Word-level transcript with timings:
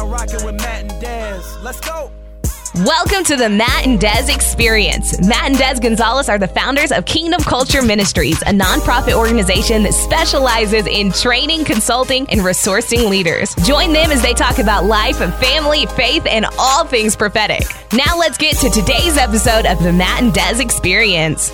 now 0.00 0.06
rocking 0.06 0.44
with 0.44 0.54
Matt 0.56 0.82
and 0.82 1.00
Des. 1.00 1.42
Let's 1.62 1.80
go. 1.80 2.10
Welcome 2.76 3.24
to 3.24 3.36
the 3.36 3.48
Matt 3.48 3.86
and 3.86 4.00
Des 4.00 4.32
Experience. 4.32 5.20
Matt 5.26 5.50
and 5.50 5.58
Des 5.58 5.80
Gonzalez 5.80 6.28
are 6.28 6.38
the 6.38 6.48
founders 6.48 6.92
of 6.92 7.04
Kingdom 7.04 7.42
Culture 7.42 7.82
Ministries, 7.82 8.40
a 8.42 8.52
nonprofit 8.52 9.14
organization 9.14 9.82
that 9.82 9.92
specializes 9.92 10.86
in 10.86 11.12
training, 11.12 11.64
consulting, 11.64 12.26
and 12.30 12.40
resourcing 12.40 13.10
leaders. 13.10 13.54
Join 13.64 13.92
them 13.92 14.10
as 14.10 14.22
they 14.22 14.32
talk 14.32 14.58
about 14.58 14.84
life, 14.84 15.18
family, 15.40 15.84
faith, 15.86 16.24
and 16.26 16.46
all 16.58 16.84
things 16.84 17.16
prophetic. 17.16 17.64
Now 17.92 18.16
let's 18.16 18.38
get 18.38 18.56
to 18.58 18.70
today's 18.70 19.18
episode 19.18 19.66
of 19.66 19.82
the 19.82 19.92
Matt 19.92 20.22
and 20.22 20.32
Des 20.32 20.62
Experience. 20.62 21.50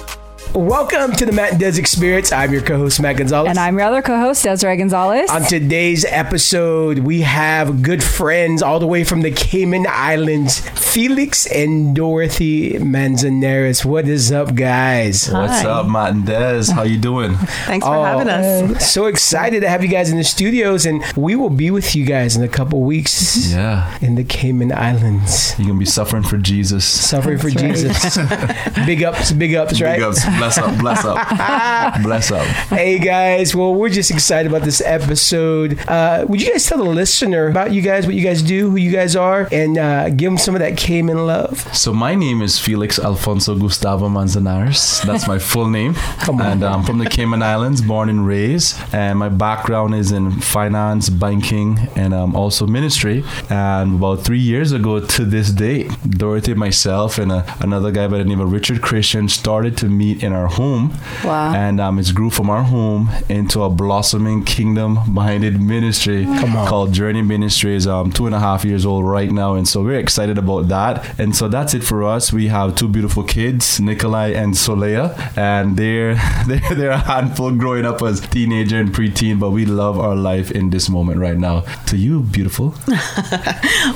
Welcome 0.57 1.13
to 1.17 1.27
the 1.27 1.33
Matt 1.33 1.51
and 1.51 1.61
Des 1.61 1.79
Experience. 1.79 2.33
I'm 2.33 2.51
your 2.51 2.63
co-host 2.63 2.99
Matt 2.99 3.19
Gonzalez. 3.19 3.51
And 3.51 3.59
I'm 3.59 3.77
your 3.77 3.89
other 3.89 4.01
co-host, 4.01 4.43
Desiree 4.43 4.79
Gonzalez. 4.79 5.29
On 5.29 5.43
today's 5.43 6.07
episode, 6.07 7.01
we 7.01 7.21
have 7.21 7.83
good 7.83 8.03
friends 8.03 8.63
all 8.63 8.81
the 8.81 8.87
way 8.87 9.05
from 9.05 9.21
the 9.21 9.31
Cayman 9.31 9.85
Islands, 9.87 10.67
Felix 10.71 11.45
and 11.45 11.95
Dorothy 11.95 12.79
Manzanares. 12.79 13.85
What 13.85 14.09
is 14.09 14.33
up, 14.33 14.55
guys? 14.55 15.29
What's 15.31 15.63
up, 15.63 15.89
Matt 15.89 16.15
and 16.15 16.25
Des? 16.25 16.73
How 16.73 16.85
you 16.85 16.97
doing? 16.97 17.35
Thanks 17.67 17.87
for 17.87 17.95
oh, 17.95 18.03
having 18.05 18.29
us. 18.29 18.91
So 18.91 19.05
excited 19.05 19.61
to 19.61 19.69
have 19.69 19.83
you 19.83 19.91
guys 19.91 20.11
in 20.11 20.17
the 20.17 20.25
studios, 20.25 20.87
and 20.87 21.05
we 21.19 21.37
will 21.37 21.51
be 21.51 21.71
with 21.71 21.95
you 21.95 22.07
guys 22.07 22.35
in 22.35 22.43
a 22.43 22.49
couple 22.49 22.81
weeks 22.81 23.53
Yeah. 23.53 23.95
in 24.01 24.15
the 24.15 24.25
Cayman 24.25 24.73
Islands. 24.73 25.55
You're 25.59 25.69
gonna 25.69 25.79
be 25.79 25.85
suffering 25.85 26.23
for 26.23 26.39
Jesus. 26.39 26.87
Suffering 26.87 27.37
for 27.37 27.49
right. 27.49 27.59
Jesus. 27.59 28.17
big 28.87 29.03
ups, 29.03 29.33
big 29.33 29.55
ups, 29.55 29.83
right? 29.83 29.97
Big 29.97 30.03
ups. 30.03 30.25
Bless 30.47 30.59
up, 30.59 30.79
bless 30.79 31.05
up. 31.05 32.03
bless 32.05 32.31
up. 32.31 32.47
hey 32.69 33.01
guys, 33.01 33.53
well, 33.53 33.75
we're 33.75 33.89
just 33.89 34.13
excited 34.13 34.49
about 34.49 34.63
this 34.63 34.81
episode. 34.81 35.77
Uh, 35.89 36.25
would 36.29 36.41
you 36.41 36.49
guys 36.53 36.65
tell 36.65 36.79
the 36.79 36.85
listener 36.85 37.49
about 37.49 37.73
you 37.73 37.83
guys, 37.83 38.07
what 38.07 38.15
you 38.15 38.23
guys 38.23 38.43
do, 38.43 38.71
who 38.71 38.77
you 38.77 38.93
guys 38.93 39.17
are, 39.17 39.49
and 39.51 39.77
uh, 39.77 40.09
give 40.11 40.31
them 40.31 40.39
some 40.39 40.55
of 40.55 40.61
that 40.61 40.77
Cayman 40.77 41.27
love? 41.27 41.59
So 41.77 41.93
my 41.93 42.15
name 42.15 42.43
is 42.43 42.61
Felix 42.61 43.01
Alfonso 43.01 43.57
Gustavo 43.59 44.09
Manzanares. 44.09 45.01
That's 45.03 45.27
my 45.27 45.41
full 45.41 45.69
name. 45.69 45.95
Come 46.21 46.41
on. 46.41 46.47
And 46.47 46.63
I'm 46.63 46.85
from 46.85 46.99
the 46.99 47.11
Cayman 47.11 47.43
Islands, 47.43 47.83
born 47.83 48.09
and 48.09 48.25
raised. 48.25 48.79
And 48.95 49.19
my 49.19 49.29
background 49.29 49.97
is 49.97 50.13
in 50.13 50.31
finance, 50.31 51.09
banking, 51.09 51.77
and 51.97 52.15
um, 52.15 52.37
also 52.37 52.69
ministry. 52.69 53.25
And 53.51 53.97
about 53.97 54.21
three 54.21 54.39
years 54.39 54.71
ago 54.71 55.01
to 55.01 55.25
this 55.25 55.51
day, 55.51 55.89
Dorothy, 56.09 56.55
myself, 56.55 57.19
and 57.19 57.33
uh, 57.33 57.43
another 57.59 57.91
guy 57.91 58.07
by 58.07 58.19
the 58.19 58.25
name 58.25 58.39
of 58.39 58.53
Richard 58.53 58.81
Christian 58.81 59.29
started 59.29 59.77
to 59.79 59.89
meet 59.89 60.23
in 60.27 60.33
our 60.33 60.49
home. 60.49 60.93
Wow. 61.25 61.55
And 61.55 61.81
um, 61.81 61.99
it's 61.99 62.13
grew 62.13 62.31
from 62.31 62.51
our 62.51 62.63
home 62.63 63.09
into 63.29 63.63
a 63.63 63.71
blossoming 63.71 64.45
kingdom-minded 64.45 65.61
ministry 65.61 66.27
called 66.69 66.93
Journey 66.93 67.23
Ministries. 67.23 67.87
Um, 67.87 68.11
two 68.11 68.27
and 68.27 68.35
a 68.35 68.41
half 68.41 68.65
years 68.65 68.85
old 68.85 69.07
right 69.07 69.31
now, 69.31 69.55
and 69.55 69.67
so 69.67 69.83
we're 69.83 69.99
excited 69.99 70.37
about 70.37 70.69
that. 70.69 71.19
And 71.19 71.35
so 71.35 71.49
that's 71.49 71.73
it 71.75 71.85
for 71.85 72.05
us. 72.05 72.33
We 72.33 72.49
have 72.49 72.75
two 72.75 72.89
beautiful 72.89 73.23
kids, 73.23 73.81
Nikolai 73.81 74.31
and 74.33 74.55
Solea, 74.55 75.07
and 75.37 75.77
they're 75.77 76.15
they're, 76.47 76.75
they're 76.75 76.91
a 76.91 76.99
handful 76.99 77.53
growing 77.53 77.87
up 77.87 78.03
as 78.03 78.21
teenager 78.21 78.79
and 78.79 78.91
preteen. 78.93 79.39
But 79.39 79.51
we 79.51 79.65
love 79.65 79.99
our 79.99 80.17
life 80.17 80.51
in 80.51 80.71
this 80.71 80.89
moment 80.89 81.21
right 81.21 81.39
now. 81.39 81.61
To 81.87 81.97
you, 81.97 82.23
beautiful. 82.23 82.75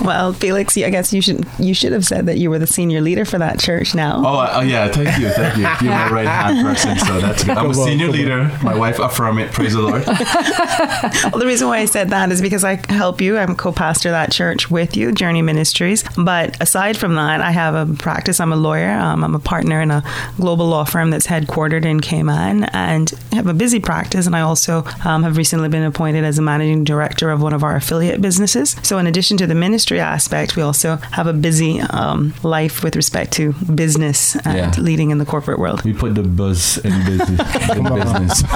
Well, 0.03 0.33
Felix, 0.33 0.77
I 0.77 0.91
guess 0.91 1.13
you 1.13 1.21
should 1.21 1.47
you 1.59 1.75
should 1.75 1.93
have 1.93 2.05
said 2.05 2.27
that 2.27 2.39
you 2.39 2.51
were 2.51 2.59
the 2.59 2.67
senior 2.67 3.01
leader 3.01 3.25
for 3.25 3.39
that 3.39 3.59
church 3.59 3.95
now. 3.95 4.23
Oh, 4.25 4.39
uh, 4.41 4.63
yeah. 4.67 4.89
Thank 4.89 5.19
you. 5.19 5.29
Thank 5.31 5.57
you. 5.57 5.63
You're 5.89 5.95
my 5.95 6.11
right 6.27 6.53
hand 6.55 6.67
person, 6.67 6.99
so 6.99 7.21
that's 7.21 7.45
good. 7.45 7.57
I'm 7.57 7.71
a 7.71 7.75
senior 7.75 8.09
leader. 8.09 8.51
My 8.63 8.75
wife 8.77 8.99
affirm 8.99 9.39
it. 9.39 9.53
Praise 9.53 9.75
the 9.75 9.81
Lord. 9.83 10.05
Well, 11.31 11.39
the 11.39 11.47
reason 11.47 11.69
why 11.69 11.79
I 11.79 11.85
said 11.85 12.11
that 12.11 12.31
is 12.33 12.41
because 12.43 12.65
I 12.65 12.75
help 12.93 13.21
you. 13.21 13.37
I'm 13.39 13.55
co-pastor 13.57 14.11
that 14.11 14.33
church 14.33 14.71
with 14.71 14.97
you, 14.97 15.13
Journey 15.13 15.43
Ministries. 15.43 16.03
But 16.17 16.61
aside 16.61 16.97
from 16.97 17.15
that, 17.15 17.41
I 17.41 17.51
have 17.51 17.75
a 17.75 17.93
practice. 17.95 18.41
I'm 18.41 18.53
a 18.53 18.57
lawyer. 18.57 18.91
Um, 18.91 19.23
I'm 19.25 19.35
a 19.35 19.39
partner 19.39 19.81
in 19.81 19.91
a 19.91 20.03
global 20.37 20.67
law 20.69 20.85
firm 20.85 21.11
that's 21.11 21.27
headquartered 21.27 21.85
in 21.85 22.01
Cayman, 22.01 22.65
and 22.65 23.11
have 23.33 23.47
a 23.47 23.55
busy 23.55 23.81
practice. 23.81 24.27
And 24.27 24.35
I 24.37 24.41
also 24.41 24.85
um, 25.05 25.23
have 25.23 25.37
recently 25.37 25.69
been 25.69 25.83
appointed 25.85 26.25
as 26.25 26.39
a 26.39 26.43
managing 26.43 26.85
director 26.85 27.31
of 27.31 27.41
one 27.43 27.53
of 27.53 27.63
our 27.63 27.77
affiliate 27.77 28.21
businesses. 28.21 28.77
So, 28.83 28.99
in 28.99 29.07
addition 29.07 29.37
to 29.39 29.47
the 29.47 29.55
ministry 29.55 30.01
aspect, 30.01 30.57
we 30.57 30.63
also 30.63 30.97
have 31.13 31.27
a 31.27 31.33
busy 31.33 31.81
um, 31.81 32.35
life 32.43 32.83
with 32.83 32.97
respect 32.97 33.33
to 33.35 33.53
business 33.75 34.37
and 34.45 34.57
Yeah. 34.57 34.73
leading 34.83 35.11
in 35.11 35.19
the 35.19 35.27
corporate 35.27 35.59
world. 35.59 35.83
We 35.85 35.93
put 35.93 36.10
the 36.15 36.23
buzz 36.23 36.79
in 36.79 37.05
business. 37.05 37.71
in 37.77 37.85
business. 37.85 38.43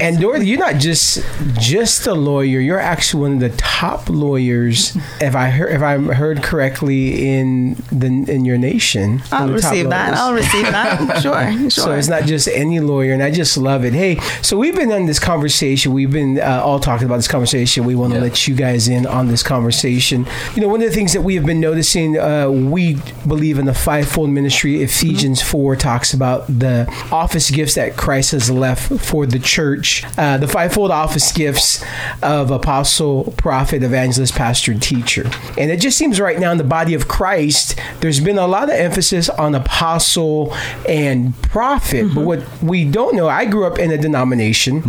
And 0.00 0.20
Dorothy, 0.20 0.46
you're 0.46 0.58
not 0.58 0.76
just 0.76 1.24
just 1.58 2.06
a 2.06 2.14
lawyer. 2.14 2.60
You're 2.60 2.78
actually 2.78 3.22
one 3.22 3.32
of 3.34 3.40
the 3.40 3.50
top 3.56 4.08
lawyers, 4.08 4.96
if 5.20 5.34
I 5.34 5.48
heard 5.50 5.72
if 5.72 5.82
I'm 5.82 6.08
heard 6.10 6.42
correctly, 6.42 7.28
in 7.30 7.74
the 7.90 8.06
in 8.06 8.44
your 8.44 8.58
nation. 8.58 9.22
I'll 9.32 9.48
of 9.48 9.56
the 9.56 9.60
top 9.60 9.72
receive 9.72 9.90
that. 9.90 10.14
I'll 10.14 10.34
receive 10.34 10.62
that. 10.66 11.20
Sure, 11.22 11.52
sure. 11.62 11.70
So 11.70 11.92
it's 11.92 12.06
not 12.08 12.24
just 12.24 12.46
any 12.48 12.78
lawyer, 12.80 13.12
and 13.12 13.22
I 13.22 13.30
just 13.32 13.56
love 13.56 13.84
it. 13.84 13.92
Hey, 13.92 14.20
so 14.42 14.56
we've 14.56 14.76
been 14.76 14.92
on 14.92 15.06
this 15.06 15.18
conversation. 15.18 15.92
We've 15.92 16.12
been 16.12 16.38
uh, 16.38 16.62
all 16.64 16.78
talking 16.78 17.06
about 17.06 17.16
this 17.16 17.28
conversation. 17.28 17.84
We 17.84 17.94
want 17.94 18.12
to 18.12 18.18
Yeah. 18.18 18.24
let 18.24 18.46
you 18.46 18.54
guys 18.54 18.86
in 18.88 19.06
on 19.06 19.26
this 19.28 19.42
conversation. 19.42 20.26
You 20.54 20.62
know, 20.62 20.68
one 20.68 20.80
of 20.82 20.88
the 20.88 20.94
things 20.94 21.12
that 21.12 21.22
we 21.22 21.34
have 21.34 21.44
been 21.46 21.60
noticing, 21.60 22.18
uh, 22.18 22.48
we 22.50 22.98
believe 23.26 23.58
in 23.58 23.66
the 23.66 23.74
fivefold 23.74 24.30
ministry. 24.30 24.82
Ephesians 24.82 25.42
four 25.42 25.74
talks 25.76 26.12
about 26.14 26.37
the 26.48 26.86
office 27.10 27.50
gifts 27.50 27.74
that 27.74 27.96
Christ 27.96 28.32
has 28.32 28.50
left 28.50 29.00
for 29.00 29.26
the 29.26 29.38
church. 29.38 30.04
Uh, 30.16 30.38
the 30.38 30.48
fivefold 30.48 30.90
office 30.90 31.32
gifts 31.32 31.84
of 32.22 32.50
apostle, 32.50 33.34
prophet, 33.36 33.82
evangelist, 33.82 34.34
pastor, 34.34 34.72
and 34.72 34.82
teacher. 34.82 35.30
And 35.56 35.70
it 35.70 35.80
just 35.80 35.98
seems 35.98 36.20
right 36.20 36.38
now 36.38 36.52
in 36.52 36.58
the 36.58 36.64
body 36.64 36.94
of 36.94 37.08
Christ, 37.08 37.78
there's 38.00 38.20
been 38.20 38.38
a 38.38 38.46
lot 38.46 38.64
of 38.64 38.70
emphasis 38.70 39.28
on 39.28 39.54
apostle 39.54 40.54
and 40.88 41.34
prophet. 41.42 42.06
But 42.14 42.24
what 42.24 42.62
we 42.62 42.84
don't 42.84 43.14
know, 43.14 43.28
I 43.28 43.44
grew 43.44 43.66
up 43.66 43.78
in 43.78 43.90
a 43.90 43.98
denomination 43.98 44.82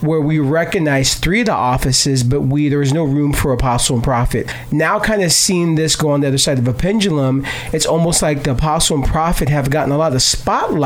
where 0.00 0.20
we 0.20 0.38
recognize 0.38 1.14
three 1.14 1.40
of 1.40 1.46
the 1.46 1.52
offices, 1.52 2.22
but 2.22 2.42
we 2.42 2.68
there 2.68 2.78
was 2.78 2.92
no 2.92 3.04
room 3.04 3.32
for 3.32 3.52
apostle 3.52 3.96
and 3.96 4.04
prophet. 4.04 4.52
Now, 4.70 4.98
kind 4.98 5.22
of 5.22 5.32
seeing 5.32 5.74
this 5.74 5.96
go 5.96 6.10
on 6.10 6.20
the 6.20 6.28
other 6.28 6.38
side 6.38 6.58
of 6.58 6.68
a 6.68 6.72
pendulum, 6.72 7.44
it's 7.72 7.86
almost 7.86 8.22
like 8.22 8.44
the 8.44 8.52
apostle 8.52 8.96
and 8.96 9.06
prophet 9.06 9.48
have 9.48 9.70
gotten 9.70 9.92
a 9.92 9.96
lot 9.98 10.14
of 10.14 10.22
spotlight, 10.22 10.82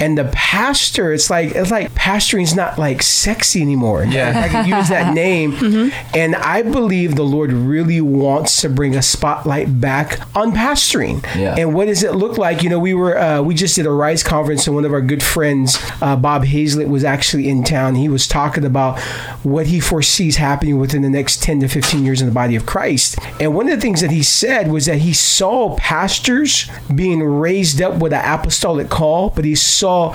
and 0.00 0.16
the 0.16 0.24
pastor, 0.32 1.12
it's 1.12 1.30
like 1.30 1.52
it's 1.52 1.70
like 1.70 1.94
pastoring's 1.94 2.54
not 2.54 2.78
like 2.78 3.02
sexy 3.02 3.60
anymore. 3.62 4.04
Yeah. 4.04 4.40
I 4.44 4.48
can 4.48 4.68
use 4.68 4.88
that 4.88 5.14
name. 5.24 5.92
And 6.14 6.36
I 6.36 6.62
believe 6.62 7.16
the 7.16 7.24
Lord 7.24 7.52
really 7.52 8.00
wants 8.00 8.60
to 8.62 8.68
bring 8.68 8.94
a 8.94 9.02
spotlight 9.02 9.80
back 9.80 10.20
on 10.36 10.52
pastoring. 10.52 11.22
Yeah. 11.36 11.54
And 11.58 11.74
what 11.74 11.86
does 11.86 12.02
it 12.02 12.14
look 12.14 12.38
like? 12.38 12.62
You 12.62 12.70
know, 12.70 12.78
we 12.78 12.94
were 12.94 13.18
uh, 13.18 13.42
we 13.42 13.54
just 13.54 13.76
did 13.76 13.86
a 13.86 13.90
Rise 13.90 14.22
conference, 14.22 14.66
and 14.66 14.74
one 14.74 14.84
of 14.84 14.92
our 14.92 15.00
good 15.00 15.22
friends, 15.22 15.78
uh, 16.00 16.16
Bob 16.16 16.44
Hazlett, 16.44 16.88
was 16.88 17.04
actually 17.04 17.48
in 17.48 17.64
town. 17.64 17.94
He 17.96 18.08
was 18.08 18.26
talking 18.28 18.64
about 18.64 18.98
what 19.42 19.66
he 19.66 19.80
foresees 19.80 20.36
happening 20.36 20.78
within 20.78 21.02
the 21.02 21.10
next 21.10 21.42
ten 21.42 21.60
to 21.60 21.68
fifteen 21.68 22.04
years 22.04 22.20
in 22.20 22.28
the 22.28 22.34
body 22.34 22.56
of 22.56 22.66
Christ. 22.66 23.18
And 23.40 23.54
one 23.54 23.68
of 23.68 23.74
the 23.74 23.80
things 23.80 24.00
that 24.00 24.10
he 24.10 24.22
said 24.22 24.70
was 24.70 24.86
that 24.86 24.98
he 24.98 25.12
saw 25.12 25.76
pastors 25.76 26.68
being 26.94 27.22
raised 27.22 27.80
up 27.82 27.96
with 27.96 28.12
an 28.12 28.22
apostolic 28.24 28.88
call, 28.88 29.27
but 29.34 29.44
he 29.44 29.54
saw 29.54 30.14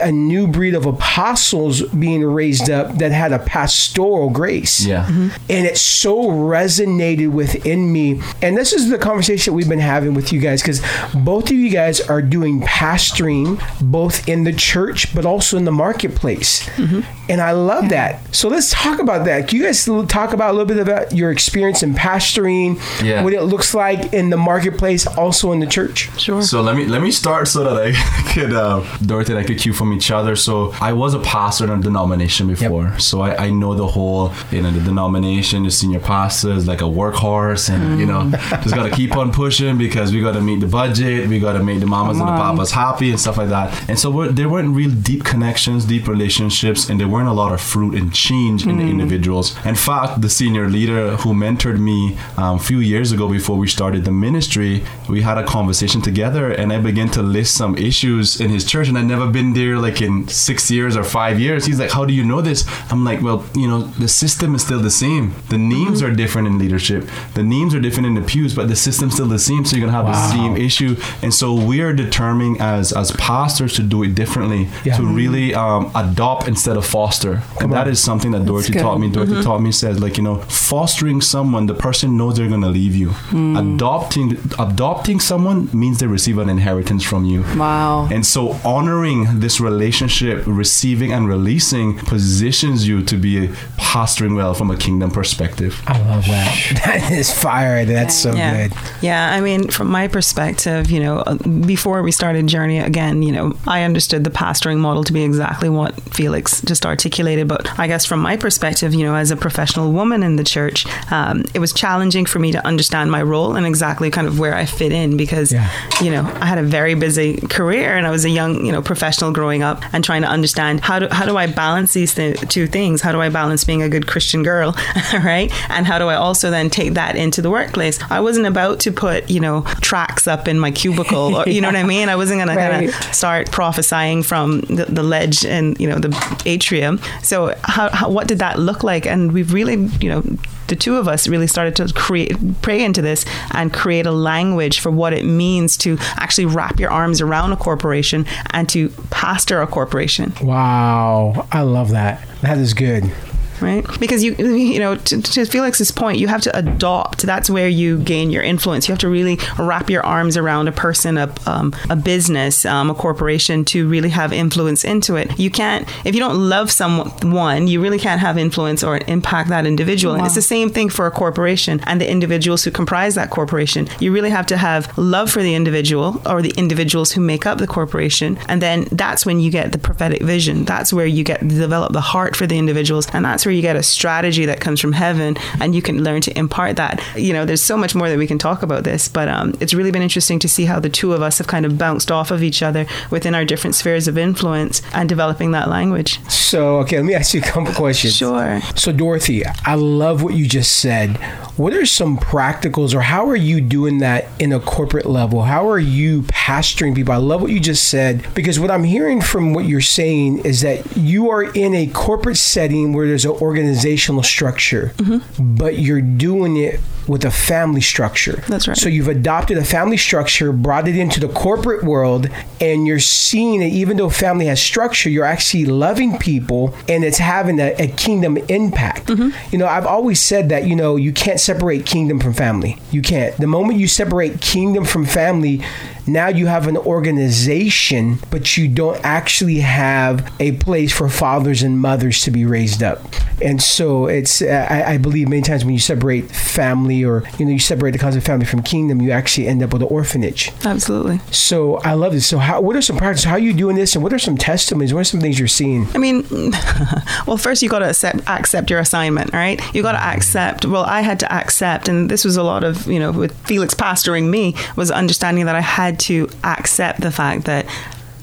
a 0.00 0.10
new 0.12 0.46
breed 0.46 0.74
of 0.74 0.86
apostles 0.86 1.82
being 1.82 2.24
raised 2.24 2.70
up 2.70 2.96
that 2.98 3.12
had 3.12 3.32
a 3.32 3.38
pastoral 3.38 4.30
grace. 4.30 4.84
Yeah. 4.84 5.04
Mm-hmm. 5.06 5.28
And 5.50 5.66
it 5.66 5.76
so 5.76 6.30
resonated 6.30 7.32
within 7.32 7.92
me. 7.92 8.20
And 8.42 8.56
this 8.56 8.72
is 8.72 8.88
the 8.90 8.98
conversation 8.98 9.54
we've 9.54 9.68
been 9.68 9.78
having 9.78 10.14
with 10.14 10.32
you 10.32 10.40
guys 10.40 10.62
because 10.62 10.82
both 11.14 11.44
of 11.50 11.56
you 11.56 11.70
guys 11.70 12.00
are 12.00 12.22
doing 12.22 12.60
pastoring 12.62 13.60
both 13.80 14.28
in 14.28 14.44
the 14.44 14.52
church 14.52 15.14
but 15.14 15.24
also 15.26 15.56
in 15.56 15.64
the 15.64 15.72
marketplace. 15.72 16.62
Mm-hmm. 16.70 17.00
And 17.30 17.40
I 17.40 17.52
love 17.52 17.88
that. 17.90 18.34
So 18.34 18.48
let's 18.48 18.70
talk 18.70 18.98
about 19.00 19.24
that. 19.26 19.48
Can 19.48 19.58
you 19.58 19.64
guys 19.64 19.84
talk 20.08 20.32
about 20.32 20.50
a 20.50 20.52
little 20.52 20.66
bit 20.66 20.78
about 20.78 21.12
your 21.14 21.30
experience 21.30 21.82
in 21.82 21.94
pastoring, 21.94 22.80
Yeah. 23.02 23.22
what 23.22 23.32
it 23.32 23.42
looks 23.42 23.74
like 23.74 24.12
in 24.12 24.30
the 24.30 24.36
marketplace, 24.36 25.06
also 25.06 25.52
in 25.52 25.60
the 25.60 25.66
church? 25.66 26.08
sure. 26.20 26.42
So 26.42 26.60
let 26.62 26.76
me 26.76 26.86
let 26.86 27.02
me 27.02 27.10
start 27.10 27.48
so 27.48 27.64
that 27.64 27.76
I 27.76 28.32
could 28.50 28.58
uh, 28.58 28.84
Dorothy 29.04 29.32
and 29.32 29.40
I 29.40 29.44
could 29.44 29.58
cue 29.58 29.72
from 29.72 29.92
each 29.92 30.10
other. 30.10 30.36
So 30.36 30.72
I 30.80 30.92
was 30.92 31.14
a 31.14 31.20
pastor 31.20 31.64
in 31.64 31.70
a 31.70 31.82
denomination 31.82 32.46
before, 32.48 32.98
so 32.98 33.20
I, 33.22 33.46
I 33.46 33.50
know 33.50 33.74
the 33.74 33.86
whole 33.86 34.32
you 34.50 34.62
know 34.62 34.70
the 34.70 34.80
denomination, 34.80 35.62
the 35.64 35.70
senior 35.70 36.00
pastor 36.00 36.52
is 36.52 36.66
like 36.66 36.80
a 36.80 36.84
workhorse, 36.84 37.70
and 37.70 37.98
you 38.00 38.06
know 38.06 38.30
just 38.62 38.74
got 38.74 38.84
to 38.84 38.90
keep 38.90 39.16
on 39.16 39.32
pushing 39.32 39.78
because 39.78 40.12
we 40.12 40.20
got 40.20 40.32
to 40.32 40.40
meet 40.40 40.60
the 40.60 40.66
budget, 40.66 41.28
we 41.28 41.38
got 41.38 41.54
to 41.54 41.62
make 41.62 41.80
the 41.80 41.86
mamas 41.86 42.18
and 42.18 42.26
the 42.28 42.32
Come 42.32 42.40
on. 42.40 42.56
papas 42.56 42.70
happy 42.72 43.10
and 43.10 43.20
stuff 43.20 43.36
like 43.36 43.48
that. 43.48 43.88
And 43.88 43.98
so 43.98 44.10
we're, 44.10 44.28
there 44.28 44.48
weren't 44.48 44.74
real 44.74 44.90
deep 44.90 45.24
connections, 45.24 45.84
deep 45.84 46.06
relationships, 46.08 46.88
and 46.88 46.98
there 47.00 47.08
weren't 47.08 47.28
a 47.28 47.32
lot 47.32 47.52
of 47.52 47.60
fruit 47.60 47.94
and 47.94 48.12
change 48.12 48.66
in 48.66 48.78
the 48.78 48.84
individuals. 48.84 49.56
In 49.64 49.74
fact, 49.74 50.20
the 50.20 50.28
senior 50.30 50.68
leader 50.68 51.16
who 51.16 51.32
mentored 51.34 51.78
me 51.78 52.16
um, 52.36 52.56
a 52.56 52.58
few 52.58 52.78
years 52.78 53.12
ago 53.12 53.28
before 53.28 53.56
we 53.56 53.66
started 53.68 54.04
the 54.04 54.12
ministry, 54.12 54.84
we 55.08 55.22
had 55.22 55.38
a 55.38 55.44
conversation 55.44 56.00
together, 56.00 56.50
and 56.52 56.72
I 56.72 56.78
began 56.78 57.08
to 57.10 57.22
list 57.22 57.54
some 57.56 57.76
issues 57.76 58.39
in 58.40 58.50
his 58.50 58.64
church, 58.64 58.88
and 58.88 58.96
I'd 58.98 59.06
never 59.06 59.28
been 59.28 59.52
there 59.52 59.76
like 59.78 60.00
in 60.02 60.28
six 60.28 60.70
years 60.70 60.96
or 60.96 61.04
five 61.04 61.38
years. 61.38 61.66
He's 61.66 61.78
like, 61.78 61.90
"How 61.90 62.04
do 62.04 62.12
you 62.12 62.24
know 62.24 62.40
this?" 62.40 62.64
I'm 62.90 63.04
like, 63.04 63.22
"Well, 63.22 63.44
you 63.54 63.68
know, 63.68 63.82
the 63.82 64.08
system 64.08 64.54
is 64.54 64.62
still 64.62 64.80
the 64.80 64.90
same. 64.90 65.34
The 65.48 65.58
names 65.58 66.00
mm-hmm. 66.00 66.12
are 66.12 66.14
different 66.14 66.48
in 66.48 66.58
leadership. 66.58 67.08
The 67.34 67.42
names 67.42 67.74
are 67.74 67.80
different 67.80 68.06
in 68.06 68.14
the 68.14 68.22
pews, 68.22 68.54
but 68.54 68.68
the 68.68 68.76
system's 68.76 69.14
still 69.14 69.28
the 69.28 69.38
same. 69.38 69.64
So 69.64 69.76
you're 69.76 69.86
gonna 69.86 69.96
have 69.96 70.06
wow. 70.06 70.12
the 70.12 70.28
same 70.28 70.56
issue. 70.56 70.96
And 71.22 71.32
so 71.32 71.54
we 71.54 71.80
are 71.80 71.92
determining 71.92 72.60
as 72.60 72.92
as 72.92 73.12
pastors 73.12 73.74
to 73.74 73.82
do 73.82 74.02
it 74.02 74.14
differently, 74.14 74.68
yeah. 74.84 74.96
to 74.96 75.04
really 75.04 75.54
um, 75.54 75.90
adopt 75.94 76.48
instead 76.48 76.76
of 76.76 76.86
foster. 76.86 77.42
Come 77.58 77.70
and 77.70 77.72
on. 77.72 77.78
that 77.78 77.88
is 77.88 78.02
something 78.02 78.30
that 78.32 78.44
Dorothy 78.44 78.74
taught 78.74 78.98
me. 78.98 79.10
Dorothy 79.10 79.34
mm-hmm. 79.34 79.42
taught 79.42 79.60
me 79.60 79.72
says 79.72 80.00
like 80.00 80.16
you 80.16 80.22
know, 80.22 80.36
fostering 80.42 81.20
someone, 81.20 81.66
the 81.66 81.74
person 81.74 82.16
knows 82.16 82.36
they're 82.36 82.48
gonna 82.48 82.68
leave 82.68 82.94
you. 82.94 83.08
Mm. 83.30 83.74
Adopting 83.74 84.38
adopting 84.58 85.20
someone 85.20 85.68
means 85.72 86.00
they 86.00 86.06
receive 86.06 86.38
an 86.38 86.48
inheritance 86.48 87.02
from 87.04 87.24
you. 87.24 87.44
Wow. 87.56 88.08
And 88.10 88.24
so 88.30 88.52
honoring 88.64 89.40
this 89.40 89.60
relationship, 89.60 90.44
receiving 90.46 91.12
and 91.12 91.28
releasing, 91.28 91.96
positions 91.98 92.86
you 92.86 93.02
to 93.04 93.16
be 93.16 93.48
pastoring 93.76 94.36
well 94.36 94.54
from 94.54 94.70
a 94.70 94.76
kingdom 94.76 95.10
perspective. 95.10 95.82
I 95.86 95.98
love 96.08 96.24
that. 96.26 96.50
That 96.90 97.12
is 97.12 97.30
fire. 97.32 97.84
That's 97.84 98.16
so 98.16 98.34
yeah. 98.34 98.68
good. 98.68 98.76
Yeah, 99.02 99.32
I 99.32 99.40
mean, 99.40 99.68
from 99.68 99.88
my 99.88 100.08
perspective, 100.08 100.90
you 100.90 101.00
know, 101.00 101.18
uh, 101.18 101.36
before 101.36 102.02
we 102.02 102.10
started 102.10 102.46
Journey, 102.46 102.78
again, 102.78 103.22
you 103.22 103.32
know, 103.32 103.56
I 103.66 103.82
understood 103.82 104.24
the 104.24 104.30
pastoring 104.30 104.78
model 104.78 105.04
to 105.04 105.12
be 105.12 105.22
exactly 105.22 105.68
what 105.68 106.00
Felix 106.14 106.62
just 106.62 106.86
articulated. 106.86 107.48
But 107.48 107.78
I 107.78 107.86
guess 107.86 108.04
from 108.04 108.20
my 108.20 108.36
perspective, 108.36 108.94
you 108.94 109.04
know, 109.04 109.14
as 109.14 109.30
a 109.30 109.36
professional 109.36 109.92
woman 109.92 110.22
in 110.22 110.36
the 110.36 110.44
church, 110.44 110.86
um, 111.12 111.44
it 111.54 111.58
was 111.58 111.72
challenging 111.72 112.26
for 112.26 112.38
me 112.38 112.52
to 112.52 112.64
understand 112.66 113.10
my 113.10 113.22
role 113.22 113.56
and 113.56 113.66
exactly 113.66 114.10
kind 114.10 114.26
of 114.26 114.38
where 114.38 114.54
I 114.54 114.64
fit 114.64 114.92
in 114.92 115.16
because, 115.16 115.52
yeah. 115.52 115.70
you 116.00 116.10
know, 116.10 116.24
I 116.40 116.46
had 116.46 116.58
a 116.58 116.62
very 116.62 116.94
busy 116.94 117.36
career 117.48 117.96
and 117.96 118.06
I 118.06 118.09
was 118.10 118.24
a 118.24 118.30
young, 118.30 118.64
you 118.64 118.72
know, 118.72 118.82
professional 118.82 119.32
growing 119.32 119.62
up 119.62 119.82
and 119.92 120.04
trying 120.04 120.22
to 120.22 120.28
understand 120.28 120.80
how 120.80 120.98
do, 120.98 121.08
how 121.10 121.26
do 121.26 121.36
I 121.36 121.46
balance 121.46 121.92
these 121.92 122.14
th- 122.14 122.40
two 122.48 122.66
things? 122.66 123.00
How 123.00 123.12
do 123.12 123.20
I 123.20 123.28
balance 123.28 123.64
being 123.64 123.82
a 123.82 123.88
good 123.88 124.06
Christian 124.06 124.42
girl, 124.42 124.74
right? 125.12 125.50
And 125.70 125.86
how 125.86 125.98
do 125.98 126.06
I 126.06 126.14
also 126.14 126.50
then 126.50 126.70
take 126.70 126.94
that 126.94 127.16
into 127.16 127.42
the 127.42 127.50
workplace. 127.50 127.98
I 128.10 128.20
wasn't 128.20 128.46
about 128.46 128.80
to 128.80 128.92
put, 128.92 129.30
you 129.30 129.40
know, 129.40 129.62
tracks 129.80 130.26
up 130.26 130.48
in 130.48 130.58
my 130.58 130.70
cubicle 130.70 131.36
or, 131.36 131.48
you 131.48 131.60
know 131.60 131.68
what 131.68 131.76
I 131.76 131.82
mean? 131.84 132.08
I 132.08 132.16
wasn't 132.16 132.44
going 132.44 132.56
right. 132.56 132.90
to 132.90 133.14
start 133.14 133.50
prophesying 133.50 134.22
from 134.22 134.60
the, 134.62 134.86
the, 134.86 135.02
ledge 135.02 135.44
and, 135.44 135.78
you 135.80 135.88
know, 135.88 135.98
the 135.98 136.42
atrium. 136.46 137.00
So 137.22 137.54
how, 137.64 137.90
how, 137.90 138.10
what 138.10 138.28
did 138.28 138.38
that 138.38 138.58
look 138.58 138.84
like? 138.84 139.06
And 139.06 139.32
we've 139.32 139.52
really, 139.52 139.76
you 140.00 140.08
know, 140.08 140.22
the 140.70 140.76
two 140.76 140.96
of 140.96 141.06
us 141.06 141.28
really 141.28 141.46
started 141.46 141.76
to 141.76 141.92
create 141.92 142.36
pray 142.62 142.82
into 142.82 143.02
this 143.02 143.26
and 143.52 143.72
create 143.72 144.06
a 144.06 144.12
language 144.12 144.80
for 144.80 144.90
what 144.90 145.12
it 145.12 145.24
means 145.24 145.76
to 145.76 145.98
actually 146.16 146.46
wrap 146.46 146.80
your 146.80 146.90
arms 146.90 147.20
around 147.20 147.52
a 147.52 147.56
corporation 147.56 148.24
and 148.52 148.68
to 148.70 148.88
pastor 149.10 149.60
a 149.60 149.66
corporation. 149.66 150.32
Wow, 150.40 151.46
I 151.52 151.62
love 151.62 151.90
that. 151.90 152.26
That 152.40 152.58
is 152.58 152.72
good 152.72 153.12
right? 153.62 153.86
Because 153.98 154.22
you, 154.22 154.34
you 154.34 154.78
know, 154.78 154.96
to, 154.96 155.22
to, 155.22 155.44
Felix's 155.44 155.90
point, 155.90 156.18
you 156.18 156.28
have 156.28 156.42
to 156.42 156.56
adopt. 156.56 157.22
That's 157.22 157.50
where 157.50 157.68
you 157.68 157.98
gain 157.98 158.30
your 158.30 158.42
influence. 158.42 158.88
You 158.88 158.92
have 158.92 159.00
to 159.00 159.08
really 159.08 159.38
wrap 159.58 159.90
your 159.90 160.04
arms 160.04 160.36
around 160.36 160.68
a 160.68 160.72
person, 160.72 161.18
a, 161.18 161.32
um, 161.46 161.74
a 161.88 161.96
business, 161.96 162.64
um, 162.64 162.90
a 162.90 162.94
corporation 162.94 163.64
to 163.66 163.88
really 163.88 164.08
have 164.10 164.32
influence 164.32 164.84
into 164.84 165.16
it. 165.16 165.38
You 165.38 165.50
can't, 165.50 165.88
if 166.06 166.14
you 166.14 166.20
don't 166.20 166.36
love 166.36 166.70
someone, 166.70 167.66
you 167.66 167.80
really 167.80 167.98
can't 167.98 168.20
have 168.20 168.38
influence 168.38 168.82
or 168.82 169.00
impact 169.06 169.48
that 169.50 169.66
individual. 169.66 170.14
Wow. 170.14 170.18
And 170.18 170.26
it's 170.26 170.34
the 170.34 170.42
same 170.42 170.70
thing 170.70 170.88
for 170.88 171.06
a 171.06 171.10
corporation 171.10 171.80
and 171.86 172.00
the 172.00 172.10
individuals 172.10 172.64
who 172.64 172.70
comprise 172.70 173.14
that 173.14 173.30
corporation. 173.30 173.88
You 174.00 174.12
really 174.12 174.30
have 174.30 174.46
to 174.46 174.56
have 174.56 174.96
love 174.98 175.30
for 175.30 175.42
the 175.42 175.54
individual 175.54 176.20
or 176.26 176.42
the 176.42 176.52
individuals 176.56 177.12
who 177.12 177.20
make 177.20 177.46
up 177.46 177.58
the 177.58 177.66
corporation. 177.66 178.38
And 178.48 178.62
then 178.62 178.86
that's 178.92 179.26
when 179.26 179.40
you 179.40 179.50
get 179.50 179.72
the 179.72 179.78
prophetic 179.78 180.22
vision. 180.22 180.64
That's 180.64 180.92
where 180.92 181.06
you 181.06 181.24
get 181.24 181.46
develop 181.46 181.92
the 181.92 182.00
heart 182.00 182.36
for 182.36 182.46
the 182.46 182.58
individuals. 182.58 183.08
And 183.12 183.24
that's 183.24 183.44
where 183.44 183.49
you 183.50 183.62
get 183.62 183.76
a 183.76 183.82
strategy 183.82 184.46
that 184.46 184.60
comes 184.60 184.80
from 184.80 184.92
heaven 184.92 185.36
and 185.60 185.74
you 185.74 185.82
can 185.82 186.02
learn 186.02 186.20
to 186.22 186.38
impart 186.38 186.76
that. 186.76 187.02
You 187.16 187.32
know, 187.32 187.44
there's 187.44 187.62
so 187.62 187.76
much 187.76 187.94
more 187.94 188.08
that 188.08 188.18
we 188.18 188.26
can 188.26 188.38
talk 188.38 188.62
about 188.62 188.84
this, 188.84 189.08
but 189.08 189.28
um, 189.28 189.54
it's 189.60 189.74
really 189.74 189.90
been 189.90 190.02
interesting 190.02 190.38
to 190.40 190.48
see 190.48 190.64
how 190.64 190.80
the 190.80 190.90
two 190.90 191.12
of 191.12 191.22
us 191.22 191.38
have 191.38 191.46
kind 191.46 191.66
of 191.66 191.78
bounced 191.78 192.10
off 192.10 192.30
of 192.30 192.42
each 192.42 192.62
other 192.62 192.86
within 193.10 193.34
our 193.34 193.44
different 193.44 193.74
spheres 193.74 194.08
of 194.08 194.18
influence 194.18 194.82
and 194.92 195.08
developing 195.08 195.52
that 195.52 195.68
language. 195.68 196.20
So, 196.28 196.78
okay, 196.80 196.96
let 196.96 197.04
me 197.04 197.14
ask 197.14 197.34
you 197.34 197.40
a 197.40 197.44
couple 197.44 197.72
questions. 197.74 198.16
Sure. 198.16 198.60
So, 198.74 198.92
Dorothy, 198.92 199.44
I 199.46 199.74
love 199.74 200.22
what 200.22 200.34
you 200.34 200.46
just 200.46 200.78
said. 200.78 201.16
What 201.56 201.74
are 201.74 201.86
some 201.86 202.18
practicals, 202.18 202.94
or 202.94 203.02
how 203.02 203.28
are 203.28 203.36
you 203.36 203.60
doing 203.60 203.98
that 203.98 204.26
in 204.38 204.52
a 204.52 204.60
corporate 204.60 205.06
level? 205.06 205.42
How 205.42 205.68
are 205.68 205.78
you 205.78 206.22
pastoring 206.22 206.94
people? 206.94 207.12
I 207.12 207.18
love 207.18 207.42
what 207.42 207.50
you 207.50 207.60
just 207.60 207.88
said 207.88 208.26
because 208.34 208.58
what 208.58 208.70
I'm 208.70 208.84
hearing 208.84 209.20
from 209.20 209.52
what 209.52 209.66
you're 209.66 209.80
saying 209.80 210.38
is 210.38 210.62
that 210.62 210.96
you 210.96 211.30
are 211.30 211.42
in 211.42 211.74
a 211.74 211.86
corporate 211.88 212.36
setting 212.36 212.92
where 212.92 213.06
there's 213.06 213.24
an 213.24 213.32
organizational 213.40 214.22
structure, 214.22 214.92
mm-hmm. 214.96 215.56
but 215.56 215.78
you're 215.78 216.00
doing 216.00 216.56
it 216.56 216.80
with 217.06 217.24
a 217.24 217.30
family 217.30 217.80
structure. 217.80 218.42
That's 218.46 218.68
right. 218.68 218.76
So 218.76 218.88
you've 218.88 219.08
adopted 219.08 219.58
a 219.58 219.64
family 219.64 219.96
structure, 219.96 220.52
brought 220.52 220.86
it 220.86 220.96
into 220.96 221.18
the 221.18 221.28
corporate 221.28 221.82
world, 221.82 222.28
and 222.60 222.86
you're 222.86 223.00
seeing 223.00 223.60
that 223.60 223.66
even 223.66 223.96
though 223.96 224.10
family 224.10 224.46
has 224.46 224.62
structure, 224.62 225.10
you're 225.10 225.24
actually 225.24 225.64
loving 225.64 226.18
people 226.18 226.74
and 226.88 227.02
it's 227.04 227.18
having 227.18 227.58
a, 227.58 227.74
a 227.78 227.88
kingdom 227.88 228.36
impact. 228.48 229.06
Mm-hmm. 229.06 229.52
You 229.52 229.58
know, 229.58 229.66
I've 229.66 229.86
always 229.86 230.20
said 230.20 230.50
that, 230.50 230.66
you 230.66 230.76
know, 230.76 230.96
you 230.96 231.12
can't 231.12 231.40
separate 231.40 231.84
kingdom 231.84 232.20
from 232.20 232.32
family. 232.32 232.78
You 232.92 233.02
can't. 233.02 233.36
The 233.38 233.46
moment 233.46 233.78
you 233.78 233.88
separate 233.88 234.40
kingdom 234.40 234.84
from 234.84 235.04
family, 235.04 235.64
now 236.06 236.28
you 236.28 236.46
have 236.46 236.66
an 236.66 236.76
organization, 236.76 238.18
but 238.30 238.56
you 238.56 238.68
don't 238.68 239.00
actually 239.04 239.58
have 239.60 240.32
a 240.40 240.52
place 240.52 240.92
for 240.92 241.08
fathers 241.08 241.62
and 241.62 241.78
mothers 241.78 242.22
to 242.22 242.30
be 242.30 242.44
raised 242.44 242.82
up. 242.82 243.00
And 243.42 243.62
so 243.62 244.06
it's, 244.06 244.42
I, 244.42 244.84
I 244.86 244.98
believe 244.98 245.28
many 245.28 245.42
times 245.42 245.64
when 245.64 245.72
you 245.72 245.80
separate 245.80 246.30
family 246.30 247.04
or, 247.04 247.24
you 247.38 247.46
know, 247.46 247.52
you 247.52 247.58
separate 247.58 247.92
the 247.92 247.98
concept 247.98 248.22
of 248.22 248.26
family 248.26 248.44
from 248.44 248.62
kingdom, 248.62 249.00
you 249.00 249.10
actually 249.10 249.48
end 249.48 249.62
up 249.62 249.72
with 249.72 249.82
an 249.82 249.88
orphanage. 249.88 250.52
Absolutely. 250.64 251.18
So 251.30 251.76
I 251.78 251.94
love 251.94 252.12
this. 252.12 252.26
So 252.26 252.38
how, 252.38 252.60
what 252.60 252.76
are 252.76 252.82
some 252.82 252.98
practices? 252.98 253.24
How 253.24 253.34
are 253.34 253.38
you 253.38 253.52
doing 253.52 253.76
this? 253.76 253.94
And 253.94 254.02
what 254.02 254.12
are 254.12 254.18
some 254.18 254.36
testimonies? 254.36 254.92
What 254.92 255.00
are 255.00 255.04
some 255.04 255.20
things 255.20 255.38
you're 255.38 255.48
seeing? 255.48 255.86
I 255.94 255.98
mean, 255.98 256.26
well, 257.26 257.38
first 257.38 257.62
you 257.62 257.68
got 257.68 257.80
to 257.80 257.88
accept, 257.88 258.28
accept 258.28 258.70
your 258.70 258.80
assignment, 258.80 259.32
right? 259.32 259.60
You 259.74 259.82
got 259.82 259.92
to 259.92 260.02
accept, 260.02 260.66
well, 260.66 260.84
I 260.84 261.00
had 261.00 261.18
to 261.20 261.32
accept, 261.32 261.88
and 261.88 262.10
this 262.10 262.24
was 262.24 262.36
a 262.36 262.42
lot 262.42 262.62
of, 262.62 262.86
you 262.86 262.98
know, 262.98 263.10
with 263.10 263.36
Felix 263.46 263.74
pastoring 263.74 264.28
me, 264.28 264.54
was 264.76 264.90
understanding 264.90 265.46
that 265.46 265.56
I 265.56 265.60
had 265.60 265.89
to 266.00 266.28
accept 266.44 267.00
the 267.00 267.10
fact 267.10 267.44
that 267.44 267.66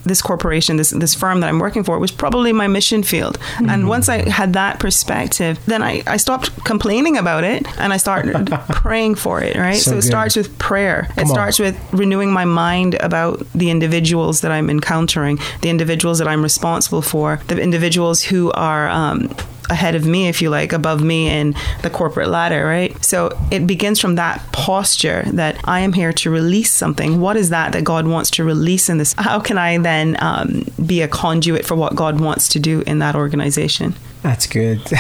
this 0.08 0.22
corporation, 0.22 0.78
this 0.78 0.92
this 0.92 1.14
firm 1.14 1.42
that 1.42 1.48
I'm 1.48 1.60
working 1.60 1.84
for, 1.84 2.00
was 2.00 2.12
probably 2.12 2.54
my 2.54 2.68
mission 2.68 3.04
field. 3.04 3.38
Mm-hmm. 3.38 3.70
And 3.70 3.88
once 3.88 4.10
I 4.10 4.28
had 4.30 4.54
that 4.54 4.80
perspective, 4.80 5.60
then 5.66 5.84
I, 5.84 6.02
I 6.08 6.18
stopped 6.18 6.64
complaining 6.64 7.18
about 7.18 7.44
it 7.44 7.68
and 7.80 7.94
I 7.94 7.98
started 7.98 8.48
praying 8.70 9.16
for 9.16 9.42
it, 9.42 9.56
right? 9.56 9.78
So, 9.78 9.92
so 9.92 9.98
it 9.98 10.02
starts 10.04 10.36
with 10.36 10.58
prayer. 10.58 11.08
Come 11.16 11.26
it 11.26 11.28
starts 11.28 11.60
on. 11.60 11.68
with 11.68 11.94
renewing 11.94 12.32
my 12.32 12.46
mind 12.46 12.96
about 12.96 13.46
the 13.54 13.70
individuals 13.70 14.42
that 14.42 14.52
I'm 14.52 14.70
encountering, 14.70 15.40
the 15.62 15.70
individuals 15.70 16.20
that 16.20 16.28
I'm 16.28 16.42
responsible 16.42 17.02
for, 17.02 17.42
the 17.48 17.62
individuals 17.62 18.24
who 18.24 18.52
are 18.54 18.90
um, 18.90 19.36
ahead 19.70 19.96
of 19.96 20.06
me, 20.06 20.28
if 20.28 20.42
you 20.42 20.50
like, 20.50 20.74
above 20.74 21.02
me 21.02 21.30
in 21.30 21.56
the 21.82 21.90
corporate 21.90 22.30
ladder, 22.30 22.66
right? 22.66 23.04
So 23.04 23.38
it 23.52 23.68
begins 23.68 24.00
from 24.00 24.16
that 24.16 24.42
posture 24.52 25.24
that 25.34 25.60
I 25.66 25.82
am 25.82 25.94
here 25.94 26.14
to 26.14 26.30
release 26.30 26.72
something. 26.72 27.20
What 27.20 27.38
is 27.38 27.50
that 27.50 27.74
that 27.74 27.84
God 27.84 28.08
wants 28.08 28.32
to 28.32 28.44
release 28.44 28.90
in 28.90 28.98
this? 28.98 29.14
How 29.18 29.40
can 29.40 29.58
I 29.58 29.78
then 29.78 30.18
um, 30.20 30.66
be 30.86 31.02
a 31.02 31.08
conduit 31.08 31.66
for 31.66 31.76
what 31.76 31.96
God 31.96 32.20
wants 32.20 32.48
to 32.50 32.60
do 32.60 32.82
in 32.88 33.00
that 33.00 33.16
organization? 33.16 33.96
That's 34.24 34.48
good. 34.48 34.82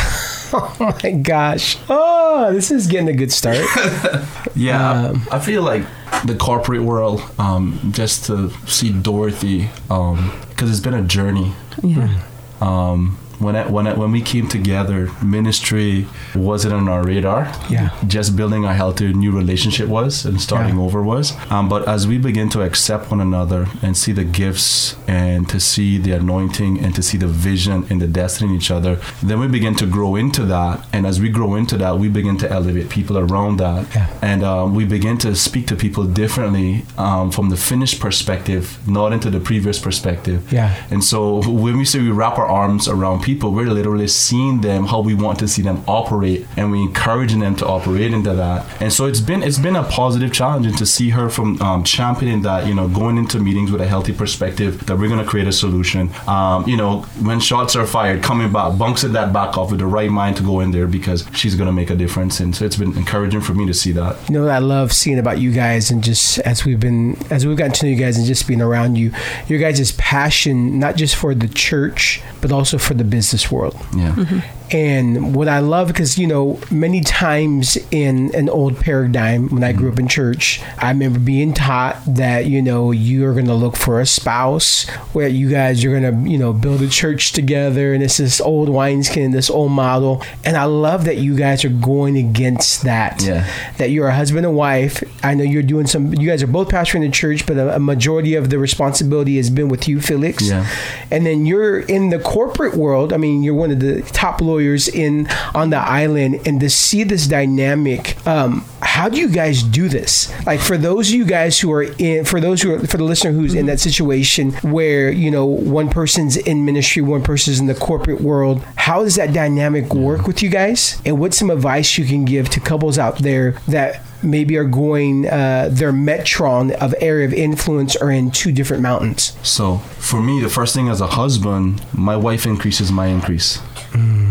oh 0.53 0.95
my 1.01 1.11
gosh. 1.11 1.77
Oh, 1.89 2.53
this 2.53 2.71
is 2.71 2.87
getting 2.87 3.09
a 3.09 3.13
good 3.13 3.31
start. 3.31 3.65
yeah, 4.55 4.91
um, 4.91 5.23
I 5.31 5.39
feel 5.39 5.63
like 5.63 5.83
the 6.25 6.35
corporate 6.35 6.83
world, 6.83 7.21
um, 7.37 7.79
just 7.91 8.25
to 8.25 8.51
see 8.67 8.91
Dorothy, 8.91 9.69
because 9.87 10.19
um, 10.19 10.31
it's 10.59 10.79
been 10.79 10.93
a 10.93 11.01
journey. 11.01 11.53
Yeah. 11.83 12.21
Um, 12.61 13.17
when 13.39 13.55
I, 13.55 13.67
when 13.67 13.87
I, 13.87 13.93
when 13.93 14.11
we 14.11 14.21
came 14.21 14.47
together, 14.47 15.11
ministry 15.23 16.07
wasn't 16.35 16.73
on 16.73 16.87
our 16.87 17.03
radar. 17.03 17.51
Yeah, 17.69 17.97
just 18.07 18.35
building 18.35 18.65
a 18.65 18.73
healthy 18.73 19.13
new 19.13 19.31
relationship 19.31 19.87
was, 19.87 20.25
and 20.25 20.41
starting 20.41 20.77
yeah. 20.77 20.83
over 20.83 21.03
was. 21.03 21.33
Um, 21.51 21.69
but 21.69 21.87
as 21.87 22.07
we 22.07 22.17
begin 22.17 22.49
to 22.49 22.61
accept 22.61 23.11
one 23.11 23.21
another 23.21 23.67
and 23.81 23.95
see 23.95 24.11
the 24.11 24.23
gifts 24.23 24.95
and 25.07 25.47
to 25.49 25.59
see 25.59 25.97
the 25.97 26.11
anointing 26.11 26.79
and 26.79 26.95
to 26.95 27.03
see 27.03 27.17
the 27.17 27.27
vision 27.27 27.85
and 27.89 28.01
the 28.01 28.07
destiny 28.07 28.51
in 28.51 28.57
each 28.57 28.71
other, 28.71 28.99
then 29.21 29.39
we 29.39 29.47
begin 29.47 29.75
to 29.75 29.85
grow 29.85 30.15
into 30.15 30.43
that. 30.45 30.85
And 30.91 31.05
as 31.05 31.19
we 31.19 31.29
grow 31.29 31.55
into 31.55 31.77
that, 31.77 31.97
we 31.99 32.09
begin 32.09 32.37
to 32.39 32.51
elevate 32.51 32.89
people 32.89 33.17
around 33.17 33.57
that, 33.57 33.93
yeah. 33.93 34.13
and 34.21 34.43
um, 34.43 34.75
we 34.75 34.85
begin 34.85 35.17
to 35.19 35.35
speak 35.35 35.67
to 35.67 35.75
people 35.75 36.05
differently 36.05 36.85
um, 36.97 37.31
from 37.31 37.49
the 37.49 37.57
finished 37.57 37.99
perspective, 37.99 38.77
not 38.87 39.13
into 39.13 39.29
the 39.29 39.39
previous 39.39 39.79
perspective. 39.79 40.51
Yeah. 40.51 40.75
And 40.89 41.03
so 41.03 41.47
when 41.49 41.77
we 41.77 41.85
say 41.85 41.99
we 41.99 42.11
wrap 42.11 42.37
our 42.37 42.47
arms 42.47 42.87
around 42.87 43.21
people, 43.27 43.51
we're 43.51 43.69
literally 43.79 44.07
seeing 44.07 44.61
them 44.61 44.85
how 44.85 45.01
we 45.01 45.13
want 45.13 45.37
to 45.37 45.47
see 45.49 45.61
them 45.61 45.83
operate, 45.85 46.47
and 46.55 46.71
we're 46.71 46.87
encouraging 46.89 47.41
them 47.41 47.55
to 47.57 47.65
operate 47.67 48.13
into 48.13 48.33
that. 48.33 48.65
And 48.81 48.91
so 48.91 49.05
it's 49.05 49.19
been 49.19 49.43
it's 49.43 49.59
been 49.59 49.75
a 49.75 49.83
positive 49.83 50.31
challenge, 50.31 50.65
and 50.65 50.77
to 50.77 50.85
see 50.85 51.09
her 51.09 51.27
from 51.29 51.61
um, 51.61 51.83
championing 51.83 52.41
that, 52.43 52.65
you 52.67 52.73
know, 52.73 52.87
going 52.87 53.17
into 53.17 53.37
meetings 53.39 53.69
with 53.69 53.81
a 53.81 53.87
healthy 53.87 54.13
perspective 54.13 54.85
that 54.85 54.97
we're 54.97 55.09
going 55.09 55.23
to 55.23 55.29
create 55.33 55.47
a 55.47 55.51
solution. 55.51 56.09
Um, 56.25 56.65
you 56.71 56.77
know, 56.77 57.01
when 57.27 57.41
shots 57.41 57.75
are 57.75 57.85
fired, 57.85 58.23
coming 58.23 58.51
back, 58.51 58.73
it 59.03 59.11
that 59.11 59.33
back 59.33 59.57
off 59.57 59.71
with 59.71 59.81
the 59.81 59.85
right 59.85 60.09
mind 60.09 60.37
to 60.37 60.43
go 60.43 60.61
in 60.61 60.71
there 60.71 60.87
because 60.87 61.25
she's 61.33 61.55
going 61.55 61.67
to 61.67 61.73
make 61.81 61.89
a 61.89 61.95
difference. 61.95 62.39
And 62.39 62.55
so 62.55 62.63
it's 62.63 62.77
been 62.77 62.95
encouraging 62.95 63.41
for 63.41 63.53
me 63.53 63.65
to 63.67 63.73
see 63.73 63.91
that. 63.91 64.15
You 64.29 64.35
know 64.35 64.43
what 64.43 64.51
I 64.51 64.59
love 64.59 64.93
seeing 64.93 65.19
about 65.19 65.39
you 65.39 65.51
guys, 65.51 65.91
and 65.91 66.01
just 66.01 66.39
as 66.39 66.63
we've 66.63 66.79
been 66.79 67.17
as 67.29 67.45
we've 67.45 67.57
gotten 67.57 67.73
to 67.73 67.85
know 67.85 67.91
you 67.91 67.97
guys, 67.97 68.17
and 68.17 68.25
just 68.25 68.47
being 68.47 68.61
around 68.61 68.95
you, 68.95 69.11
your 69.49 69.59
guys' 69.59 69.91
passion 69.91 70.79
not 70.79 70.95
just 70.95 71.15
for 71.15 71.35
the 71.35 71.49
church 71.49 72.21
but 72.41 72.51
also 72.51 72.77
for 72.77 72.93
the 72.93 73.03
business 73.03 73.16
world. 73.51 73.75
Yeah. 73.95 74.13
Mm-hmm. 74.15 74.39
And 74.69 75.33
what 75.33 75.47
I 75.47 75.59
love, 75.59 75.87
because, 75.87 76.17
you 76.17 76.27
know, 76.27 76.59
many 76.69 77.01
times 77.01 77.77
in 77.89 78.35
an 78.35 78.49
old 78.49 78.79
paradigm, 78.79 79.47
when 79.47 79.63
I 79.63 79.71
grew 79.71 79.91
up 79.91 79.97
in 79.97 80.09
church, 80.09 80.61
I 80.77 80.89
remember 80.89 81.19
being 81.19 81.53
taught 81.53 82.01
that, 82.05 82.47
you 82.47 82.61
know, 82.61 82.91
you 82.91 83.25
are 83.25 83.33
going 83.33 83.45
to 83.45 83.53
look 83.53 83.77
for 83.77 84.01
a 84.01 84.05
spouse, 84.05 84.89
where 85.13 85.29
you 85.29 85.49
guys 85.49 85.85
are 85.85 85.89
going 85.89 86.03
to, 86.23 86.29
you 86.29 86.37
know, 86.37 86.51
build 86.51 86.81
a 86.81 86.89
church 86.89 87.31
together. 87.31 87.93
And 87.93 88.03
it's 88.03 88.17
this 88.17 88.41
old 88.41 88.67
wineskin, 88.67 89.31
this 89.31 89.49
old 89.49 89.71
model. 89.71 90.21
And 90.43 90.57
I 90.57 90.65
love 90.65 91.05
that 91.05 91.17
you 91.17 91.37
guys 91.37 91.63
are 91.63 91.69
going 91.69 92.17
against 92.17 92.81
that. 92.81 93.23
Yeah. 93.23 93.49
That 93.77 93.91
you're 93.91 94.09
a 94.09 94.15
husband 94.15 94.45
and 94.45 94.55
wife. 94.55 95.01
I 95.23 95.33
know 95.33 95.45
you're 95.45 95.63
doing 95.63 95.87
some, 95.87 96.13
you 96.13 96.27
guys 96.27 96.43
are 96.43 96.47
both 96.47 96.67
pastoring 96.67 97.01
the 97.01 97.11
church, 97.11 97.45
but 97.45 97.55
a, 97.55 97.77
a 97.77 97.79
majority 97.79 98.35
of 98.35 98.49
the 98.49 98.59
responsibility 98.59 99.37
has 99.37 99.49
been 99.49 99.69
with 99.69 99.87
you, 99.87 100.01
Felix. 100.01 100.49
Yeah. 100.49 100.67
And 101.09 101.25
then 101.25 101.45
you're 101.45 101.79
in 101.79 102.09
the 102.09 102.19
corporate 102.19 102.75
world. 102.75 103.13
I 103.13 103.17
mean, 103.17 103.43
you're 103.43 103.53
one 103.53 103.71
of 103.71 103.79
the 103.79 104.01
top 104.01 104.41
lawyers 104.41 104.56
lawyers 104.57 104.87
in 104.87 105.27
on 105.53 105.69
the 105.69 105.77
island 105.77 106.41
and 106.47 106.59
to 106.59 106.69
see 106.69 107.03
this 107.03 107.27
dynamic 107.27 108.17
um, 108.25 108.65
how 108.81 109.07
do 109.09 109.17
you 109.19 109.29
guys 109.29 109.61
do 109.61 109.87
this? 109.87 110.33
Like 110.45 110.59
for 110.59 110.75
those 110.75 111.09
of 111.09 111.15
you 111.15 111.25
guys 111.25 111.59
who 111.59 111.71
are 111.71 111.83
in 111.83 112.25
for 112.25 112.39
those 112.39 112.61
who 112.61 112.73
are 112.73 112.79
for 112.79 112.97
the 112.97 113.03
listener 113.03 113.31
who's 113.31 113.51
mm-hmm. 113.51 113.59
in 113.59 113.65
that 113.67 113.79
situation 113.79 114.53
where 114.63 115.11
you 115.11 115.29
know 115.29 115.45
one 115.45 115.89
person's 115.89 116.35
in 116.35 116.65
ministry 116.65 117.03
one 117.03 117.21
person's 117.21 117.59
in 117.59 117.67
the 117.67 117.75
corporate 117.75 118.21
world 118.21 118.63
how 118.75 119.03
does 119.03 119.15
that 119.15 119.33
dynamic 119.33 119.93
work 119.93 120.25
with 120.25 120.41
you 120.41 120.49
guys? 120.49 120.99
And 121.05 121.19
what's 121.19 121.37
some 121.37 121.51
advice 121.51 121.97
you 121.97 122.05
can 122.05 122.25
give 122.25 122.49
to 122.49 122.59
couples 122.59 122.97
out 122.97 123.19
there 123.19 123.51
that 123.67 124.01
maybe 124.23 124.57
are 124.57 124.63
going 124.63 125.27
uh, 125.27 125.69
their 125.71 125.93
metron 125.93 126.71
of 126.71 126.95
area 126.99 127.27
of 127.27 127.33
influence 127.33 127.95
are 127.95 128.09
in 128.09 128.31
two 128.31 128.51
different 128.51 128.81
mountains? 128.81 129.37
So 129.43 129.77
for 129.77 130.21
me 130.21 130.41
the 130.41 130.49
first 130.49 130.73
thing 130.73 130.89
as 130.89 131.01
a 131.01 131.07
husband 131.07 131.85
my 131.93 132.15
wife 132.15 132.45
increases 132.45 132.91
my 132.91 133.07
increase. 133.07 133.57
Mm. 133.91 134.26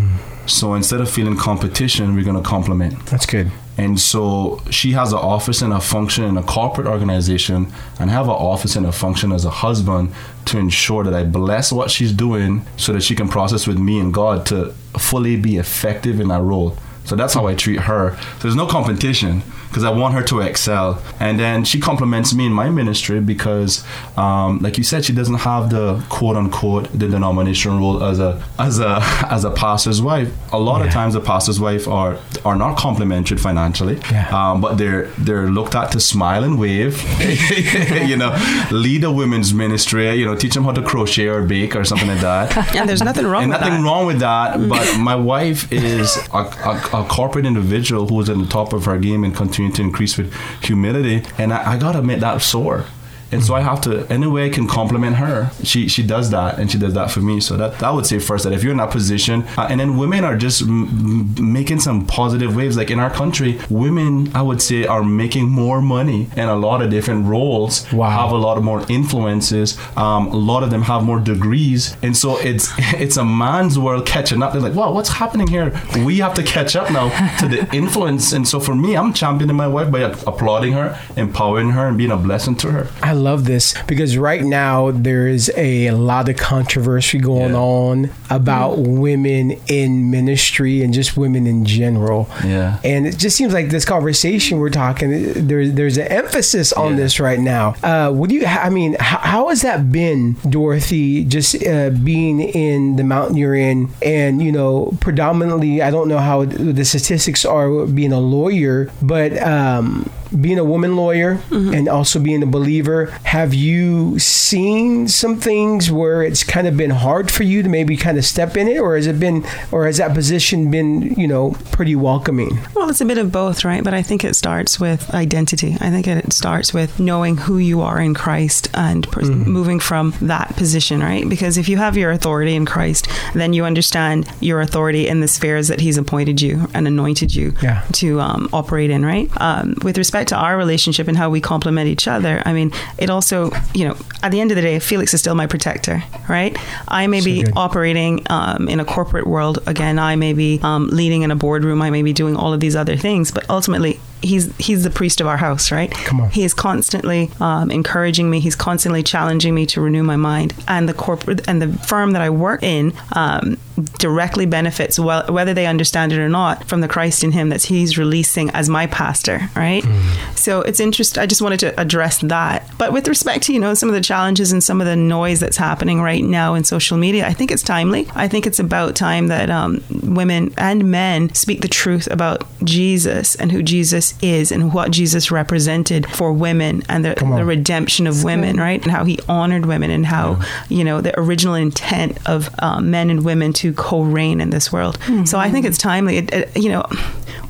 So 0.46 0.74
instead 0.74 1.00
of 1.00 1.10
feeling 1.10 1.36
competition, 1.36 2.14
we're 2.14 2.24
going 2.24 2.42
to 2.42 2.48
complement. 2.48 3.06
That's 3.06 3.26
good. 3.26 3.50
And 3.78 4.00
so 4.00 4.62
she 4.70 4.92
has 4.92 5.12
an 5.12 5.18
office 5.18 5.60
and 5.60 5.72
a 5.72 5.80
function 5.80 6.24
in 6.24 6.36
a 6.38 6.42
corporate 6.42 6.86
organization, 6.86 7.72
and 8.00 8.10
have 8.10 8.26
an 8.26 8.34
office 8.34 8.74
and 8.74 8.86
a 8.86 8.92
function 8.92 9.32
as 9.32 9.44
a 9.44 9.50
husband 9.50 10.14
to 10.46 10.58
ensure 10.58 11.04
that 11.04 11.12
I 11.12 11.24
bless 11.24 11.72
what 11.72 11.90
she's 11.90 12.12
doing 12.12 12.64
so 12.76 12.92
that 12.94 13.02
she 13.02 13.14
can 13.14 13.28
process 13.28 13.66
with 13.66 13.78
me 13.78 13.98
and 13.98 14.14
God 14.14 14.46
to 14.46 14.72
fully 14.98 15.36
be 15.36 15.56
effective 15.56 16.20
in 16.20 16.28
that 16.28 16.40
role. 16.40 16.76
So 17.04 17.16
that's 17.16 17.34
how 17.34 17.46
I 17.46 17.54
treat 17.54 17.80
her. 17.80 18.16
So 18.16 18.38
there's 18.40 18.56
no 18.56 18.66
competition 18.66 19.42
because 19.76 19.84
I 19.84 19.90
want 19.90 20.14
her 20.14 20.22
to 20.22 20.40
excel. 20.40 21.02
And 21.20 21.38
then 21.38 21.62
she 21.62 21.78
compliments 21.78 22.32
me 22.32 22.46
in 22.46 22.52
my 22.54 22.70
ministry 22.70 23.20
because, 23.20 23.84
um, 24.16 24.60
like 24.60 24.78
you 24.78 24.84
said, 24.84 25.04
she 25.04 25.12
doesn't 25.12 25.40
have 25.40 25.68
the 25.68 26.02
quote 26.08 26.34
unquote 26.34 26.90
the 26.98 27.06
denomination 27.06 27.76
role 27.78 28.02
as 28.02 28.18
a 28.18 28.42
as 28.58 28.80
a 28.80 29.00
as 29.30 29.44
a 29.44 29.50
pastor's 29.50 30.00
wife. 30.00 30.32
A 30.54 30.58
lot 30.58 30.78
yeah. 30.78 30.86
of 30.86 30.92
times, 30.94 31.12
the 31.12 31.20
pastor's 31.20 31.60
wife 31.60 31.86
are 31.86 32.18
are 32.42 32.56
not 32.56 32.78
complimented 32.78 33.38
financially, 33.38 34.00
yeah. 34.10 34.30
um, 34.30 34.62
but 34.62 34.76
they're 34.78 35.08
they're 35.18 35.48
looked 35.48 35.74
at 35.74 35.92
to 35.92 36.00
smile 36.00 36.42
and 36.42 36.58
wave. 36.58 36.96
you 38.08 38.16
know, 38.16 38.34
lead 38.70 39.04
a 39.04 39.12
women's 39.12 39.52
ministry. 39.52 40.10
You 40.14 40.24
know, 40.24 40.36
teach 40.36 40.54
them 40.54 40.64
how 40.64 40.72
to 40.72 40.82
crochet 40.82 41.26
or 41.26 41.42
bake 41.42 41.76
or 41.76 41.84
something 41.84 42.08
like 42.08 42.20
that. 42.20 42.46
Yeah, 42.76 42.84
there's 42.84 43.02
nothing 43.02 43.26
wrong. 43.26 43.44
And 43.44 43.52
with 43.52 43.60
nothing 43.60 43.82
that. 43.82 43.88
wrong 43.88 44.06
with 44.06 44.18
that. 44.20 44.68
But 44.68 44.98
my 44.98 45.14
wife 45.14 45.70
is 45.72 46.16
a, 46.32 46.38
a, 46.38 47.02
a 47.02 47.06
corporate 47.08 47.46
individual 47.46 48.06
who 48.08 48.20
is 48.20 48.28
at 48.28 48.38
the 48.38 48.46
top 48.46 48.72
of 48.72 48.84
her 48.86 48.98
game 48.98 49.24
and 49.24 49.34
continue 49.66 49.76
to 49.76 49.82
increase 49.82 50.16
with 50.16 50.32
humidity. 50.62 51.22
And 51.38 51.52
I, 51.52 51.72
I 51.72 51.78
gotta 51.78 51.98
admit 51.98 52.20
that 52.20 52.42
sore 52.42 52.86
and 53.32 53.44
so 53.44 53.54
I 53.54 53.60
have 53.60 53.80
to 53.82 54.06
any 54.10 54.26
way 54.26 54.46
I 54.46 54.50
can 54.50 54.66
compliment 54.66 55.16
her. 55.16 55.50
She 55.62 55.88
she 55.88 56.02
does 56.02 56.30
that, 56.30 56.58
and 56.58 56.70
she 56.70 56.78
does 56.78 56.94
that 56.94 57.10
for 57.10 57.20
me. 57.20 57.40
So 57.40 57.56
that 57.56 57.78
that 57.80 57.92
would 57.94 58.06
say 58.06 58.18
first 58.18 58.44
that 58.44 58.52
if 58.52 58.62
you're 58.62 58.72
in 58.72 58.78
that 58.78 58.90
position, 58.90 59.44
uh, 59.56 59.66
and 59.70 59.80
then 59.80 59.96
women 59.96 60.24
are 60.24 60.36
just 60.36 60.62
m- 60.62 61.34
making 61.52 61.80
some 61.80 62.06
positive 62.06 62.54
waves. 62.56 62.76
Like 62.76 62.90
in 62.90 63.00
our 63.00 63.10
country, 63.10 63.58
women 63.70 64.30
I 64.34 64.42
would 64.42 64.62
say 64.62 64.86
are 64.86 65.02
making 65.02 65.48
more 65.50 65.80
money 65.82 66.28
in 66.36 66.48
a 66.48 66.56
lot 66.56 66.82
of 66.82 66.90
different 66.90 67.26
roles. 67.26 67.90
Wow. 67.92 68.10
Have 68.10 68.30
a 68.32 68.36
lot 68.36 68.56
of 68.58 68.64
more 68.64 68.84
influences. 68.88 69.78
Um, 69.96 70.28
a 70.28 70.36
lot 70.36 70.62
of 70.62 70.70
them 70.70 70.82
have 70.82 71.02
more 71.02 71.18
degrees, 71.20 71.96
and 72.02 72.16
so 72.16 72.38
it's 72.38 72.72
it's 72.78 73.16
a 73.16 73.24
man's 73.24 73.78
world 73.78 74.06
catching 74.06 74.42
up. 74.42 74.52
They're 74.52 74.62
like, 74.62 74.74
wow, 74.74 74.92
what's 74.92 75.08
happening 75.10 75.48
here? 75.48 75.72
We 76.04 76.18
have 76.18 76.34
to 76.34 76.42
catch 76.42 76.76
up 76.76 76.90
now 76.90 77.08
to 77.40 77.48
the 77.48 77.68
influence. 77.76 78.32
And 78.32 78.46
so 78.46 78.60
for 78.60 78.74
me, 78.74 78.96
I'm 78.96 79.12
championing 79.12 79.56
my 79.56 79.66
wife 79.68 79.90
by 79.90 80.00
applauding 80.00 80.72
her, 80.74 80.98
empowering 81.16 81.70
her, 81.70 81.86
and 81.88 81.96
being 81.98 82.10
a 82.10 82.16
blessing 82.16 82.56
to 82.56 82.70
her. 82.70 82.88
I 83.02 83.12
love 83.16 83.44
this 83.44 83.74
because 83.86 84.16
right 84.16 84.42
now 84.42 84.90
there 84.90 85.26
is 85.26 85.52
a 85.56 85.90
lot 85.92 86.28
of 86.28 86.36
controversy 86.36 87.18
going 87.18 87.52
yeah. 87.52 87.58
on 87.58 88.10
about 88.30 88.78
women 88.78 89.52
in 89.68 90.10
ministry 90.10 90.82
and 90.82 90.92
just 90.92 91.16
women 91.16 91.46
in 91.46 91.64
general. 91.64 92.28
Yeah. 92.44 92.78
And 92.84 93.06
it 93.06 93.18
just 93.18 93.36
seems 93.36 93.52
like 93.52 93.70
this 93.70 93.84
conversation 93.84 94.58
we're 94.58 94.70
talking, 94.70 95.46
there's 95.46 95.72
there's 95.72 95.96
an 95.98 96.08
emphasis 96.08 96.72
on 96.72 96.92
yeah. 96.92 96.96
this 96.96 97.20
right 97.20 97.40
now. 97.40 97.74
Uh, 97.82 98.10
what 98.12 98.28
do 98.30 98.36
you, 98.36 98.46
I 98.46 98.70
mean, 98.70 98.96
how, 98.98 99.18
how 99.18 99.48
has 99.48 99.62
that 99.62 99.90
been, 99.90 100.34
Dorothy, 100.48 101.24
just 101.24 101.64
uh, 101.66 101.90
being 101.90 102.40
in 102.40 102.96
the 102.96 103.04
mountain 103.04 103.36
you're 103.36 103.54
in 103.54 103.90
and, 104.02 104.42
you 104.42 104.52
know, 104.52 104.96
predominantly, 105.00 105.82
I 105.82 105.90
don't 105.90 106.08
know 106.08 106.18
how 106.18 106.44
the 106.44 106.84
statistics 106.84 107.44
are 107.44 107.86
being 107.86 108.12
a 108.12 108.20
lawyer, 108.20 108.90
but 109.02 109.40
um, 109.42 110.10
being 110.40 110.58
a 110.58 110.64
woman 110.64 110.96
lawyer 110.96 111.36
mm-hmm. 111.36 111.74
and 111.74 111.88
also 111.88 112.18
being 112.18 112.42
a 112.42 112.46
believer, 112.46 113.06
have 113.24 113.54
you 113.54 114.18
seen 114.18 115.08
some 115.08 115.38
things 115.38 115.90
where 115.90 116.22
it's 116.22 116.44
kind 116.44 116.66
of 116.66 116.76
been 116.76 116.90
hard 116.90 117.30
for 117.30 117.42
you 117.42 117.62
to 117.62 117.68
maybe 117.68 117.96
kind 117.96 118.18
of 118.18 118.24
step 118.24 118.56
in 118.56 118.68
it, 118.68 118.78
or 118.78 118.96
has 118.96 119.06
it 119.06 119.18
been, 119.20 119.44
or 119.72 119.86
has 119.86 119.98
that 119.98 120.14
position 120.14 120.70
been, 120.70 121.14
you 121.14 121.26
know, 121.26 121.56
pretty 121.72 121.94
welcoming? 121.94 122.58
Well, 122.74 122.90
it's 122.90 123.00
a 123.00 123.04
bit 123.04 123.18
of 123.18 123.32
both, 123.32 123.64
right? 123.64 123.82
But 123.82 123.94
I 123.94 124.02
think 124.02 124.24
it 124.24 124.34
starts 124.34 124.80
with 124.80 125.12
identity. 125.14 125.76
I 125.80 125.90
think 125.90 126.06
it 126.06 126.32
starts 126.32 126.72
with 126.72 126.98
knowing 126.98 127.36
who 127.36 127.58
you 127.58 127.80
are 127.82 128.00
in 128.00 128.14
Christ 128.14 128.68
and 128.74 129.06
mm-hmm. 129.06 129.50
moving 129.50 129.80
from 129.80 130.14
that 130.22 130.56
position, 130.56 131.00
right? 131.00 131.28
Because 131.28 131.58
if 131.58 131.68
you 131.68 131.76
have 131.76 131.96
your 131.96 132.10
authority 132.10 132.54
in 132.54 132.66
Christ, 132.66 133.08
then 133.34 133.52
you 133.52 133.64
understand 133.64 134.28
your 134.40 134.60
authority 134.60 135.08
in 135.08 135.20
the 135.20 135.28
spheres 135.28 135.68
that 135.68 135.80
He's 135.80 135.98
appointed 135.98 136.40
you 136.40 136.68
and 136.74 136.86
anointed 136.86 137.34
you 137.34 137.54
yeah. 137.62 137.84
to 137.94 138.20
um, 138.20 138.48
operate 138.52 138.90
in, 138.90 139.04
right? 139.04 139.30
Um, 139.40 139.76
with 139.82 139.98
respect 139.98 140.15
respect 140.16 140.28
to 140.30 140.36
our 140.36 140.56
relationship 140.56 141.08
and 141.08 141.16
how 141.16 141.30
we 141.30 141.40
complement 141.40 141.88
each 141.88 142.08
other, 142.08 142.42
I 142.44 142.52
mean, 142.52 142.72
it 142.98 143.10
also, 143.10 143.50
you 143.74 143.86
know, 143.86 143.96
at 144.22 144.32
the 144.32 144.40
end 144.40 144.50
of 144.50 144.56
the 144.56 144.62
day, 144.62 144.78
Felix 144.78 145.12
is 145.12 145.20
still 145.20 145.34
my 145.34 145.46
protector, 145.46 146.02
right? 146.28 146.56
I 146.88 147.06
may 147.06 147.20
so 147.20 147.24
be 147.26 147.42
good. 147.42 147.52
operating 147.56 148.22
um, 148.30 148.68
in 148.68 148.80
a 148.80 148.84
corporate 148.84 149.26
world. 149.26 149.58
Again, 149.66 149.98
I 149.98 150.16
may 150.16 150.32
be 150.32 150.60
um, 150.62 150.88
leading 150.88 151.22
in 151.22 151.30
a 151.30 151.36
boardroom. 151.36 151.82
I 151.82 151.90
may 151.90 152.02
be 152.02 152.12
doing 152.12 152.36
all 152.36 152.52
of 152.52 152.60
these 152.60 152.76
other 152.76 152.96
things, 152.96 153.30
but 153.30 153.48
ultimately, 153.50 154.00
he's 154.26 154.54
he's 154.56 154.84
the 154.84 154.90
priest 154.90 155.20
of 155.20 155.26
our 155.26 155.36
house, 155.36 155.70
right? 155.70 155.90
Come 155.90 156.20
on. 156.20 156.30
He 156.30 156.44
is 156.44 156.54
constantly 156.54 157.30
um, 157.40 157.70
encouraging 157.70 158.28
me. 158.30 158.40
He's 158.40 158.56
constantly 158.56 159.02
challenging 159.02 159.54
me 159.54 159.66
to 159.66 159.80
renew 159.80 160.02
my 160.02 160.16
mind. 160.16 160.54
And 160.68 160.88
the 160.88 160.94
corporate 160.94 161.46
and 161.48 161.62
the 161.62 161.72
firm 161.86 162.12
that 162.12 162.22
I 162.22 162.30
work 162.30 162.62
in 162.62 162.92
um, 163.12 163.56
directly 163.98 164.46
benefits, 164.46 164.98
well, 164.98 165.26
whether 165.32 165.54
they 165.54 165.66
understand 165.66 166.12
it 166.12 166.18
or 166.18 166.28
not, 166.28 166.68
from 166.68 166.80
the 166.80 166.88
Christ 166.88 167.22
in 167.24 167.32
him 167.32 167.50
that 167.50 167.62
he's 167.62 167.98
releasing 167.98 168.50
as 168.50 168.68
my 168.68 168.86
pastor, 168.86 169.48
right? 169.54 169.82
Mm. 169.82 170.38
So 170.38 170.62
it's 170.62 170.80
interesting. 170.80 171.22
I 171.22 171.26
just 171.26 171.42
wanted 171.42 171.60
to 171.60 171.78
address 171.80 172.18
that. 172.18 172.68
But 172.78 172.92
with 172.92 173.08
respect 173.08 173.44
to 173.44 173.52
you 173.52 173.60
know 173.60 173.74
some 173.74 173.88
of 173.88 173.94
the 173.94 174.00
challenges 174.00 174.52
and 174.52 174.62
some 174.62 174.80
of 174.80 174.86
the 174.86 174.96
noise 174.96 175.40
that's 175.40 175.56
happening 175.56 176.00
right 176.00 176.24
now 176.24 176.54
in 176.54 176.64
social 176.64 176.96
media, 176.96 177.26
I 177.26 177.32
think 177.32 177.50
it's 177.50 177.62
timely. 177.62 178.08
I 178.14 178.28
think 178.28 178.46
it's 178.46 178.58
about 178.58 178.96
time 178.96 179.28
that 179.28 179.50
um, 179.50 179.82
women 180.02 180.52
and 180.56 180.90
men 180.90 181.32
speak 181.34 181.60
the 181.60 181.68
truth 181.68 182.08
about 182.10 182.44
Jesus 182.64 183.34
and 183.36 183.52
who 183.52 183.62
Jesus 183.62 184.14
is 184.22 184.52
and 184.52 184.72
what 184.72 184.90
Jesus 184.90 185.30
represented 185.30 186.06
for 186.10 186.32
women 186.32 186.82
and 186.88 187.04
the, 187.04 187.14
the 187.14 187.44
redemption 187.44 188.06
of 188.06 188.24
women, 188.24 188.56
right? 188.56 188.82
And 188.82 188.90
how 188.90 189.04
he 189.04 189.18
honored 189.28 189.66
women 189.66 189.90
and 189.90 190.06
how, 190.06 190.32
yeah. 190.32 190.46
you 190.68 190.84
know, 190.84 191.00
the 191.00 191.18
original 191.18 191.54
intent 191.54 192.18
of 192.26 192.48
um, 192.60 192.90
men 192.90 193.10
and 193.10 193.24
women 193.24 193.52
to 193.54 193.72
co 193.72 194.02
reign 194.02 194.40
in 194.40 194.50
this 194.50 194.72
world. 194.72 194.98
Mm-hmm. 195.00 195.24
So 195.24 195.38
I 195.38 195.50
think 195.50 195.66
it's 195.66 195.78
timely. 195.78 196.18
It, 196.18 196.32
it, 196.32 196.56
you 196.56 196.70
know, 196.70 196.84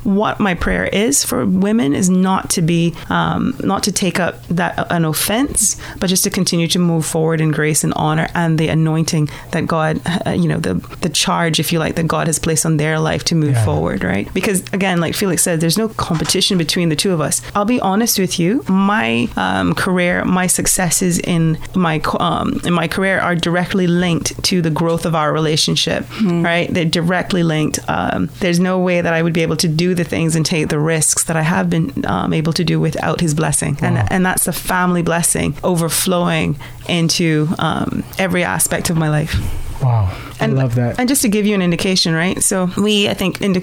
what 0.07 0.39
my 0.39 0.53
prayer 0.53 0.85
is 0.85 1.25
for 1.25 1.45
women 1.45 1.93
is 1.93 2.09
not 2.09 2.49
to 2.49 2.61
be, 2.61 2.95
um, 3.09 3.53
not 3.61 3.83
to 3.83 3.91
take 3.91 4.21
up 4.21 4.41
that 4.47 4.89
an 4.89 5.03
offense, 5.03 5.75
but 5.99 6.07
just 6.07 6.23
to 6.23 6.29
continue 6.29 6.67
to 6.69 6.79
move 6.79 7.05
forward 7.05 7.41
in 7.41 7.51
grace 7.51 7.83
and 7.83 7.93
honor 7.95 8.29
and 8.33 8.57
the 8.57 8.69
anointing 8.69 9.27
that 9.51 9.67
God, 9.67 9.99
uh, 10.25 10.31
you 10.31 10.47
know, 10.47 10.59
the 10.59 10.75
the 11.01 11.09
charge, 11.09 11.59
if 11.59 11.73
you 11.73 11.79
like, 11.79 11.95
that 11.95 12.07
God 12.07 12.27
has 12.27 12.39
placed 12.39 12.65
on 12.65 12.77
their 12.77 12.99
life 12.99 13.25
to 13.25 13.35
move 13.35 13.51
yeah. 13.51 13.65
forward, 13.65 14.01
right? 14.05 14.33
Because 14.33 14.61
again, 14.71 15.01
like 15.01 15.13
Felix 15.13 15.43
said, 15.43 15.59
there's 15.59 15.77
no 15.77 15.89
competition 15.89 16.57
between 16.57 16.87
the 16.87 16.95
two 16.95 17.11
of 17.11 17.19
us. 17.19 17.41
I'll 17.53 17.65
be 17.65 17.81
honest 17.81 18.17
with 18.17 18.39
you, 18.39 18.63
my 18.69 19.27
um, 19.35 19.75
career, 19.75 20.23
my 20.23 20.47
successes 20.47 21.19
in 21.19 21.57
my 21.75 21.99
um, 22.21 22.61
in 22.63 22.71
my 22.71 22.87
career 22.87 23.19
are 23.19 23.35
directly 23.35 23.87
linked 23.87 24.41
to 24.45 24.61
the 24.61 24.69
growth 24.69 25.05
of 25.05 25.15
our 25.15 25.33
relationship, 25.33 26.05
mm. 26.05 26.45
right? 26.45 26.73
They're 26.73 26.85
directly 26.85 27.43
linked. 27.43 27.79
Um, 27.89 28.29
there's 28.39 28.61
no 28.61 28.79
way 28.79 29.01
that 29.01 29.13
I 29.13 29.21
would 29.21 29.33
be 29.33 29.41
able 29.41 29.57
to 29.57 29.67
do 29.67 29.96
the 29.97 30.03
things 30.03 30.35
and 30.35 30.45
take 30.45 30.69
the 30.69 30.79
risks 30.79 31.23
that 31.25 31.35
I 31.35 31.41
have 31.41 31.69
been 31.69 32.05
um, 32.05 32.33
able 32.33 32.53
to 32.53 32.63
do 32.63 32.79
without 32.79 33.21
His 33.21 33.33
blessing, 33.33 33.77
wow. 33.81 33.87
and 33.89 34.11
and 34.11 34.25
that's 34.25 34.45
the 34.45 34.53
family 34.53 35.01
blessing 35.01 35.55
overflowing 35.63 36.57
into 36.87 37.47
um, 37.59 38.03
every 38.17 38.43
aspect 38.43 38.89
of 38.89 38.97
my 38.97 39.09
life. 39.09 39.35
Wow. 39.81 40.15
And, 40.39 40.53
I 40.53 40.55
love 40.55 40.75
that. 40.75 40.99
And 40.99 41.09
just 41.09 41.21
to 41.23 41.29
give 41.29 41.45
you 41.45 41.55
an 41.55 41.61
indication, 41.61 42.13
right? 42.13 42.41
So 42.43 42.69
we, 42.77 43.09
I 43.09 43.13
think, 43.13 43.41
indi- 43.41 43.61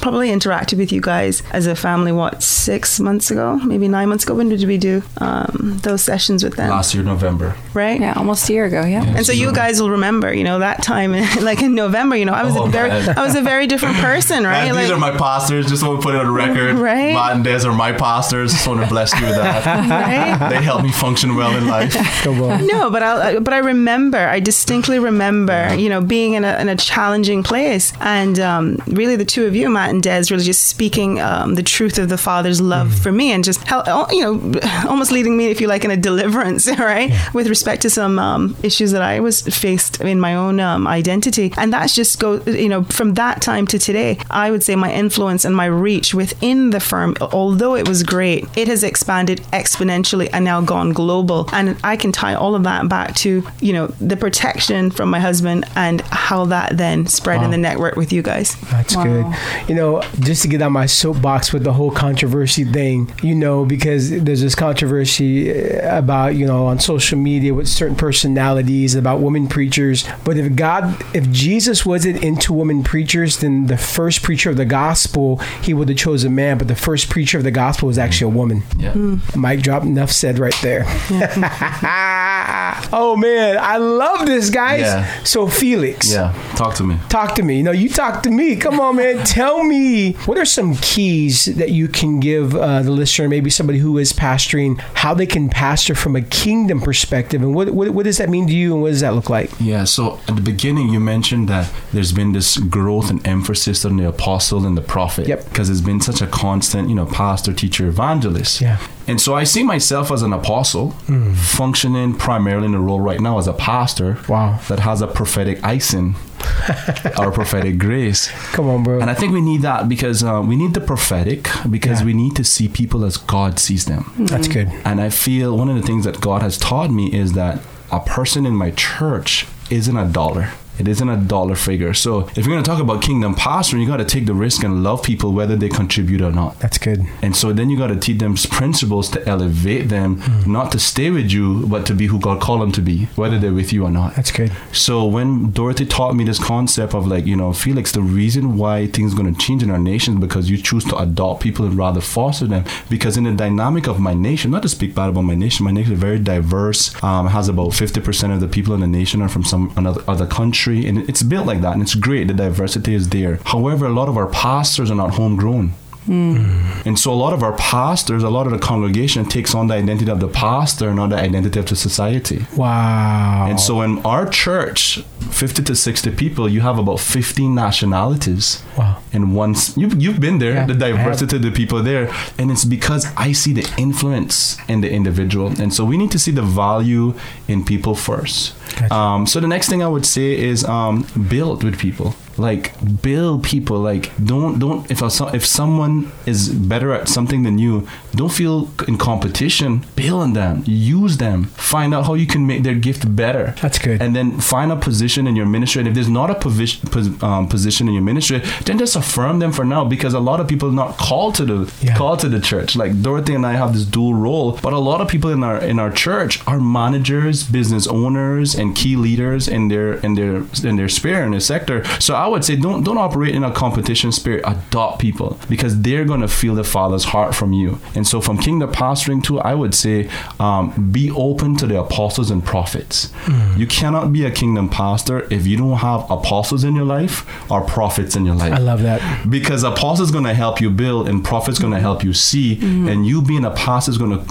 probably 0.00 0.30
interacted 0.30 0.78
with 0.78 0.92
you 0.92 1.00
guys 1.00 1.42
as 1.52 1.66
a 1.66 1.76
family, 1.76 2.12
what, 2.12 2.42
six 2.42 2.98
months 2.98 3.30
ago, 3.30 3.56
maybe 3.56 3.86
nine 3.86 4.08
months 4.08 4.24
ago? 4.24 4.34
When 4.34 4.48
did 4.48 4.64
we 4.64 4.76
do 4.76 5.02
um, 5.18 5.78
those 5.82 6.02
sessions 6.02 6.42
with 6.42 6.56
them? 6.56 6.70
Last 6.70 6.94
year, 6.94 7.04
November. 7.04 7.56
Right? 7.74 8.00
Yeah, 8.00 8.14
almost 8.16 8.48
a 8.48 8.52
year 8.52 8.64
ago, 8.64 8.82
yeah. 8.82 9.04
yeah 9.04 9.16
and 9.16 9.26
so 9.26 9.32
you 9.32 9.52
guys 9.52 9.80
will 9.80 9.90
remember, 9.90 10.32
you 10.32 10.44
know, 10.44 10.58
that 10.58 10.82
time, 10.82 11.12
like 11.40 11.62
in 11.62 11.74
November, 11.74 12.16
you 12.16 12.24
know, 12.24 12.32
I 12.32 12.44
was 12.44 12.56
oh, 12.56 12.66
a 12.66 12.68
very, 12.68 12.88
man. 12.88 13.16
I 13.16 13.24
was 13.24 13.36
a 13.36 13.42
very 13.42 13.66
different 13.66 13.96
person, 13.96 14.44
right? 14.52 14.66
Man, 14.66 14.74
like, 14.74 14.84
these 14.84 14.90
are 14.90 14.98
my 14.98 15.16
pastors. 15.16 15.66
Just 15.66 15.82
want 15.82 16.00
to 16.00 16.04
put 16.04 16.14
it 16.14 16.18
on 16.18 16.26
the 16.26 16.32
record. 16.32 16.74
Right. 16.74 17.12
Matt 17.12 17.36
and 17.36 17.44
Des 17.44 17.66
are 17.66 17.74
my 17.74 17.92
pastors. 17.92 18.52
Just 18.52 18.66
want 18.66 18.80
to 18.80 18.88
bless 18.88 19.14
you 19.18 19.26
with 19.26 19.36
that. 19.36 19.64
right? 19.66 20.50
They 20.50 20.62
help 20.62 20.82
me 20.82 20.90
function 20.90 21.36
well 21.36 21.56
in 21.56 21.68
life. 21.68 21.94
Come 22.22 22.42
on. 22.42 22.66
No, 22.66 22.90
but 22.90 23.02
I, 23.02 23.38
but 23.38 23.54
I 23.54 23.58
remember, 23.58 24.18
I 24.18 24.40
distinctly 24.40 24.98
remember, 24.98 25.52
you 25.76 25.88
know, 25.88 26.00
being 26.00 26.34
in 26.34 26.44
a, 26.44 26.58
in 26.60 26.68
a 26.68 26.76
challenging 26.76 27.42
place. 27.42 27.92
And 28.00 28.38
um, 28.38 28.78
really, 28.86 29.16
the 29.16 29.24
two 29.24 29.46
of 29.46 29.54
you, 29.54 29.68
Matt 29.70 29.90
and 29.90 30.02
Des, 30.02 30.24
really 30.30 30.44
just 30.44 30.66
speaking 30.66 31.20
um, 31.20 31.54
the 31.54 31.62
truth 31.62 31.98
of 31.98 32.08
the 32.08 32.18
Father's 32.18 32.60
love 32.60 32.88
mm. 32.88 33.02
for 33.02 33.12
me 33.12 33.32
and 33.32 33.44
just, 33.44 33.62
help, 33.64 33.86
you 34.12 34.22
know, 34.22 34.60
almost 34.88 35.12
leading 35.12 35.36
me, 35.36 35.46
if 35.46 35.60
you 35.60 35.66
like, 35.66 35.84
in 35.84 35.90
a 35.90 35.96
deliverance, 35.96 36.66
right? 36.78 37.10
Yeah. 37.10 37.30
With 37.32 37.48
respect 37.48 37.82
to 37.82 37.90
some 37.90 38.18
um, 38.18 38.56
issues 38.62 38.92
that 38.92 39.02
I 39.02 39.20
was 39.20 39.42
faced 39.42 40.00
in 40.00 40.20
my 40.20 40.34
own 40.34 40.60
um, 40.60 40.86
identity. 40.86 41.52
And 41.56 41.72
that's 41.72 41.94
just 41.94 42.18
go, 42.18 42.40
you 42.42 42.68
know, 42.68 42.84
from 42.84 43.14
that 43.14 43.42
time 43.42 43.66
to 43.68 43.78
today, 43.78 44.18
I 44.30 44.50
would 44.50 44.62
say 44.62 44.76
my 44.76 44.92
influence 44.92 45.44
and 45.44 45.54
my 45.54 45.66
reach 45.66 46.14
within 46.14 46.70
the 46.70 46.80
firm, 46.80 47.14
although 47.20 47.76
it 47.76 47.88
was 47.88 48.02
great, 48.02 48.44
it 48.56 48.68
has 48.68 48.82
expanded 48.82 49.38
exponentially 49.52 50.28
and 50.32 50.44
now 50.44 50.60
gone 50.60 50.92
global. 50.92 51.48
And 51.52 51.76
I 51.82 51.96
can 51.96 52.12
tie 52.12 52.34
all 52.34 52.54
of 52.54 52.64
that 52.64 52.88
back 52.88 53.14
to, 53.16 53.46
you 53.60 53.72
know, 53.72 53.86
the 54.00 54.16
protection 54.16 54.90
from 54.90 55.10
my 55.10 55.20
husband 55.20 55.45
and 55.46 56.00
how 56.02 56.44
that 56.46 56.76
then 56.76 57.06
spread 57.06 57.38
wow. 57.38 57.44
in 57.44 57.50
the 57.50 57.58
network 57.58 57.96
with 57.96 58.12
you 58.12 58.22
guys. 58.22 58.56
That's 58.70 58.96
wow. 58.96 59.04
good. 59.04 59.68
You 59.68 59.74
know, 59.74 60.02
just 60.20 60.42
to 60.42 60.48
get 60.48 60.62
on 60.62 60.72
my 60.72 60.86
soapbox 60.86 61.52
with 61.52 61.64
the 61.64 61.72
whole 61.72 61.90
controversy 61.90 62.64
thing, 62.64 63.12
you 63.22 63.34
know, 63.34 63.64
because 63.64 64.10
there's 64.10 64.40
this 64.40 64.54
controversy 64.54 65.50
uh, 65.52 65.98
about, 65.98 66.34
you 66.34 66.46
know, 66.46 66.66
on 66.66 66.78
social 66.78 67.18
media 67.18 67.54
with 67.54 67.68
certain 67.68 67.96
personalities 67.96 68.94
about 68.94 69.20
women 69.20 69.48
preachers. 69.48 70.06
But 70.24 70.36
if 70.36 70.54
God, 70.56 71.02
if 71.14 71.30
Jesus 71.30 71.84
wasn't 71.84 72.22
into 72.22 72.52
women 72.52 72.82
preachers, 72.82 73.38
then 73.38 73.66
the 73.66 73.78
first 73.78 74.22
preacher 74.22 74.50
of 74.50 74.56
the 74.56 74.64
gospel, 74.64 75.38
he 75.62 75.74
would 75.74 75.88
have 75.88 75.98
chosen 75.98 76.32
a 76.32 76.34
man, 76.34 76.58
but 76.58 76.68
the 76.68 76.74
first 76.74 77.08
preacher 77.08 77.38
of 77.38 77.44
the 77.44 77.50
gospel 77.50 77.88
was 77.88 77.98
actually 77.98 78.32
a 78.32 78.36
woman. 78.36 78.62
Yeah. 78.78 78.92
Mm. 78.92 79.36
Mic 79.36 79.62
drop, 79.62 79.82
enough 79.82 80.10
said 80.10 80.38
right 80.38 80.56
there. 80.62 80.84
Yeah. 81.10 82.88
oh, 82.92 83.16
man. 83.16 83.58
I 83.58 83.76
love 83.76 84.26
this, 84.26 84.50
guys. 84.50 84.80
Yeah. 84.80 85.22
So, 85.24 85.35
Felix. 85.44 86.10
Yeah. 86.10 86.32
Talk 86.56 86.74
to 86.76 86.84
me. 86.84 86.98
Talk 87.10 87.34
to 87.34 87.42
me. 87.42 87.62
No, 87.62 87.72
you 87.72 87.90
talk 87.90 88.22
to 88.22 88.30
me. 88.30 88.56
Come 88.56 88.80
on, 88.80 88.96
man. 88.96 89.22
Tell 89.24 89.62
me 89.62 90.12
what 90.24 90.38
are 90.38 90.46
some 90.46 90.76
keys 90.76 91.44
that 91.56 91.70
you 91.70 91.88
can 91.88 92.20
give 92.20 92.54
uh, 92.54 92.80
the 92.80 92.90
listener, 92.90 93.28
maybe 93.28 93.50
somebody 93.50 93.78
who 93.78 93.98
is 93.98 94.14
pastoring, 94.14 94.78
how 94.94 95.12
they 95.12 95.26
can 95.26 95.50
pastor 95.50 95.94
from 95.94 96.16
a 96.16 96.22
kingdom 96.22 96.80
perspective, 96.80 97.42
and 97.42 97.54
what, 97.54 97.68
what 97.70 97.90
what 97.90 98.04
does 98.04 98.16
that 98.16 98.30
mean 98.30 98.46
to 98.46 98.54
you, 98.54 98.72
and 98.72 98.82
what 98.82 98.90
does 98.90 99.00
that 99.00 99.14
look 99.14 99.28
like? 99.28 99.50
Yeah. 99.60 99.84
So 99.84 100.18
at 100.28 100.36
the 100.36 100.42
beginning, 100.42 100.88
you 100.88 101.00
mentioned 101.00 101.48
that 101.48 101.70
there's 101.92 102.12
been 102.12 102.32
this 102.32 102.56
growth 102.56 103.10
and 103.10 103.26
emphasis 103.26 103.84
on 103.84 103.96
the 103.96 104.08
apostle 104.08 104.64
and 104.64 104.76
the 104.76 104.82
prophet. 104.82 105.28
Yep. 105.28 105.44
Because 105.44 105.68
it's 105.68 105.80
been 105.80 106.00
such 106.00 106.22
a 106.22 106.26
constant, 106.26 106.88
you 106.88 106.94
know, 106.94 107.06
pastor, 107.06 107.52
teacher, 107.52 107.86
evangelist. 107.88 108.60
Yeah. 108.60 108.78
And 109.08 109.20
so 109.20 109.34
I 109.34 109.44
see 109.44 109.62
myself 109.62 110.10
as 110.10 110.22
an 110.22 110.32
apostle, 110.32 110.90
mm. 111.06 111.36
functioning 111.36 112.14
primarily 112.14 112.66
in 112.66 112.72
the 112.72 112.80
role 112.80 113.00
right 113.00 113.20
now 113.20 113.38
as 113.38 113.46
a 113.46 113.52
pastor. 113.52 114.18
Wow. 114.28 114.58
That 114.68 114.80
has 114.80 115.00
a 115.00 115.06
prophetic 115.06 115.62
icing 115.62 116.16
our 117.18 117.30
prophetic 117.30 117.78
grace. 117.78 118.28
Come 118.52 118.68
on, 118.68 118.82
bro. 118.82 119.00
And 119.00 119.10
I 119.10 119.14
think 119.14 119.32
we 119.32 119.40
need 119.40 119.62
that 119.62 119.88
because 119.88 120.22
uh, 120.22 120.42
we 120.44 120.56
need 120.56 120.74
the 120.74 120.80
prophetic 120.80 121.48
because 121.68 122.00
yeah. 122.00 122.06
we 122.06 122.14
need 122.14 122.36
to 122.36 122.44
see 122.44 122.68
people 122.68 123.04
as 123.04 123.16
God 123.16 123.58
sees 123.58 123.84
them. 123.86 124.04
Mm-hmm. 124.04 124.26
That's 124.26 124.48
good. 124.48 124.68
And 124.84 125.00
I 125.00 125.10
feel 125.10 125.56
one 125.56 125.68
of 125.68 125.76
the 125.76 125.82
things 125.82 126.04
that 126.04 126.20
God 126.20 126.42
has 126.42 126.58
taught 126.58 126.90
me 126.90 127.12
is 127.12 127.32
that 127.32 127.60
a 127.90 128.00
person 128.00 128.46
in 128.46 128.54
my 128.54 128.70
church 128.72 129.46
isn't 129.70 129.96
a 129.96 130.06
dollar. 130.06 130.50
It 130.78 130.88
isn't 130.88 131.08
a 131.08 131.16
dollar 131.16 131.54
figure. 131.54 131.94
So 131.94 132.28
if 132.28 132.38
you're 132.38 132.54
going 132.54 132.62
to 132.62 132.70
talk 132.70 132.80
about 132.80 133.02
kingdom 133.02 133.34
pastoring, 133.34 133.80
you 133.80 133.86
got 133.86 133.98
to 133.98 134.04
take 134.04 134.26
the 134.26 134.34
risk 134.34 134.62
and 134.62 134.82
love 134.82 135.02
people 135.02 135.32
whether 135.32 135.56
they 135.56 135.68
contribute 135.68 136.20
or 136.20 136.32
not. 136.32 136.58
That's 136.58 136.78
good. 136.78 137.06
And 137.22 137.34
so 137.34 137.52
then 137.52 137.70
you 137.70 137.78
got 137.78 137.88
to 137.88 137.96
teach 137.96 138.18
them 138.18 138.34
principles 138.34 139.10
to 139.10 139.26
elevate 139.28 139.88
them, 139.88 140.18
mm. 140.20 140.46
not 140.46 140.72
to 140.72 140.78
stay 140.78 141.10
with 141.10 141.30
you, 141.32 141.66
but 141.66 141.86
to 141.86 141.94
be 141.94 142.06
who 142.06 142.18
God 142.18 142.40
called 142.40 142.62
them 142.62 142.72
to 142.72 142.82
be, 142.82 143.06
whether 143.16 143.38
they're 143.38 143.54
with 143.54 143.72
you 143.72 143.84
or 143.84 143.90
not. 143.90 144.14
That's 144.14 144.30
good. 144.30 144.52
So 144.72 145.04
when 145.04 145.50
Dorothy 145.50 145.86
taught 145.86 146.14
me 146.14 146.24
this 146.24 146.42
concept 146.42 146.94
of 146.94 147.06
like, 147.06 147.26
you 147.26 147.36
know, 147.36 147.52
Felix, 147.52 147.92
the 147.92 148.02
reason 148.02 148.56
why 148.56 148.86
things 148.86 149.12
are 149.12 149.16
going 149.16 149.32
to 149.32 149.40
change 149.40 149.62
in 149.62 149.70
our 149.70 149.78
nation 149.78 150.14
is 150.14 150.20
because 150.20 150.50
you 150.50 150.58
choose 150.58 150.84
to 150.84 150.96
adopt 150.96 151.42
people 151.42 151.66
and 151.66 151.76
rather 151.76 152.00
foster 152.00 152.46
them. 152.46 152.64
Because 152.88 153.16
in 153.16 153.24
the 153.24 153.32
dynamic 153.32 153.86
of 153.86 153.98
my 153.98 154.14
nation, 154.14 154.50
not 154.50 154.62
to 154.62 154.68
speak 154.68 154.94
bad 154.94 155.08
about 155.08 155.22
my 155.22 155.34
nation, 155.34 155.64
my 155.64 155.70
nation 155.70 155.92
is 155.92 155.98
very 155.98 156.18
diverse, 156.18 156.92
um, 157.02 157.28
has 157.28 157.48
about 157.48 157.68
50% 157.68 158.34
of 158.34 158.40
the 158.40 158.48
people 158.48 158.74
in 158.74 158.80
the 158.80 158.86
nation 158.86 159.22
are 159.22 159.28
from 159.28 159.44
some 159.44 159.72
another 159.76 160.02
other 160.08 160.26
country 160.26 160.65
country, 160.66 160.88
and 160.88 161.08
it's 161.08 161.22
built 161.22 161.46
like 161.46 161.60
that, 161.60 161.74
and 161.74 161.82
it's 161.82 161.94
great. 161.94 162.28
The 162.28 162.34
diversity 162.34 162.94
is 162.94 163.08
there. 163.08 163.38
However, 163.44 163.86
a 163.86 163.92
lot 163.92 164.08
of 164.08 164.16
our 164.16 164.26
pastors 164.26 164.90
are 164.90 164.96
not 164.96 165.14
homegrown. 165.14 165.72
Mm. 166.06 166.86
And 166.86 166.98
so 166.98 167.12
a 167.12 167.14
lot 167.14 167.32
of 167.32 167.42
our 167.42 167.52
pastors, 167.54 168.22
a 168.22 168.30
lot 168.30 168.46
of 168.46 168.52
the 168.52 168.58
congregation 168.58 169.24
takes 169.24 169.54
on 169.54 169.66
the 169.66 169.74
identity 169.74 170.10
of 170.10 170.20
the 170.20 170.28
pastor, 170.28 170.88
and 170.88 170.96
not 170.96 171.10
the 171.10 171.16
identity 171.16 171.58
of 171.58 171.66
the 171.66 171.76
society. 171.76 172.46
Wow. 172.56 173.46
And 173.48 173.60
so 173.60 173.82
in 173.82 173.98
our 174.04 174.28
church, 174.28 175.00
50 175.30 175.62
to 175.64 175.74
60 175.74 176.10
people, 176.12 176.48
you 176.48 176.60
have 176.60 176.78
about 176.78 177.00
15 177.00 177.54
nationalities. 177.54 178.62
Wow. 178.78 179.02
And 179.12 179.34
once 179.34 179.76
you, 179.76 179.88
you've 179.88 180.20
been 180.20 180.38
there, 180.38 180.54
yeah, 180.54 180.66
the 180.66 180.74
diversity 180.74 181.36
of 181.36 181.42
the 181.42 181.50
people 181.50 181.82
there. 181.82 182.12
And 182.38 182.50
it's 182.50 182.64
because 182.64 183.06
I 183.16 183.32
see 183.32 183.52
the 183.52 183.68
influence 183.76 184.56
in 184.68 184.80
the 184.80 184.90
individual. 184.90 185.48
And 185.60 185.72
so 185.72 185.84
we 185.84 185.96
need 185.96 186.10
to 186.12 186.18
see 186.18 186.30
the 186.30 186.42
value 186.42 187.14
in 187.48 187.64
people 187.64 187.94
first. 187.94 188.54
Gotcha. 188.76 188.94
Um, 188.94 189.26
so 189.26 189.40
the 189.40 189.48
next 189.48 189.68
thing 189.68 189.82
I 189.82 189.88
would 189.88 190.06
say 190.06 190.36
is 190.38 190.64
um, 190.64 191.06
build 191.28 191.64
with 191.64 191.78
people 191.78 192.14
like 192.38 192.72
build 193.02 193.42
people 193.44 193.78
like 193.78 194.12
don't 194.24 194.58
don't 194.58 194.90
if 194.90 195.02
a, 195.02 195.10
if 195.34 195.44
someone 195.44 196.12
is 196.26 196.48
better 196.48 196.92
at 196.92 197.08
something 197.08 197.42
than 197.42 197.58
you 197.58 197.86
don't 198.14 198.32
feel 198.32 198.70
in 198.86 198.98
competition 198.98 199.84
build 199.94 200.22
on 200.22 200.32
them 200.32 200.62
use 200.66 201.16
them 201.18 201.44
find 201.44 201.94
out 201.94 202.06
how 202.06 202.14
you 202.14 202.26
can 202.26 202.46
make 202.46 202.62
their 202.62 202.74
gift 202.74 203.14
better. 203.16 203.54
That's 203.62 203.78
good. 203.78 204.00
And 204.00 204.14
then 204.14 204.40
find 204.40 204.70
a 204.70 204.76
position 204.76 205.26
in 205.26 205.36
your 205.36 205.46
ministry 205.46 205.80
and 205.80 205.88
if 205.88 205.94
there's 205.94 206.08
not 206.08 206.30
a 206.30 206.34
position 206.34 206.88
um, 207.22 207.48
position 207.48 207.88
in 207.88 207.94
your 207.94 208.02
ministry 208.02 208.38
then 208.64 208.78
just 208.78 208.96
affirm 208.96 209.38
them 209.38 209.52
for 209.52 209.64
now 209.64 209.84
because 209.84 210.14
a 210.14 210.20
lot 210.20 210.40
of 210.40 210.48
people 210.48 210.68
are 210.68 210.80
not 210.84 210.96
called 210.96 211.34
to 211.36 211.44
the 211.44 211.72
yeah. 211.80 211.96
called 211.96 212.20
to 212.20 212.28
the 212.28 212.40
church. 212.40 212.76
Like 212.76 213.02
Dorothy 213.02 213.34
and 213.34 213.46
I 213.46 213.52
have 213.52 213.72
this 213.72 213.84
dual 213.84 214.14
role 214.14 214.58
but 214.62 214.72
a 214.72 214.78
lot 214.78 215.00
of 215.00 215.08
people 215.08 215.30
in 215.30 215.42
our 215.42 215.58
in 215.58 215.78
our 215.78 215.90
church 215.90 216.46
are 216.46 216.60
managers 216.60 217.44
business 217.44 217.86
owners 217.86 218.54
and 218.54 218.76
key 218.76 218.96
leaders 218.96 219.48
in 219.48 219.68
their 219.68 219.94
in 219.94 220.14
their 220.14 220.44
in 220.64 220.76
their 220.76 220.88
sphere 220.88 221.22
in 221.24 221.30
their 221.32 221.40
sector. 221.40 221.84
So 222.00 222.14
I 222.14 222.25
I 222.26 222.28
would 222.28 222.44
say 222.44 222.56
don't 222.56 222.82
don't 222.82 222.98
operate 222.98 223.36
in 223.36 223.44
a 223.44 223.52
competition 223.52 224.10
spirit. 224.10 224.42
Adopt 224.44 224.98
people 224.98 225.38
because 225.48 225.80
they're 225.82 226.04
gonna 226.04 226.26
feel 226.26 226.56
the 226.56 226.64
Father's 226.64 227.04
heart 227.04 227.36
from 227.36 227.52
you. 227.52 227.78
And 227.94 228.04
so 228.04 228.20
from 228.20 228.36
kingdom 228.36 228.72
pastoring 228.72 229.22
too, 229.22 229.38
I 229.38 229.54
would 229.54 229.76
say 229.76 230.10
um, 230.40 230.90
be 230.90 231.08
open 231.12 231.54
to 231.58 231.68
the 231.68 231.78
apostles 231.78 232.32
and 232.32 232.44
prophets. 232.44 233.12
Mm. 233.26 233.58
You 233.58 233.68
cannot 233.68 234.12
be 234.12 234.24
a 234.24 234.32
kingdom 234.32 234.68
pastor 234.68 235.32
if 235.32 235.46
you 235.46 235.56
don't 235.56 235.76
have 235.76 236.10
apostles 236.10 236.64
in 236.64 236.74
your 236.74 236.84
life 236.84 237.24
or 237.48 237.60
prophets 237.60 238.16
in 238.16 238.26
your 238.26 238.34
life. 238.34 238.52
I 238.52 238.58
love 238.58 238.82
that 238.82 239.30
because 239.30 239.62
apostles 239.62 240.10
gonna 240.10 240.34
help 240.34 240.60
you 240.60 240.68
build 240.68 241.08
and 241.08 241.24
prophets 241.24 241.60
gonna 241.60 241.78
help 241.78 242.02
you 242.02 242.12
see, 242.12 242.56
mm. 242.56 242.90
and 242.90 243.06
you 243.06 243.22
being 243.22 243.44
a 243.44 243.52
pastor 243.52 243.92
is 243.92 243.98
gonna 243.98 244.26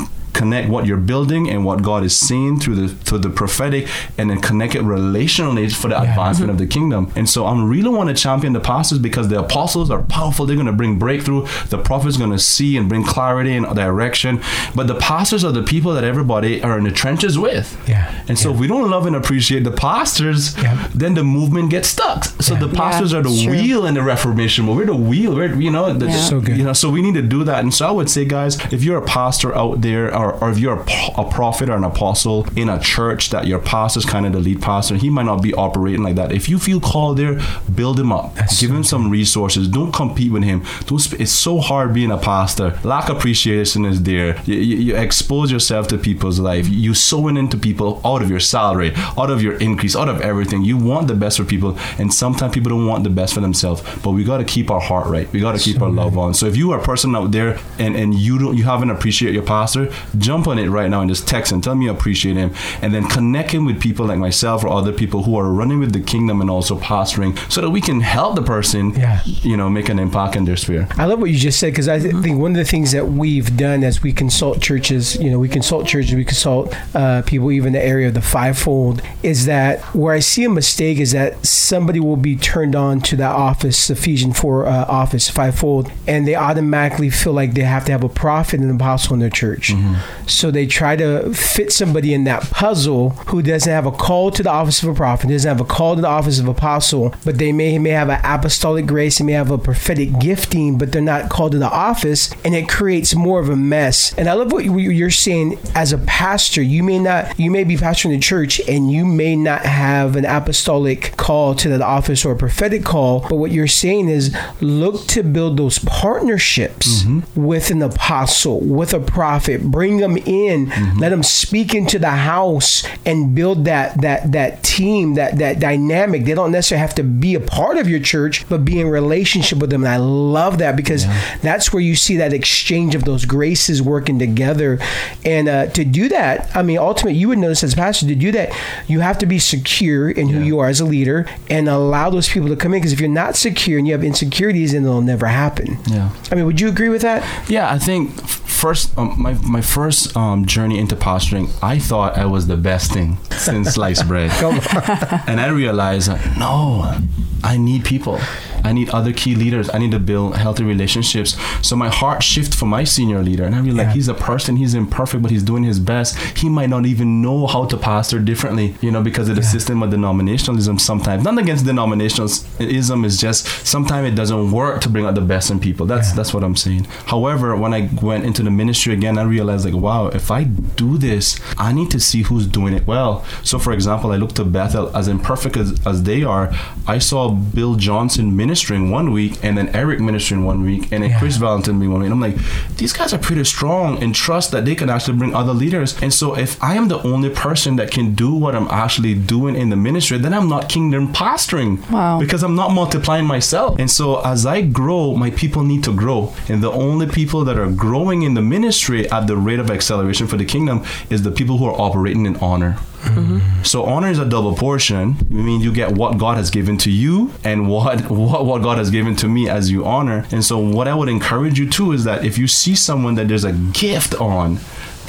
connect 0.46 0.70
what 0.70 0.86
you're 0.86 0.98
building 0.98 1.50
and 1.50 1.66
what 1.66 1.82
God 1.82 2.04
is 2.04 2.16
saying 2.16 2.60
through 2.60 2.76
the 2.76 2.88
through 2.88 3.20
the 3.20 3.30
prophetic, 3.30 3.88
and 4.18 4.30
then 4.30 4.40
connect 4.42 4.76
it 4.76 4.82
relationally 4.82 5.74
for 5.74 5.88
the 5.88 5.96
yeah. 5.96 6.10
advancement 6.10 6.52
mm-hmm. 6.52 6.52
of 6.52 6.58
the 6.58 6.68
kingdom. 6.68 7.12
And 7.16 7.28
so 7.30 7.46
I'm 7.46 7.68
really 7.70 7.90
want 7.90 8.10
to 8.10 8.16
champion 8.16 8.54
the 8.54 8.60
pastors 8.60 9.00
because 9.00 9.28
the 9.30 9.40
apostles 9.40 9.90
are 9.90 10.04
powerful. 10.04 10.46
They're 10.46 10.56
going 10.56 10.68
to 10.68 10.74
bring 10.74 11.00
breakthrough. 11.00 11.48
The 11.70 11.78
prophets 11.78 12.18
going 12.18 12.32
to 12.32 12.40
see 12.40 12.78
and 12.78 12.88
bring 12.88 13.04
clarity 13.04 13.56
and 13.56 13.66
direction. 13.76 14.42
But 14.76 14.88
the 14.88 14.96
pastors 14.96 15.44
are 15.44 15.52
the 15.52 15.64
people 15.64 15.94
that 15.94 16.04
everybody 16.04 16.62
are 16.62 16.78
in 16.78 16.84
the 16.84 16.92
trenches 16.92 17.38
with. 17.38 17.68
Yeah. 17.88 18.24
And 18.28 18.38
so 18.38 18.50
yeah. 18.50 18.56
if 18.56 18.62
we 18.62 18.68
don't 18.68 18.90
love 18.90 19.06
and 19.06 19.16
appreciate 19.16 19.64
the 19.64 19.72
pastors, 19.72 20.56
yeah. 20.58 20.88
then 20.94 21.16
the 21.16 21.24
movement 21.24 21.72
gets 21.72 21.90
stuck. 21.90 22.26
So 22.42 22.54
yeah. 22.54 22.60
the 22.66 22.70
pastors 22.70 23.14
are 23.14 23.24
the 23.24 23.50
wheel 23.50 23.86
in 23.86 23.96
the 23.96 24.04
Reformation. 24.04 24.68
Well, 24.68 24.76
we're 24.76 24.86
the 24.86 24.96
wheel. 24.96 25.36
We're, 25.36 25.56
you 25.56 25.72
know, 25.72 25.94
the, 25.94 26.12
so 26.12 26.40
good. 26.40 26.58
You 26.58 26.64
know, 26.64 26.74
so 26.74 26.90
we 26.90 27.02
need 27.02 27.16
to 27.16 27.22
do 27.22 27.44
that. 27.44 27.60
And 27.64 27.74
so 27.74 27.88
I 27.88 27.92
would 27.92 28.10
say, 28.10 28.26
guys, 28.26 28.58
if 28.72 28.84
you're 28.84 28.98
a 28.98 29.06
pastor 29.06 29.56
out 29.56 29.82
there, 29.82 30.16
or, 30.16 30.34
or 30.42 30.50
if 30.52 30.58
you're 30.60 30.80
a, 30.80 30.86
a 31.18 31.30
prophet 31.30 31.70
or 31.70 31.76
an 31.76 31.84
apostle 31.84 32.48
in 32.56 32.70
a 32.70 32.80
church 32.80 33.30
that 33.30 33.48
your 33.48 33.60
pastor 33.60 34.00
is 34.00 34.06
kind 34.06 34.26
of 34.26 34.34
the 34.34 34.40
lead 34.40 34.62
pastor, 34.62 34.96
he 34.96 35.10
might 35.10 35.26
not 35.26 35.42
be 35.42 35.54
operating 35.54 36.04
like 36.04 36.16
that. 36.16 36.32
If 36.32 36.50
you 36.50 36.60
feel 36.60 36.80
called 36.80 37.18
there, 37.18 37.40
build 37.74 38.00
him 38.00 38.12
up. 38.12 38.36
That's 38.36 38.60
Give 38.60 38.70
so 38.70 38.76
him 38.76 38.82
good. 38.82 38.88
some 38.88 39.10
resources. 39.10 39.68
Don't 39.68 39.92
compete 39.92 40.32
with 40.32 40.44
him. 40.44 40.64
Don't. 40.86 41.00
Sp- 41.00 41.20
it's 41.20 41.32
so 41.32 41.60
hard 41.60 41.94
being 41.94 42.12
a 42.12 42.18
pastor. 42.18 42.78
Lack 42.84 43.10
appreciation 43.10 43.86
is 43.86 44.04
there. 44.04 44.42
You, 44.46 44.56
you, 44.56 44.76
you 44.78 44.96
expose 44.96 45.52
yourself 45.52 45.88
to 45.90 45.98
people's 45.98 46.40
life. 46.40 46.68
You 46.70 46.94
sowing 46.94 47.38
into 47.38 47.58
people 47.58 48.02
out 48.06 48.22
of 48.22 48.30
your 48.30 48.40
salary, 48.40 48.94
out 49.18 49.30
of 49.30 49.42
your 49.42 49.56
increase, 49.58 49.96
out 49.96 50.10
of 50.10 50.22
everything. 50.22 50.64
You 50.64 50.78
want 50.78 51.08
the 51.08 51.16
best 51.16 51.38
for 51.38 51.44
people, 51.46 51.78
and 51.98 52.14
sometimes 52.14 52.54
people 52.54 52.70
don't 52.70 52.88
want 52.88 53.04
the 53.04 53.10
best 53.10 53.34
for 53.34 53.42
themselves. 53.42 53.82
But 54.04 54.12
we 54.12 54.24
got 54.24 54.38
to 54.38 54.44
keep 54.46 54.70
our 54.72 54.82
heart 54.82 55.08
right. 55.08 55.32
We 55.32 55.40
got 55.40 55.54
to 55.54 55.60
keep 55.60 55.78
so 55.78 55.86
our 55.86 55.92
love 55.92 56.18
on. 56.18 56.34
So 56.34 56.46
if 56.46 56.56
you 56.56 56.72
are 56.72 56.80
a 56.80 56.84
person 56.84 57.16
out 57.16 57.32
there 57.32 57.58
and 57.80 57.96
and 57.96 58.14
you 58.14 58.38
don't 58.40 58.58
you 58.58 58.64
haven't 58.64 58.90
appreciated 58.90 59.34
your 59.36 59.44
pastor, 59.44 59.92
jump 60.20 60.48
on 60.48 60.60
it 60.60 60.70
right 60.70 60.90
now 60.90 61.02
and 61.02 61.10
just 61.10 61.28
text 61.28 61.52
him. 61.52 61.62
Tell 61.62 61.76
me 61.76 61.86
you 61.86 61.92
appreciate 61.92 62.36
him, 62.36 62.54
and 62.82 62.94
then 62.94 63.08
connect 63.08 63.52
him 63.52 63.66
with 63.66 63.82
people 63.82 64.06
like 64.06 64.20
myself 64.20 64.64
or 64.64 64.70
other 64.70 64.92
people 64.92 65.24
who 65.24 65.38
are 65.38 65.52
running 65.52 65.80
with 65.80 65.94
the 65.94 66.02
kingdom 66.02 66.42
and 66.42 66.50
also 66.50 66.78
pastoring, 66.78 67.38
so 67.52 67.62
that 67.62 67.70
we 67.70 67.82
can 67.82 68.02
help 68.02 68.36
the 68.36 68.42
person. 68.42 68.92
Yeah. 68.92 69.22
You 69.26 69.58
know, 69.58 69.70
make 69.70 69.90
an 69.90 70.00
impact 70.00 70.36
in 70.36 70.46
their 70.46 70.58
sphere. 70.58 70.88
I 70.98 71.06
love 71.06 71.20
what 71.20 71.30
you 71.30 71.38
just 71.38 71.60
said 71.60 71.72
because 71.72 71.88
I 71.88 72.00
th- 72.00 72.14
mm-hmm. 72.14 72.24
think 72.24 72.40
one 72.40 72.52
of 72.52 72.58
the 72.58 72.66
things 72.66 72.92
that 72.92 73.08
we've 73.08 73.56
done 73.58 73.84
as 73.84 74.02
we 74.02 74.14
consult 74.14 74.62
churches, 74.62 75.16
you 75.18 75.30
know, 75.30 75.40
we 75.40 75.50
consult 75.50 75.88
churches, 75.88 76.14
we 76.14 76.26
consult 76.26 76.76
uh, 76.96 77.22
people, 77.24 77.52
even 77.52 77.74
the 77.74 77.82
area 77.82 78.08
of 78.08 78.14
the 78.14 78.22
fivefold, 78.22 79.02
is 79.24 79.46
that 79.46 79.82
where 79.96 80.14
I 80.14 80.20
see 80.20 80.44
a 80.44 80.50
mistake 80.50 80.98
is 80.98 81.12
that 81.12 81.46
somebody 81.46 82.00
will 82.00 82.18
be 82.18 82.36
turned 82.36 82.76
on 82.76 83.02
to 83.02 83.16
that 83.18 83.32
office, 83.32 83.90
Ephesians 83.90 84.40
4 84.40 84.66
uh, 84.66 84.86
office, 84.86 85.30
fivefold, 85.30 85.92
and 86.08 86.28
they 86.28 86.36
automatically 86.36 87.10
feel 87.10 87.34
like 87.34 87.54
they 87.54 87.62
have 87.62 87.86
to 87.86 87.92
have 87.92 88.04
a 88.04 88.10
prophet 88.10 88.60
and 88.60 88.70
an 88.70 88.76
apostle 88.76 89.14
in 89.14 89.20
their 89.20 89.30
church. 89.30 89.70
Mm-hmm. 89.70 89.96
So 90.28 90.52
they 90.52 90.66
try 90.66 90.96
to 90.96 91.34
fit 91.34 91.72
somebody 91.72 92.14
in 92.14 92.24
that 92.26 92.50
puzzle 92.52 93.12
who 93.28 93.42
doesn't 93.42 93.72
have 93.72 93.86
a 93.86 93.92
call 93.92 94.32
to 94.32 94.44
the 94.44 94.50
office 94.52 94.82
of 94.82 94.90
a 94.90 94.94
prophet, 94.94 95.30
doesn't 95.30 95.48
have 95.48 95.62
a 95.62 95.66
call 95.66 95.96
to 95.96 96.02
the 96.02 96.08
office 96.08 96.40
of 96.40 96.48
apostle, 96.48 97.14
but 97.24 97.38
they 97.38 97.52
may 97.52 97.78
may 97.78 97.92
have 97.92 98.10
an 98.10 98.20
apostolic 98.24 98.86
grace, 98.86 99.20
they 99.20 99.26
may 99.26 99.34
have 99.34 99.52
a 99.52 99.58
prophetic 99.58 100.20
gifting, 100.20 100.78
but 100.78 100.92
they're 100.92 101.02
not 101.02 101.30
called 101.30 101.52
to 101.54 101.60
the 101.60 101.70
office, 101.70 102.32
and 102.44 102.56
it 102.56 102.68
creates 102.68 103.16
more 103.16 103.40
of 103.40 103.50
a 103.50 103.56
mess. 103.56 104.14
And 104.18 104.28
I 104.28 104.34
love 104.34 104.52
what 104.52 104.66
you're 104.66 105.10
saying 105.12 105.58
as 105.76 105.94
a 105.94 105.98
pastor. 106.00 106.62
You 106.62 106.84
may 106.84 107.00
not, 107.00 107.40
you 107.40 107.52
may 107.52 107.64
be 107.64 107.78
pastoring 107.78 108.12
the 108.12 108.20
church, 108.20 108.60
and 108.68 108.92
you 108.92 109.06
may 109.06 109.36
not 109.36 109.62
have 109.62 110.16
an 110.16 110.26
apostolic 110.26 111.16
call 111.18 111.56
to 111.56 111.70
that 111.70 111.82
office 111.82 112.26
or 112.26 112.34
a 112.34 112.36
prophetic 112.36 112.84
call. 112.84 113.22
But 113.22 113.36
what 113.36 113.52
you're 113.52 113.68
saying 113.68 114.10
is 114.10 114.36
look 114.62 115.06
to 115.08 115.24
build 115.24 115.58
those 115.58 115.80
partnerships 115.80 117.04
mm-hmm. 117.04 117.46
with 117.46 117.72
an 117.72 117.82
apostle, 117.82 118.60
with 118.62 118.94
a 118.94 119.00
prophet. 119.00 119.64
Bring 119.64 119.95
them 119.98 120.18
in, 120.18 120.68
mm-hmm. 120.68 121.00
let 121.00 121.10
them 121.10 121.24
speak 121.24 121.74
into 121.74 122.00
the 122.00 122.12
house, 122.12 122.84
and 123.06 123.36
build 123.36 123.66
that 123.66 124.02
that 124.02 124.32
that 124.32 124.64
team, 124.64 125.16
that 125.16 125.38
that 125.38 125.60
dynamic. 125.60 126.26
They 126.26 126.34
don't 126.34 126.52
necessarily 126.52 126.82
have 126.82 126.96
to 126.96 127.04
be 127.04 127.36
a 127.36 127.40
part 127.40 127.78
of 127.78 127.90
your 127.90 128.00
church, 128.00 128.48
but 128.50 128.66
be 128.66 128.80
in 128.80 128.88
relationship 128.88 129.60
with 129.60 129.70
them. 129.70 129.84
And 129.84 129.94
I 129.94 129.98
love 129.98 130.58
that 130.60 130.76
because 130.76 131.06
yeah. 131.06 131.38
that's 131.42 131.72
where 131.72 131.82
you 131.82 131.96
see 131.96 132.18
that 132.18 132.34
exchange 132.34 132.96
of 132.96 133.04
those 133.06 133.26
graces 133.26 133.82
working 133.82 134.20
together. 134.20 134.80
And 135.24 135.48
uh, 135.48 135.68
to 135.68 135.86
do 135.86 136.10
that, 136.10 136.56
I 136.56 136.62
mean, 136.62 136.78
ultimately, 136.78 137.18
you 137.18 137.28
would 137.30 137.38
notice 137.38 137.64
as 137.64 137.74
a 137.74 137.78
pastor 137.78 138.08
to 138.08 138.16
do 138.16 138.32
that, 138.32 138.54
you 138.88 139.00
have 139.00 139.18
to 139.20 139.26
be 139.26 139.40
secure 139.40 140.10
in 140.10 140.30
who 140.30 140.40
yeah. 140.40 140.46
you 140.46 140.60
are 140.60 140.68
as 140.68 140.80
a 140.80 140.86
leader 140.86 141.28
and 141.50 141.68
allow 141.68 142.10
those 142.10 142.30
people 142.30 142.50
to 142.50 142.56
come 142.56 142.74
in. 142.74 142.80
Because 142.80 142.94
if 142.94 143.00
you're 143.00 143.10
not 143.10 143.36
secure 143.36 143.78
and 143.78 143.88
you 143.88 143.94
have 143.94 144.04
insecurities, 144.04 144.74
then 144.74 144.84
it'll 144.84 145.02
never 145.02 145.28
happen. 145.28 145.78
Yeah. 145.88 146.10
I 146.32 146.36
mean, 146.36 146.46
would 146.46 146.60
you 146.60 146.68
agree 146.68 146.90
with 146.90 147.02
that? 147.02 147.24
Yeah, 147.50 147.72
I 147.72 147.80
think 147.80 148.12
first, 148.22 148.98
um, 148.98 149.16
my 149.18 149.34
my 149.44 149.62
first 149.62 149.85
um, 150.16 150.46
journey 150.46 150.80
into 150.80 150.96
posturing, 150.96 151.50
I 151.62 151.80
thought 151.80 152.18
I 152.18 152.26
was 152.26 152.48
the 152.48 152.58
best 152.58 152.92
thing 152.92 153.18
since 153.32 153.74
sliced 153.76 154.08
bread, 154.08 154.32
and 155.28 155.40
I 155.40 155.50
realized, 155.50 156.10
no, 156.38 156.98
I 157.44 157.58
need 157.58 157.86
people. 157.86 158.20
I 158.66 158.74
need 158.74 158.90
other 158.90 159.14
key 159.14 159.36
leaders. 159.36 159.70
I 159.74 159.78
need 159.78 159.92
to 159.92 160.00
build 160.00 160.36
healthy 160.38 160.64
relationships. 160.64 161.38
So 161.62 161.76
my 161.76 161.90
heart 161.90 162.24
shift 162.24 162.56
for 162.56 162.66
my 162.66 162.84
senior 162.84 163.22
leader, 163.22 163.44
and 163.44 163.54
I 163.56 163.60
realize 163.60 163.78
yeah. 163.78 163.84
like 163.88 163.96
he's 163.96 164.08
a 164.08 164.14
person. 164.16 164.56
He's 164.56 164.74
imperfect, 164.74 165.22
but 165.22 165.30
he's 165.32 165.44
doing 165.44 165.64
his 165.64 165.80
best. 165.80 166.18
He 166.38 166.50
might 166.50 166.70
not 166.70 166.86
even 166.86 167.22
know 167.22 167.46
how 167.46 167.66
to 167.66 167.78
pastor 167.78 168.20
differently, 168.20 168.76
you 168.82 168.90
know, 168.92 169.04
because 169.04 169.30
of 169.30 169.36
the 169.36 169.44
yeah. 169.44 169.50
system 169.50 169.84
of 169.84 169.92
denominationalism. 169.92 170.80
Sometimes, 170.80 171.24
not 171.24 171.38
against 171.38 171.64
denominationalism, 171.66 173.06
is 173.06 173.20
just 173.20 173.46
sometimes 173.66 174.08
it 174.08 174.16
doesn't 174.16 174.52
work 174.52 174.82
to 174.82 174.90
bring 174.90 175.06
out 175.06 175.16
the 175.16 175.22
best 175.22 175.52
in 175.52 175.60
people. 175.60 175.86
That's 175.86 176.10
yeah. 176.10 176.16
that's 176.16 176.34
what 176.34 176.44
I'm 176.44 176.56
saying. 176.56 176.86
However, 177.14 177.56
when 177.56 177.74
I 177.74 177.90
went 178.02 178.26
into 178.26 178.42
the 178.42 178.52
ministry 178.52 178.94
again, 178.94 179.20
I 179.20 179.24
realized 179.24 179.66
like, 179.66 179.76
wow, 179.76 180.08
if 180.08 180.32
I 180.32 180.44
do 180.44 180.98
this, 180.98 181.40
I 181.58 181.72
need 181.72 181.92
to 181.92 182.00
see 182.00 182.24
who's 182.24 182.48
doing 182.48 182.74
it 182.74 182.88
well. 182.88 183.24
So, 183.44 183.60
for 183.60 183.74
example, 183.74 184.12
I 184.12 184.16
looked 184.16 184.38
to 184.38 184.44
Bethel 184.44 184.96
as 184.98 185.08
imperfect 185.08 185.56
as, 185.56 185.80
as 185.86 186.04
they 186.04 186.24
are. 186.24 186.52
I 186.88 186.98
saw 186.98 187.30
Bill 187.30 187.76
Johnson 187.76 188.36
minister 188.36 188.55
ministering 188.56 188.90
one 188.90 189.12
week, 189.12 189.44
and 189.44 189.58
then 189.58 189.68
Eric 189.76 190.00
ministering 190.00 190.46
one 190.46 190.64
week, 190.64 190.84
and 190.94 191.04
then 191.04 191.10
yeah. 191.10 191.20
Kris 191.20 191.38
Vallotton 191.38 191.78
me 191.78 191.90
one 191.90 192.00
week. 192.00 192.10
And 192.10 192.14
I'm 192.14 192.22
like, 192.22 192.38
these 192.78 192.94
guys 192.94 193.14
are 193.14 193.18
pretty 193.18 193.44
strong 193.44 194.02
and 194.02 194.16
trust 194.16 194.52
that 194.52 194.64
they 194.64 194.76
can 194.76 194.90
actually 194.90 195.18
bring 195.18 195.36
other 195.36 195.52
leaders. 195.52 196.02
And 196.02 196.14
so 196.14 196.38
if 196.38 196.52
I 196.64 196.76
am 196.76 196.88
the 196.88 197.02
only 197.02 197.30
person 197.32 197.76
that 197.76 197.92
can 197.92 198.16
do 198.16 198.34
what 198.34 198.56
I'm 198.56 198.70
actually 198.70 199.14
doing 199.14 199.58
in 199.58 199.72
the 199.72 199.76
ministry, 199.76 200.18
then 200.20 200.34
I'm 200.34 200.48
not 200.48 200.70
kingdom 200.70 201.12
pastoring. 201.12 201.74
Wow. 201.92 202.18
Because 202.18 202.44
I'm 202.44 202.56
not 202.56 202.72
multiplying 202.72 203.26
myself. 203.26 203.78
And 203.78 203.92
so 203.92 204.22
as 204.22 204.46
I 204.46 204.62
grow, 204.62 205.16
my 205.16 205.32
people 205.32 205.66
need 205.66 205.84
to 205.84 205.94
grow. 205.94 206.34
And 206.48 206.64
the 206.64 206.72
only 206.72 207.08
people 207.08 207.44
that 207.44 207.60
are 207.60 207.70
growing 207.70 208.22
in 208.22 208.36
the 208.36 208.42
ministry 208.42 209.12
at 209.12 209.28
the 209.28 209.36
rate 209.36 209.60
of 209.60 209.70
acceleration 209.70 210.28
for 210.28 210.38
the 210.38 210.46
kingdom 210.46 210.86
is 211.10 211.24
the 211.24 211.32
people 211.32 211.58
who 211.58 211.66
are 211.66 211.82
operating 211.88 212.26
in 212.26 212.38
honor. 212.38 212.78
Mm-hmm. 213.06 213.64
So 213.64 213.84
honor 213.84 214.10
is 214.10 214.20
a 214.20 214.26
double 214.26 214.56
portion. 214.56 215.16
I 215.30 215.34
mean, 215.34 215.62
you 215.62 215.72
get 215.72 215.92
what 215.92 216.18
God 216.18 216.38
has 216.38 216.50
given 216.50 216.78
to 216.80 216.92
you 216.92 217.32
and 217.44 217.70
what, 217.70 218.02
what 218.10 218.46
what 218.46 218.62
God 218.62 218.78
has 218.78 218.90
given 218.90 219.16
to 219.18 219.28
me 219.28 219.50
as 219.50 219.72
you 219.72 219.86
honor. 219.86 220.26
And 220.32 220.44
so 220.44 220.58
what 220.58 220.88
I 220.88 220.96
would 220.96 221.10
encourage 221.10 221.60
you 221.60 221.70
to 221.72 221.92
is 221.92 222.04
that 222.04 222.26
if 222.26 222.38
you 222.38 222.48
see 222.48 222.76
someone 222.76 223.16
that 223.16 223.28
there's 223.28 223.44
a 223.44 223.54
gift 223.54 224.16
on, 224.16 224.60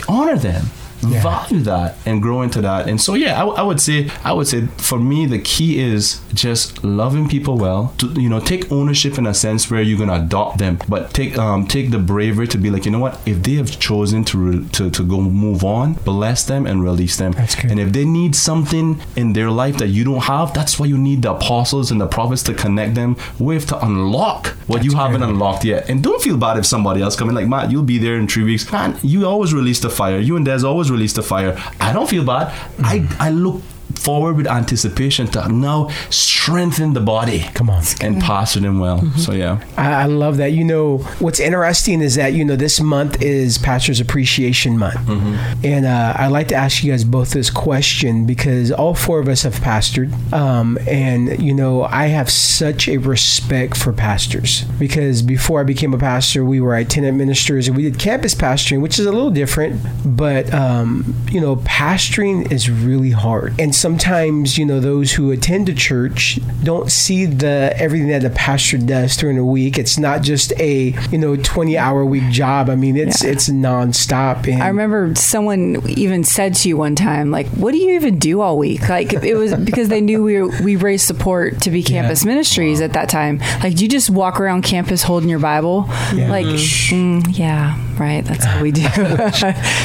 honor 0.08 0.36
them 0.36 0.66
yeah. 1.10 1.22
value 1.22 1.60
that 1.60 1.96
and 2.06 2.22
grow 2.22 2.42
into 2.42 2.60
that. 2.62 2.88
And 2.88 3.00
so, 3.00 3.14
yeah, 3.14 3.42
I, 3.42 3.46
I, 3.46 3.62
would 3.62 3.80
say, 3.80 4.10
I 4.24 4.32
would 4.32 4.46
say 4.46 4.66
for 4.78 4.98
me, 4.98 5.26
the 5.26 5.38
key 5.38 5.78
is 5.78 6.20
just 6.34 6.84
loving 6.84 7.28
people 7.28 7.56
well. 7.58 7.94
To 7.98 8.08
you 8.20 8.28
know, 8.28 8.40
take 8.40 8.70
ownership 8.70 9.18
in 9.18 9.26
a 9.26 9.34
sense 9.34 9.70
where 9.70 9.82
you're 9.82 9.98
gonna 9.98 10.24
adopt 10.24 10.58
them, 10.58 10.78
but 10.88 11.12
take 11.12 11.36
um 11.38 11.66
take 11.66 11.90
the 11.90 11.98
bravery 11.98 12.48
to 12.48 12.58
be 12.58 12.70
like, 12.70 12.84
you 12.84 12.90
know 12.90 12.98
what, 12.98 13.20
if 13.26 13.42
they 13.42 13.54
have 13.54 13.78
chosen 13.78 14.24
to 14.24 14.38
re- 14.38 14.68
to 14.70 14.90
to 14.90 15.02
go 15.04 15.20
move 15.20 15.64
on, 15.64 15.94
bless 16.04 16.44
them 16.44 16.66
and 16.66 16.82
release 16.82 17.16
them. 17.16 17.32
That's 17.32 17.54
good. 17.54 17.70
And 17.70 17.80
if 17.80 17.92
they 17.92 18.04
need 18.04 18.34
something 18.34 19.00
in 19.16 19.32
their 19.32 19.50
life 19.50 19.76
that 19.78 19.88
you 19.88 20.04
don't 20.04 20.24
have, 20.24 20.52
that's 20.54 20.78
why 20.78 20.86
you 20.86 20.98
need 20.98 21.22
the 21.22 21.32
apostles 21.32 21.90
and 21.90 22.00
the 22.00 22.06
prophets 22.06 22.42
to 22.44 22.54
connect 22.54 22.94
them 22.94 23.16
with 23.38 23.66
to 23.68 23.84
unlock 23.84 24.48
what 24.66 24.76
that's 24.76 24.86
you 24.86 24.96
haven't 24.96 25.20
great. 25.20 25.30
unlocked 25.30 25.64
yet. 25.64 25.88
And 25.88 26.02
don't 26.02 26.22
feel 26.22 26.36
bad 26.36 26.58
if 26.58 26.66
somebody 26.66 27.02
else 27.02 27.16
coming 27.16 27.34
like 27.34 27.48
Matt, 27.48 27.70
you'll 27.70 27.82
be 27.82 27.98
there 27.98 28.16
in 28.16 28.26
three 28.28 28.44
weeks. 28.44 28.70
Man, 28.70 28.98
you 29.02 29.26
always 29.26 29.54
release 29.54 29.80
the 29.80 29.90
fire. 29.90 30.18
You 30.18 30.36
and 30.36 30.44
Des 30.44 30.64
always 30.64 30.90
release 30.96 31.12
the 31.12 31.22
fire. 31.22 31.52
I 31.80 31.92
don't 31.92 32.08
feel 32.08 32.24
bad. 32.24 32.48
Mm. 32.48 32.84
I, 33.20 33.26
I 33.26 33.30
look 33.30 33.60
forward 33.96 34.36
with 34.36 34.46
anticipation 34.46 35.26
to 35.28 35.48
now 35.48 35.88
strengthen 36.10 36.92
the 36.92 37.00
body. 37.00 37.44
Come 37.54 37.70
on. 37.70 37.82
And 38.00 38.20
posture 38.20 38.60
them 38.60 38.78
well. 38.78 39.00
Mm-hmm. 39.00 39.18
So, 39.18 39.32
yeah. 39.32 39.64
I, 39.76 39.92
I, 39.92 40.04
love 40.06 40.36
that. 40.36 40.52
You 40.52 40.64
know, 40.64 40.98
what's 41.18 41.40
interesting 41.40 42.00
is 42.00 42.14
that, 42.14 42.32
you 42.32 42.44
know, 42.44 42.56
this 42.56 42.80
month 42.80 43.22
is 43.22 43.58
Pastor's 43.58 44.00
Appreciation 44.00 44.78
Month. 44.78 44.96
Mm-hmm. 45.06 45.66
And 45.66 45.86
uh, 45.86 46.14
I'd 46.16 46.28
like 46.28 46.48
to 46.48 46.54
ask 46.54 46.84
you 46.84 46.92
guys 46.92 47.04
both 47.04 47.30
this 47.32 47.50
question 47.50 48.26
because 48.26 48.70
all 48.70 48.94
four 48.94 49.18
of 49.20 49.28
us 49.28 49.42
have 49.42 49.54
pastored. 49.54 50.12
Um, 50.32 50.78
and, 50.86 51.42
you 51.42 51.54
know, 51.54 51.84
I 51.84 52.06
have 52.06 52.30
such 52.30 52.88
a 52.88 52.98
respect 52.98 53.76
for 53.76 53.92
pastors 53.92 54.64
because 54.78 55.22
before 55.22 55.60
I 55.60 55.64
became 55.64 55.94
a 55.94 55.98
pastor, 55.98 56.44
we 56.44 56.60
were 56.60 56.74
itinerant 56.74 57.18
ministers 57.18 57.68
and 57.68 57.76
we 57.76 57.82
did 57.82 57.98
campus 57.98 58.34
pastoring, 58.34 58.80
which 58.80 58.98
is 58.98 59.06
a 59.06 59.12
little 59.12 59.30
different. 59.30 59.80
But, 60.04 60.52
um, 60.52 61.14
you 61.30 61.40
know, 61.40 61.56
pastoring 61.56 62.50
is 62.52 62.70
really 62.70 63.10
hard. 63.10 63.58
And 63.58 63.74
sometimes, 63.86 64.58
you 64.58 64.66
know, 64.66 64.80
those 64.80 65.12
who 65.12 65.30
attend 65.30 65.68
a 65.68 65.72
church 65.74 66.40
don't 66.64 66.90
see 66.90 67.24
the 67.24 67.72
everything 67.76 68.08
that 68.08 68.22
the 68.22 68.30
pastor 68.30 68.76
does 68.78 69.16
during 69.16 69.36
the 69.36 69.44
week. 69.44 69.78
It's 69.78 69.96
not 69.96 70.22
just 70.22 70.52
a, 70.58 70.92
you 71.12 71.18
know, 71.18 71.36
20 71.36 71.78
hour 71.78 72.04
week 72.04 72.28
job. 72.30 72.68
I 72.68 72.74
mean, 72.74 72.96
it's, 72.96 73.22
yeah. 73.22 73.30
it's 73.30 73.48
nonstop. 73.48 74.52
And 74.52 74.60
I 74.60 74.66
remember 74.66 75.14
someone 75.14 75.88
even 75.88 76.24
said 76.24 76.56
to 76.56 76.68
you 76.68 76.76
one 76.76 76.96
time, 76.96 77.30
like, 77.30 77.46
what 77.50 77.70
do 77.70 77.78
you 77.78 77.94
even 77.94 78.18
do 78.18 78.40
all 78.40 78.58
week? 78.58 78.88
Like, 78.88 79.12
it 79.12 79.36
was 79.36 79.54
because 79.54 79.88
they 79.88 80.00
knew 80.00 80.20
we, 80.20 80.42
were, 80.42 80.48
we 80.64 80.74
raised 80.74 81.06
support 81.06 81.60
to 81.60 81.70
be 81.70 81.84
campus 81.84 82.24
yeah. 82.24 82.30
ministries 82.30 82.80
at 82.80 82.94
that 82.94 83.08
time. 83.08 83.38
Like, 83.62 83.76
do 83.76 83.84
you 83.84 83.88
just 83.88 84.10
walk 84.10 84.40
around 84.40 84.62
campus 84.62 85.04
holding 85.04 85.28
your 85.28 85.38
Bible? 85.38 85.84
Yeah. 86.12 86.28
Like, 86.28 86.46
mm, 86.46 87.38
yeah, 87.38 87.78
right. 88.00 88.24
That's 88.24 88.44
all 88.46 88.62
we 88.62 88.72
do. 88.72 88.82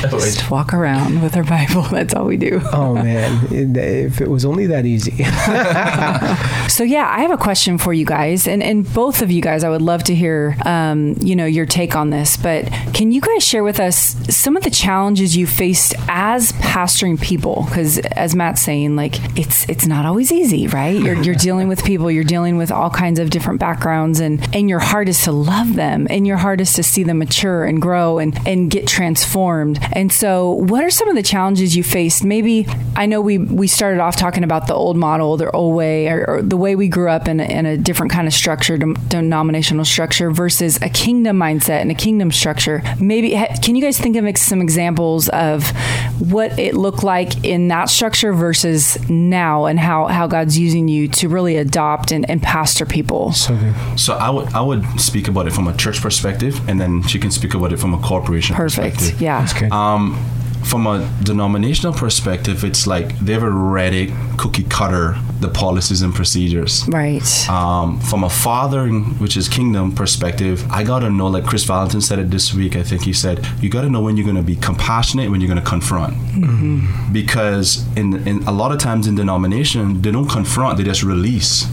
just 0.10 0.50
walk 0.50 0.74
around 0.74 1.22
with 1.22 1.38
our 1.38 1.44
Bible. 1.44 1.84
That's 1.92 2.16
all 2.16 2.26
we 2.26 2.38
do. 2.38 2.62
oh, 2.74 2.96
man. 2.96 3.48
If 3.92 4.22
it 4.22 4.30
was 4.30 4.46
only 4.46 4.68
that 4.68 4.86
easy. 4.86 5.24
so, 6.70 6.84
yeah, 6.84 7.08
I 7.10 7.22
have 7.22 7.32
a 7.32 7.38
question 7.38 7.78
for 7.78 7.94
you 7.94 8.06
guys. 8.06 8.48
And, 8.48 8.64
and 8.64 8.92
both 8.94 9.22
of 9.22 9.32
you 9.32 9.42
guys, 9.42 9.64
I 9.64 9.70
would 9.70 9.82
love 9.82 10.04
to 10.06 10.16
hear, 10.16 10.56
um, 10.66 11.16
you 11.20 11.36
know, 11.36 11.46
your 11.46 11.66
take 11.66 11.96
on 11.96 12.10
this. 12.10 12.38
But 12.38 12.66
can 12.94 13.12
you 13.12 13.22
guys 13.22 13.44
share 13.44 13.64
with 13.64 13.80
us 13.80 14.16
some 14.36 14.58
of 14.58 14.64
the 14.64 14.70
challenges 14.70 15.36
you 15.36 15.48
faced 15.48 15.94
as 16.08 16.52
pastoring 16.54 17.20
people? 17.22 17.66
Because 17.68 17.98
as 18.00 18.36
Matt's 18.36 18.62
saying, 18.62 18.96
like, 18.96 19.16
it's 19.38 19.68
it's 19.70 19.86
not 19.86 20.06
always 20.06 20.32
easy, 20.32 20.68
right? 20.68 21.00
You're, 21.00 21.22
you're 21.22 21.36
dealing 21.36 21.68
with 21.68 21.84
people, 21.84 22.12
you're 22.12 22.24
dealing 22.24 22.58
with 22.58 22.72
all 22.72 22.90
kinds 22.90 23.20
of 23.20 23.30
different 23.30 23.60
backgrounds, 23.60 24.20
and, 24.20 24.44
and 24.56 24.70
your 24.70 24.80
heart 24.80 25.10
is 25.10 25.24
to 25.24 25.32
love 25.32 25.76
them, 25.76 26.08
and 26.10 26.28
your 26.28 26.38
heart 26.38 26.62
is 26.62 26.74
to 26.74 26.84
see 26.84 27.04
them 27.04 27.20
mature 27.20 27.66
and 27.66 27.82
grow 27.82 28.20
and, 28.20 28.38
and 28.48 28.70
get 28.70 28.88
transformed. 28.88 29.80
And 29.94 30.12
so, 30.12 30.52
what 30.52 30.84
are 30.84 30.90
some 30.90 31.10
of 31.10 31.16
the 31.16 31.24
challenges 31.24 31.76
you 31.76 31.84
faced? 31.84 32.24
Maybe 32.24 32.68
I 32.96 33.06
know 33.06 33.22
we 33.22 33.38
we 33.38 33.68
started 33.82 34.00
off 34.00 34.16
talking 34.16 34.44
about 34.44 34.68
the 34.68 34.76
old 34.76 34.96
model, 34.96 35.38
the 35.38 35.50
old 35.50 35.76
way, 35.76 36.08
or, 36.08 36.24
or 36.30 36.42
the 36.44 36.56
way 36.56 36.76
we 36.76 36.88
grew 36.88 37.10
up 37.10 37.28
in 37.28 37.40
a, 37.40 37.44
in 37.46 37.66
a 37.66 37.76
different 37.76 38.12
kind 38.12 38.28
of 38.28 38.34
structure, 38.34 38.78
denominational 38.78 39.84
structure, 39.84 40.30
versus 40.30 40.80
a 40.84 40.90
kingdom 40.90 41.40
mindset 41.40 41.82
and 41.82 41.90
a 41.90 41.96
kingdom 41.96 42.32
structure. 42.32 42.84
Maybe 43.00 43.32
can 43.64 43.76
you 43.76 43.82
guys 43.82 43.98
think 44.00 44.16
of 44.18 44.38
some 44.38 44.62
examples 44.62 45.30
of 45.30 45.68
what 46.20 46.60
it 46.60 46.76
looked 46.76 47.04
like 47.04 47.44
in 47.44 47.70
that 47.70 47.90
structure 47.90 48.34
versus 48.34 49.00
now, 49.10 49.66
and 49.66 49.80
how 49.80 50.06
how 50.06 50.28
God's 50.28 50.60
using 50.60 50.88
you 50.88 51.08
to 51.08 51.28
really 51.28 51.58
adopt 51.58 52.12
and, 52.12 52.30
and 52.30 52.40
pastor 52.40 52.86
people? 52.86 53.32
So. 53.32 53.58
So 53.96 54.14
I 54.14 54.30
would 54.30 54.54
I 54.54 54.62
would 54.62 54.86
speak 55.02 55.28
about 55.28 55.48
it 55.48 55.54
from 55.54 55.68
a 55.68 55.76
church 55.76 56.02
perspective, 56.02 56.62
and 56.70 56.80
then 56.80 57.02
she 57.08 57.18
can 57.18 57.32
speak 57.32 57.56
about 57.56 57.74
it 57.74 57.78
from 57.78 57.96
a 57.96 58.00
corporation 58.00 58.56
perspective. 58.56 58.94
Perfect. 58.94 58.98
perspective. 59.00 59.22
Yeah. 59.22 59.40
That's 59.40 59.54
good. 59.60 59.72
Um, 59.72 60.24
from 60.64 60.88
a 60.88 61.10
denominational 61.24 61.94
perspective, 61.94 62.64
it's 62.64 62.88
like 62.88 63.18
they've 63.20 63.44
already 63.44 64.14
cookie 64.38 64.64
cutter 64.64 65.16
the 65.40 65.50
policies 65.50 66.02
and 66.02 66.14
procedures. 66.14 66.88
Right. 66.88 67.50
Um, 67.50 68.00
from 68.00 68.24
a 68.24 68.30
father, 68.30 68.88
which 68.90 69.36
is 69.36 69.50
kingdom 69.50 69.94
perspective, 69.94 70.66
I 70.70 70.84
got 70.84 71.00
to 71.00 71.10
know, 71.10 71.28
like 71.28 71.46
Kris 71.46 71.66
Vallotton 71.66 72.02
said 72.02 72.20
it 72.20 72.30
this 72.30 72.54
week, 72.54 72.76
I 72.76 72.84
think 72.84 73.04
he 73.04 73.14
said, 73.14 73.46
you 73.60 73.70
got 73.70 73.82
to 73.82 73.90
know 73.90 74.02
when 74.02 74.18
you're 74.18 74.26
going 74.26 74.38
to 74.38 74.44
be 74.44 74.56
compassionate, 74.56 75.30
when 75.32 75.42
you're 75.42 75.50
going 75.50 75.62
to 75.62 75.68
confront. 75.68 76.14
Mm-hmm. 76.14 77.12
Because 77.12 77.86
in, 77.98 78.26
in 78.28 78.44
a 78.44 78.52
lot 78.52 78.72
of 78.72 78.80
times 78.80 79.08
in 79.08 79.16
denomination, 79.16 80.02
they 80.02 80.12
don't 80.12 80.30
confront, 80.30 80.78
they 80.78 80.84
just 80.84 81.04
release. 81.04 81.66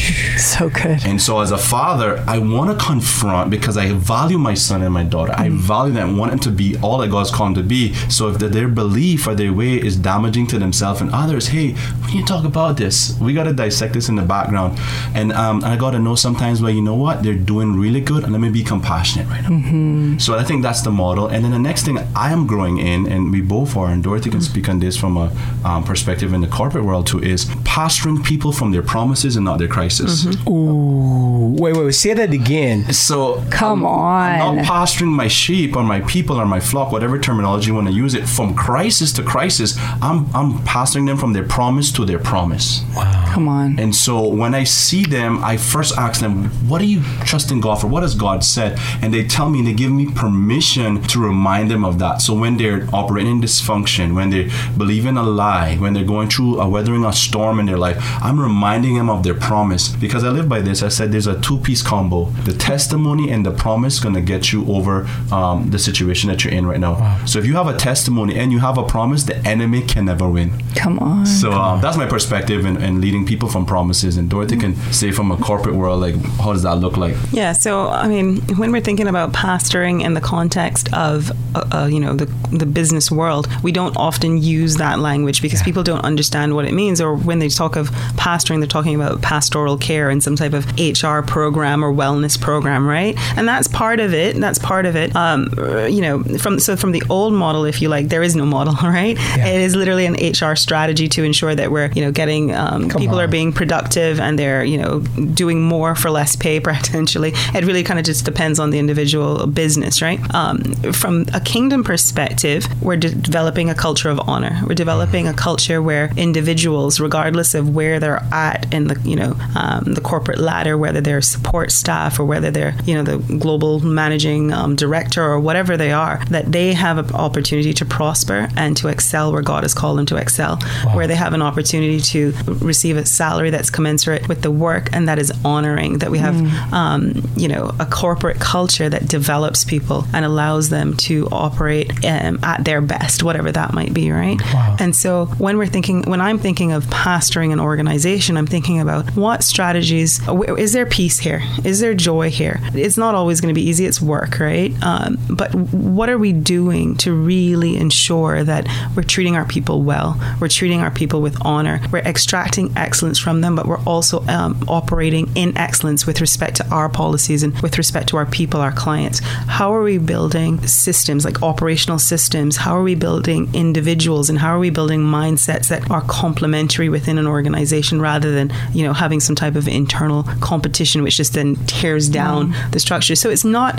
So 0.40 0.70
good. 0.70 1.04
And 1.04 1.20
so, 1.20 1.40
as 1.40 1.50
a 1.50 1.58
father, 1.58 2.24
I 2.26 2.38
want 2.38 2.76
to 2.76 2.84
confront 2.84 3.50
because 3.50 3.76
I 3.76 3.92
value 3.92 4.38
my 4.38 4.54
son 4.54 4.82
and 4.82 4.92
my 4.92 5.04
daughter. 5.04 5.32
Mm. 5.32 5.38
I 5.38 5.48
value 5.50 5.92
them, 5.92 6.16
want 6.16 6.30
them 6.30 6.40
to 6.40 6.50
be 6.50 6.76
all 6.78 6.98
that 6.98 7.10
God's 7.10 7.30
called 7.30 7.56
them 7.56 7.62
to 7.62 7.68
be. 7.68 7.94
So, 8.08 8.28
if 8.28 8.38
the, 8.38 8.48
their 8.48 8.68
belief 8.68 9.26
or 9.26 9.34
their 9.34 9.52
way 9.52 9.74
is 9.74 9.96
damaging 9.96 10.46
to 10.48 10.58
themselves 10.58 11.02
and 11.02 11.10
others, 11.10 11.48
hey, 11.48 11.74
we 12.02 12.14
need 12.14 12.26
to 12.26 12.32
talk 12.32 12.44
about 12.44 12.78
this. 12.78 13.18
We 13.20 13.34
got 13.34 13.44
to 13.44 13.52
dissect 13.52 13.92
this 13.92 14.08
in 14.08 14.16
the 14.16 14.22
background. 14.22 14.78
And 15.14 15.32
um, 15.32 15.62
I 15.62 15.76
got 15.76 15.90
to 15.90 15.98
know 15.98 16.14
sometimes 16.14 16.62
where, 16.62 16.72
you 16.72 16.82
know 16.82 16.94
what, 16.94 17.22
they're 17.22 17.34
doing 17.34 17.78
really 17.78 18.00
good, 18.00 18.24
and 18.24 18.32
let 18.32 18.40
me 18.40 18.48
be 18.48 18.64
compassionate 18.64 19.28
right 19.28 19.42
now. 19.42 19.50
Mm-hmm. 19.50 20.18
So, 20.18 20.36
I 20.36 20.44
think 20.44 20.62
that's 20.62 20.80
the 20.80 20.90
model. 20.90 21.26
And 21.26 21.44
then 21.44 21.50
the 21.52 21.58
next 21.58 21.84
thing 21.84 21.98
I 22.16 22.32
am 22.32 22.46
growing 22.46 22.78
in, 22.78 23.06
and 23.06 23.30
we 23.30 23.42
both 23.42 23.76
are, 23.76 23.88
and 23.88 24.02
Dorothy 24.02 24.30
can 24.30 24.40
mm-hmm. 24.40 24.50
speak 24.52 24.68
on 24.70 24.78
this 24.80 24.96
from 24.96 25.18
a 25.18 25.30
um, 25.64 25.84
perspective 25.84 26.32
in 26.32 26.40
the 26.40 26.48
corporate 26.48 26.84
world 26.84 27.06
too, 27.06 27.20
is 27.20 27.44
pastoring 27.64 28.24
people 28.24 28.52
from 28.52 28.72
their 28.72 28.82
promises 28.82 29.36
and 29.36 29.44
not 29.44 29.58
their 29.58 29.68
crisis. 29.90 30.24
Mm-hmm. 30.24 30.50
Ooh, 30.50 31.48
wait, 31.58 31.76
wait, 31.76 31.84
wait, 31.84 31.92
say 31.92 32.14
that 32.14 32.32
again. 32.32 32.92
So 32.92 33.42
come 33.50 33.80
I'm, 33.80 33.86
on, 33.86 34.40
I'm 34.40 34.56
not 34.56 34.64
pasturing 34.64 35.10
my 35.10 35.28
sheep 35.28 35.76
or 35.76 35.82
my 35.82 36.00
people 36.02 36.36
or 36.40 36.46
my 36.46 36.60
flock, 36.60 36.92
whatever 36.92 37.18
terminology 37.18 37.68
you 37.68 37.74
want 37.74 37.88
to 37.88 37.92
use 37.92 38.14
it. 38.14 38.28
From 38.28 38.54
crisis 38.54 39.12
to 39.14 39.22
crisis, 39.22 39.76
I'm 40.00 40.26
I'm 40.34 40.58
pastoring 40.60 41.06
them 41.06 41.16
from 41.16 41.32
their 41.32 41.46
promise 41.46 41.92
to 41.92 42.04
their 42.04 42.18
promise. 42.18 42.82
Wow, 42.94 43.32
come 43.34 43.48
on. 43.48 43.78
And 43.78 43.94
so 43.94 44.26
when 44.28 44.54
I 44.54 44.64
see 44.64 45.04
them, 45.04 45.42
I 45.42 45.56
first 45.56 45.96
ask 45.98 46.20
them, 46.20 46.50
"What 46.68 46.80
are 46.80 46.90
you 46.94 47.02
trusting 47.24 47.60
God 47.60 47.76
for? 47.80 47.88
What 47.88 48.02
has 48.02 48.14
God 48.14 48.44
said?" 48.44 48.78
And 49.02 49.12
they 49.12 49.24
tell 49.26 49.50
me, 49.50 49.58
and 49.60 49.68
they 49.68 49.74
give 49.74 49.92
me 49.92 50.06
permission 50.06 51.02
to 51.02 51.18
remind 51.20 51.70
them 51.70 51.84
of 51.84 51.98
that. 51.98 52.20
So 52.22 52.34
when 52.34 52.56
they're 52.56 52.86
operating 52.92 53.32
in 53.32 53.40
dysfunction, 53.40 54.14
when 54.14 54.30
they 54.30 54.50
believe 54.76 55.06
in 55.06 55.16
a 55.16 55.22
lie, 55.22 55.76
when 55.76 55.94
they're 55.94 56.04
going 56.04 56.28
through 56.28 56.60
a 56.60 56.68
weathering 56.68 57.04
a 57.04 57.12
storm 57.12 57.58
in 57.60 57.66
their 57.66 57.78
life, 57.78 57.96
I'm 58.22 58.38
reminding 58.38 58.94
them 58.96 59.10
of 59.10 59.22
their 59.22 59.34
promise 59.34 59.69
because 60.00 60.24
I 60.24 60.30
live 60.30 60.48
by 60.48 60.60
this. 60.60 60.82
I 60.82 60.88
said 60.88 61.12
there's 61.12 61.26
a 61.26 61.40
two 61.40 61.58
piece 61.58 61.82
combo 61.82 62.30
the 62.44 62.52
testimony 62.52 63.30
and 63.30 63.44
the 63.44 63.50
promise 63.50 64.00
going 64.00 64.14
to 64.14 64.20
get 64.20 64.52
you 64.52 64.66
over 64.72 65.06
um, 65.32 65.70
the 65.70 65.78
situation 65.78 66.28
that 66.30 66.44
you're 66.44 66.52
in 66.52 66.66
right 66.66 66.80
now. 66.80 66.94
Wow. 66.94 67.24
So 67.26 67.38
if 67.38 67.46
you 67.46 67.54
have 67.54 67.68
a 67.68 67.76
testimony 67.76 68.36
and 68.36 68.52
you 68.52 68.58
have 68.58 68.78
a 68.78 68.84
promise, 68.84 69.24
the 69.24 69.36
enemy 69.46 69.82
can 69.82 70.06
never 70.06 70.28
win. 70.28 70.52
Come 70.74 70.98
on. 70.98 71.26
So 71.26 71.52
um, 71.52 71.80
that's 71.80 71.96
my 71.96 72.06
perspective 72.06 72.64
in, 72.64 72.80
in, 72.82 73.00
leading 73.00 73.26
people 73.26 73.48
from 73.48 73.66
promises. 73.66 74.16
And 74.16 74.28
Dorothy 74.28 74.56
can 74.56 74.74
say 74.92 75.10
from 75.10 75.30
a 75.30 75.36
corporate 75.36 75.74
world, 75.74 76.00
like, 76.00 76.14
how 76.38 76.52
does 76.52 76.62
that 76.62 76.76
look 76.76 76.96
like? 76.96 77.16
Yeah. 77.32 77.52
So, 77.52 77.88
I 77.88 78.08
mean, 78.08 78.36
when 78.56 78.72
we're 78.72 78.80
thinking 78.80 79.08
about 79.08 79.32
pastoring 79.32 80.02
in 80.02 80.14
the 80.14 80.20
context 80.20 80.92
of, 80.92 81.30
uh, 81.54 81.68
uh, 81.72 81.88
you 81.90 82.00
know, 82.00 82.14
the, 82.14 82.26
the 82.56 82.66
business 82.66 83.10
world, 83.10 83.48
we 83.62 83.72
don't 83.72 83.96
often 83.96 84.38
use 84.38 84.76
that 84.76 84.98
language 84.98 85.42
because 85.42 85.60
yeah. 85.60 85.64
people 85.64 85.82
don't 85.82 86.04
understand 86.04 86.54
what 86.54 86.64
it 86.64 86.72
means. 86.72 87.00
Or 87.00 87.14
when 87.14 87.38
they 87.38 87.48
talk 87.48 87.76
of 87.76 87.90
pastoring, 88.16 88.60
they're 88.60 88.66
talking 88.66 88.94
about 88.94 89.22
pastoral 89.22 89.59
care 89.78 90.10
and 90.10 90.22
some 90.22 90.36
type 90.36 90.52
of 90.52 90.66
HR 90.78 91.20
program 91.22 91.84
or 91.84 91.92
wellness 91.92 92.40
program, 92.40 92.86
right? 92.86 93.16
And 93.36 93.48
that's 93.48 93.68
part 93.68 94.00
of 94.00 94.14
it. 94.14 94.36
That's 94.36 94.58
part 94.58 94.86
of 94.86 94.96
it. 94.96 95.14
Um, 95.14 95.52
you 95.88 96.00
know, 96.00 96.22
from 96.38 96.58
so 96.58 96.76
from 96.76 96.92
the 96.92 97.02
old 97.08 97.32
model, 97.32 97.64
if 97.64 97.80
you 97.82 97.88
like, 97.88 98.08
there 98.08 98.22
is 98.22 98.36
no 98.36 98.46
model, 98.46 98.74
right? 98.82 99.16
Yeah. 99.16 99.46
It 99.46 99.60
is 99.60 99.74
literally 99.74 100.06
an 100.06 100.14
HR 100.14 100.54
strategy 100.56 101.08
to 101.08 101.24
ensure 101.24 101.54
that 101.54 101.70
we're, 101.70 101.90
you 101.92 102.02
know, 102.02 102.12
getting 102.12 102.54
um, 102.54 102.88
people 102.88 103.16
on. 103.16 103.24
are 103.24 103.28
being 103.28 103.52
productive 103.52 104.20
and 104.20 104.38
they're, 104.38 104.64
you 104.64 104.78
know, 104.78 105.00
doing 105.34 105.62
more 105.62 105.94
for 105.94 106.10
less 106.10 106.36
pay 106.36 106.60
potentially. 106.70 107.32
It 107.54 107.64
really 107.64 107.82
kind 107.82 107.98
of 107.98 108.04
just 108.04 108.24
depends 108.24 108.58
on 108.58 108.70
the 108.70 108.78
individual 108.78 109.46
business, 109.46 110.02
right? 110.02 110.20
Um, 110.34 110.62
from 110.92 111.26
a 111.34 111.40
kingdom 111.40 111.84
perspective, 111.84 112.66
we're 112.82 112.96
de- 112.96 113.14
developing 113.14 113.70
a 113.70 113.74
culture 113.74 114.10
of 114.10 114.20
honor. 114.28 114.60
We're 114.66 114.74
developing 114.74 115.26
a 115.28 115.34
culture 115.34 115.82
where 115.82 116.12
individuals, 116.16 117.00
regardless 117.00 117.54
of 117.54 117.74
where 117.74 117.98
they're 118.00 118.22
at 118.32 118.72
in 118.72 118.88
the, 118.88 119.00
you 119.04 119.16
know, 119.16 119.36
um, 119.54 119.94
the 119.94 120.00
corporate 120.00 120.38
ladder, 120.38 120.76
whether 120.76 121.00
they're 121.00 121.20
support 121.20 121.70
staff 121.70 122.18
or 122.18 122.24
whether 122.24 122.50
they're, 122.50 122.74
you 122.84 122.94
know, 122.94 123.02
the 123.02 123.18
global 123.36 123.80
managing 123.80 124.52
um, 124.52 124.76
director 124.76 125.22
or 125.22 125.38
whatever 125.40 125.76
they 125.76 125.92
are, 125.92 126.22
that 126.26 126.52
they 126.52 126.72
have 126.72 126.98
an 126.98 127.14
opportunity 127.14 127.72
to 127.74 127.84
prosper 127.84 128.48
and 128.56 128.76
to 128.76 128.88
excel 128.88 129.32
where 129.32 129.42
God 129.42 129.64
has 129.64 129.74
called 129.74 129.98
them 129.98 130.06
to 130.06 130.16
excel, 130.16 130.58
wow. 130.84 130.96
where 130.96 131.06
they 131.06 131.14
have 131.14 131.32
an 131.32 131.42
opportunity 131.42 132.00
to 132.00 132.32
receive 132.46 132.96
a 132.96 133.06
salary 133.06 133.50
that's 133.50 133.70
commensurate 133.70 134.28
with 134.28 134.42
the 134.42 134.50
work 134.50 134.88
and 134.92 135.08
that 135.08 135.18
is 135.18 135.32
honoring, 135.44 135.98
that 135.98 136.10
we 136.10 136.18
have, 136.18 136.34
mm. 136.34 136.72
um, 136.72 137.22
you 137.36 137.48
know, 137.48 137.72
a 137.78 137.86
corporate 137.86 138.40
culture 138.40 138.88
that 138.88 139.08
develops 139.08 139.64
people 139.64 140.04
and 140.12 140.24
allows 140.24 140.68
them 140.68 140.96
to 140.96 141.28
operate 141.32 142.04
um, 142.04 142.38
at 142.42 142.64
their 142.64 142.80
best, 142.80 143.22
whatever 143.22 143.52
that 143.52 143.72
might 143.72 143.92
be, 143.94 144.10
right? 144.10 144.40
Wow. 144.52 144.76
And 144.78 144.94
so 144.94 145.26
when 145.38 145.58
we're 145.58 145.66
thinking, 145.66 146.02
when 146.02 146.20
I'm 146.20 146.38
thinking 146.38 146.72
of 146.72 146.84
pastoring 146.86 147.52
an 147.52 147.60
organization, 147.60 148.36
I'm 148.36 148.46
thinking 148.46 148.80
about 148.80 149.16
what 149.16 149.39
strategies 149.42 150.20
is 150.58 150.72
there 150.72 150.86
peace 150.86 151.18
here? 151.18 151.42
Is 151.64 151.80
there 151.80 151.94
joy 151.94 152.30
here? 152.30 152.60
It's 152.74 152.96
not 152.96 153.14
always 153.14 153.40
going 153.40 153.54
to 153.54 153.58
be 153.58 153.66
easy. 153.66 153.86
It's 153.86 154.00
work, 154.00 154.38
right? 154.38 154.72
Um, 154.82 155.18
but 155.28 155.54
what 155.54 156.08
are 156.08 156.18
we 156.18 156.32
doing 156.32 156.96
to 156.98 157.12
really 157.12 157.76
ensure 157.76 158.44
that 158.44 158.66
we're 158.96 159.02
treating 159.02 159.36
our 159.36 159.44
people 159.44 159.82
well? 159.82 160.20
We're 160.40 160.48
treating 160.48 160.80
our 160.80 160.90
people 160.90 161.20
with 161.20 161.36
honor. 161.44 161.80
We're 161.92 161.98
extracting 161.98 162.72
excellence 162.76 163.18
from 163.18 163.40
them, 163.40 163.56
but 163.56 163.66
we're 163.66 163.82
also 163.84 164.24
um, 164.26 164.62
operating 164.68 165.34
in 165.36 165.56
excellence 165.56 166.06
with 166.06 166.20
respect 166.20 166.56
to 166.56 166.68
our 166.68 166.88
policies 166.88 167.42
and 167.42 167.58
with 167.60 167.78
respect 167.78 168.08
to 168.10 168.16
our 168.16 168.26
people, 168.26 168.60
our 168.60 168.72
clients. 168.72 169.20
How 169.20 169.74
are 169.74 169.82
we 169.82 169.98
building 169.98 170.66
systems 170.66 171.24
like 171.24 171.42
operational 171.42 171.98
systems? 171.98 172.56
How 172.56 172.76
are 172.76 172.82
we 172.82 172.94
building 172.94 173.48
individuals 173.54 174.30
and 174.30 174.38
how 174.38 174.54
are 174.54 174.58
we 174.58 174.70
building 174.70 175.00
mindsets 175.00 175.68
that 175.68 175.90
are 175.90 176.02
complementary 176.02 176.88
within 176.88 177.18
an 177.18 177.26
organization 177.26 178.00
rather 178.00 178.32
than, 178.32 178.52
you 178.72 178.84
know, 178.84 178.92
having 178.92 179.20
some 179.30 179.36
type 179.36 179.54
of 179.54 179.68
internal 179.68 180.24
competition, 180.40 181.04
which 181.04 181.16
just 181.16 181.34
then 181.34 181.54
tears 181.66 182.08
down 182.08 182.52
the 182.72 182.80
structure. 182.80 183.14
So 183.14 183.30
it's 183.30 183.44
not 183.44 183.78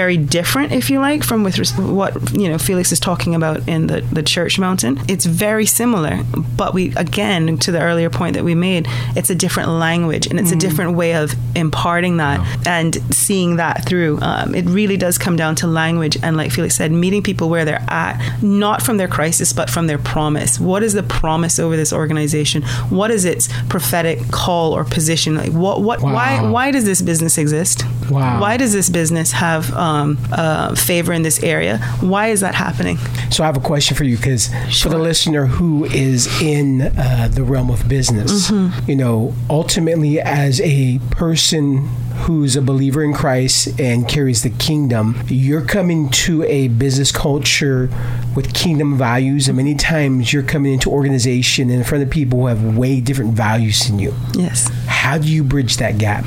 very 0.00 0.16
different, 0.16 0.72
if 0.72 0.88
you 0.88 1.00
like, 1.00 1.22
from 1.22 1.44
with 1.44 1.58
res- 1.58 1.76
what 1.76 2.12
you 2.32 2.48
know 2.48 2.56
Felix 2.56 2.92
is 2.92 3.00
talking 3.00 3.34
about 3.34 3.68
in 3.68 3.88
the 3.88 4.00
the 4.00 4.22
church 4.22 4.58
mountain. 4.58 4.98
It's 5.06 5.26
very 5.26 5.66
similar, 5.66 6.22
but 6.56 6.72
we 6.72 6.94
again 6.96 7.58
to 7.58 7.72
the 7.72 7.80
earlier 7.80 8.08
point 8.08 8.34
that 8.36 8.44
we 8.44 8.54
made, 8.54 8.86
it's 9.16 9.28
a 9.28 9.34
different 9.34 9.68
language 9.68 10.26
and 10.26 10.40
it's 10.40 10.52
a 10.52 10.56
different 10.56 10.96
way 10.96 11.14
of 11.14 11.34
imparting 11.54 12.16
that 12.18 12.38
and 12.66 12.94
seeing 13.14 13.56
that 13.56 13.84
through. 13.84 14.18
Um, 14.22 14.54
it 14.54 14.64
really 14.64 14.96
does 14.96 15.18
come 15.18 15.36
down 15.36 15.56
to 15.56 15.66
language 15.66 16.16
and, 16.22 16.36
like 16.36 16.50
Felix 16.52 16.76
said, 16.76 16.90
meeting 16.92 17.22
people 17.22 17.48
where 17.50 17.64
they're 17.64 17.84
at, 17.88 18.42
not 18.42 18.82
from 18.82 18.96
their 18.96 19.08
crisis, 19.08 19.52
but 19.52 19.68
from 19.68 19.88
their 19.88 19.98
promise. 19.98 20.58
What 20.58 20.82
is 20.82 20.94
the 20.94 21.02
promise 21.02 21.58
over 21.58 21.76
this 21.76 21.92
organization? 21.92 22.62
What 22.88 23.10
is 23.10 23.24
its 23.24 23.48
prophetic 23.68 24.18
call 24.30 24.69
or 24.72 24.84
position? 24.84 25.34
Like, 25.36 25.52
what, 25.52 25.82
what, 25.82 26.00
why, 26.02 26.40
Wow. 26.42 26.52
why 26.52 26.70
does 26.70 26.84
this 26.84 27.02
business 27.02 27.38
exist? 27.38 27.84
Wow. 28.10 28.40
Why 28.40 28.56
does 28.56 28.72
this 28.72 28.88
business 28.90 29.32
have 29.32 29.72
um, 29.74 30.18
uh, 30.32 30.74
favor 30.74 31.12
in 31.12 31.22
this 31.22 31.42
area? 31.42 31.78
Why 32.00 32.28
is 32.28 32.40
that 32.40 32.54
happening? 32.54 32.98
So 33.30 33.44
I 33.44 33.46
have 33.46 33.56
a 33.56 33.60
question 33.60 33.96
for 33.96 34.04
you 34.04 34.16
because 34.16 34.48
for 34.82 34.88
the 34.88 34.98
listener 34.98 35.46
who 35.46 35.84
is 35.84 36.26
in 36.42 36.82
uh, 36.82 37.28
the 37.30 37.42
realm 37.44 37.70
of 37.70 37.88
business, 37.88 38.50
Mm-hmm. 38.50 38.90
you 38.90 38.96
know, 38.96 39.34
ultimately 39.48 40.20
as 40.20 40.60
a 40.62 40.98
person 41.10 41.88
who's 42.24 42.54
a 42.56 42.60
believer 42.62 43.02
in 43.02 43.14
Christ 43.14 43.78
and 43.80 44.06
carries 44.08 44.42
the 44.42 44.50
kingdom, 44.50 45.22
you're 45.28 45.64
coming 45.64 46.10
to 46.10 46.42
a 46.44 46.68
business 46.68 47.10
culture 47.12 47.88
with 48.36 48.52
kingdom 48.52 48.98
values, 48.98 49.48
and 49.48 49.56
many 49.56 49.74
times 49.74 50.32
you're 50.32 50.42
coming 50.42 50.74
into 50.74 50.90
organization 50.90 51.70
in 51.70 51.82
front 51.84 52.04
of 52.04 52.10
people 52.10 52.40
who 52.40 52.46
have 52.46 52.76
way 52.76 53.00
different 53.00 53.32
values 53.32 53.86
than 53.86 53.98
you 53.98 54.12
Yes. 54.34 54.59
How 54.86 55.18
do 55.18 55.28
you 55.28 55.42
bridge 55.42 55.76
that 55.76 55.98
gap 55.98 56.24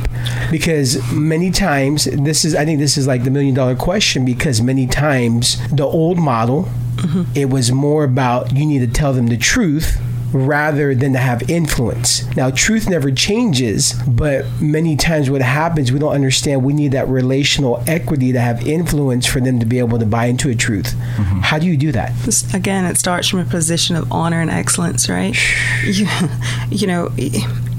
because 0.52 1.02
many 1.12 1.52
times 1.52 2.06
this 2.06 2.46
is 2.46 2.56
i 2.56 2.65
think 2.65 2.80
this 2.80 2.98
is 2.98 3.08
like 3.08 3.24
the 3.24 3.32
million 3.32 3.54
dollar 3.54 3.76
question 3.76 4.26
because 4.26 4.62
many 4.62 4.88
times 4.88 5.58
the 5.69 5.84
old 5.84 6.17
model 6.17 6.63
mm-hmm. 6.96 7.24
it 7.36 7.50
was 7.50 7.72
more 7.72 8.04
about 8.04 8.56
you 8.56 8.65
need 8.65 8.80
to 8.80 8.88
tell 8.88 9.13
them 9.13 9.28
the 9.28 9.38
truth 9.38 9.98
rather 10.34 10.96
than 10.96 11.13
to 11.13 11.19
have 11.19 11.50
influence. 11.50 12.24
Now, 12.36 12.50
truth 12.50 12.89
never 12.89 13.12
changes, 13.12 13.93
but 14.08 14.46
many 14.60 14.96
times 14.96 15.30
what 15.30 15.41
happens, 15.41 15.91
we 15.91 16.00
don't 16.00 16.13
understand 16.13 16.63
we 16.63 16.74
need 16.74 16.91
that 16.93 17.08
relational 17.08 17.84
equity 17.88 18.34
to 18.34 18.39
have 18.39 18.67
influence 18.67 19.26
for 19.26 19.39
them 19.39 19.60
to 19.60 19.65
be 19.65 19.80
able 19.80 20.00
to 20.00 20.06
buy 20.06 20.26
into 20.26 20.50
a 20.50 20.56
truth. 20.56 20.96
Mm-hmm. 21.15 21.39
How 21.39 21.60
do 21.60 21.67
you 21.67 21.78
do 21.78 21.91
that? 21.91 22.13
This, 22.24 22.52
again, 22.54 22.86
it 22.86 22.98
starts 22.98 23.28
from 23.28 23.39
a 23.39 23.46
position 23.46 23.96
of 23.96 24.12
honor 24.12 24.41
and 24.41 24.50
excellence, 24.50 25.08
right? 25.08 25.36
You, 25.86 26.08
you 26.69 26.88
know, 26.88 27.12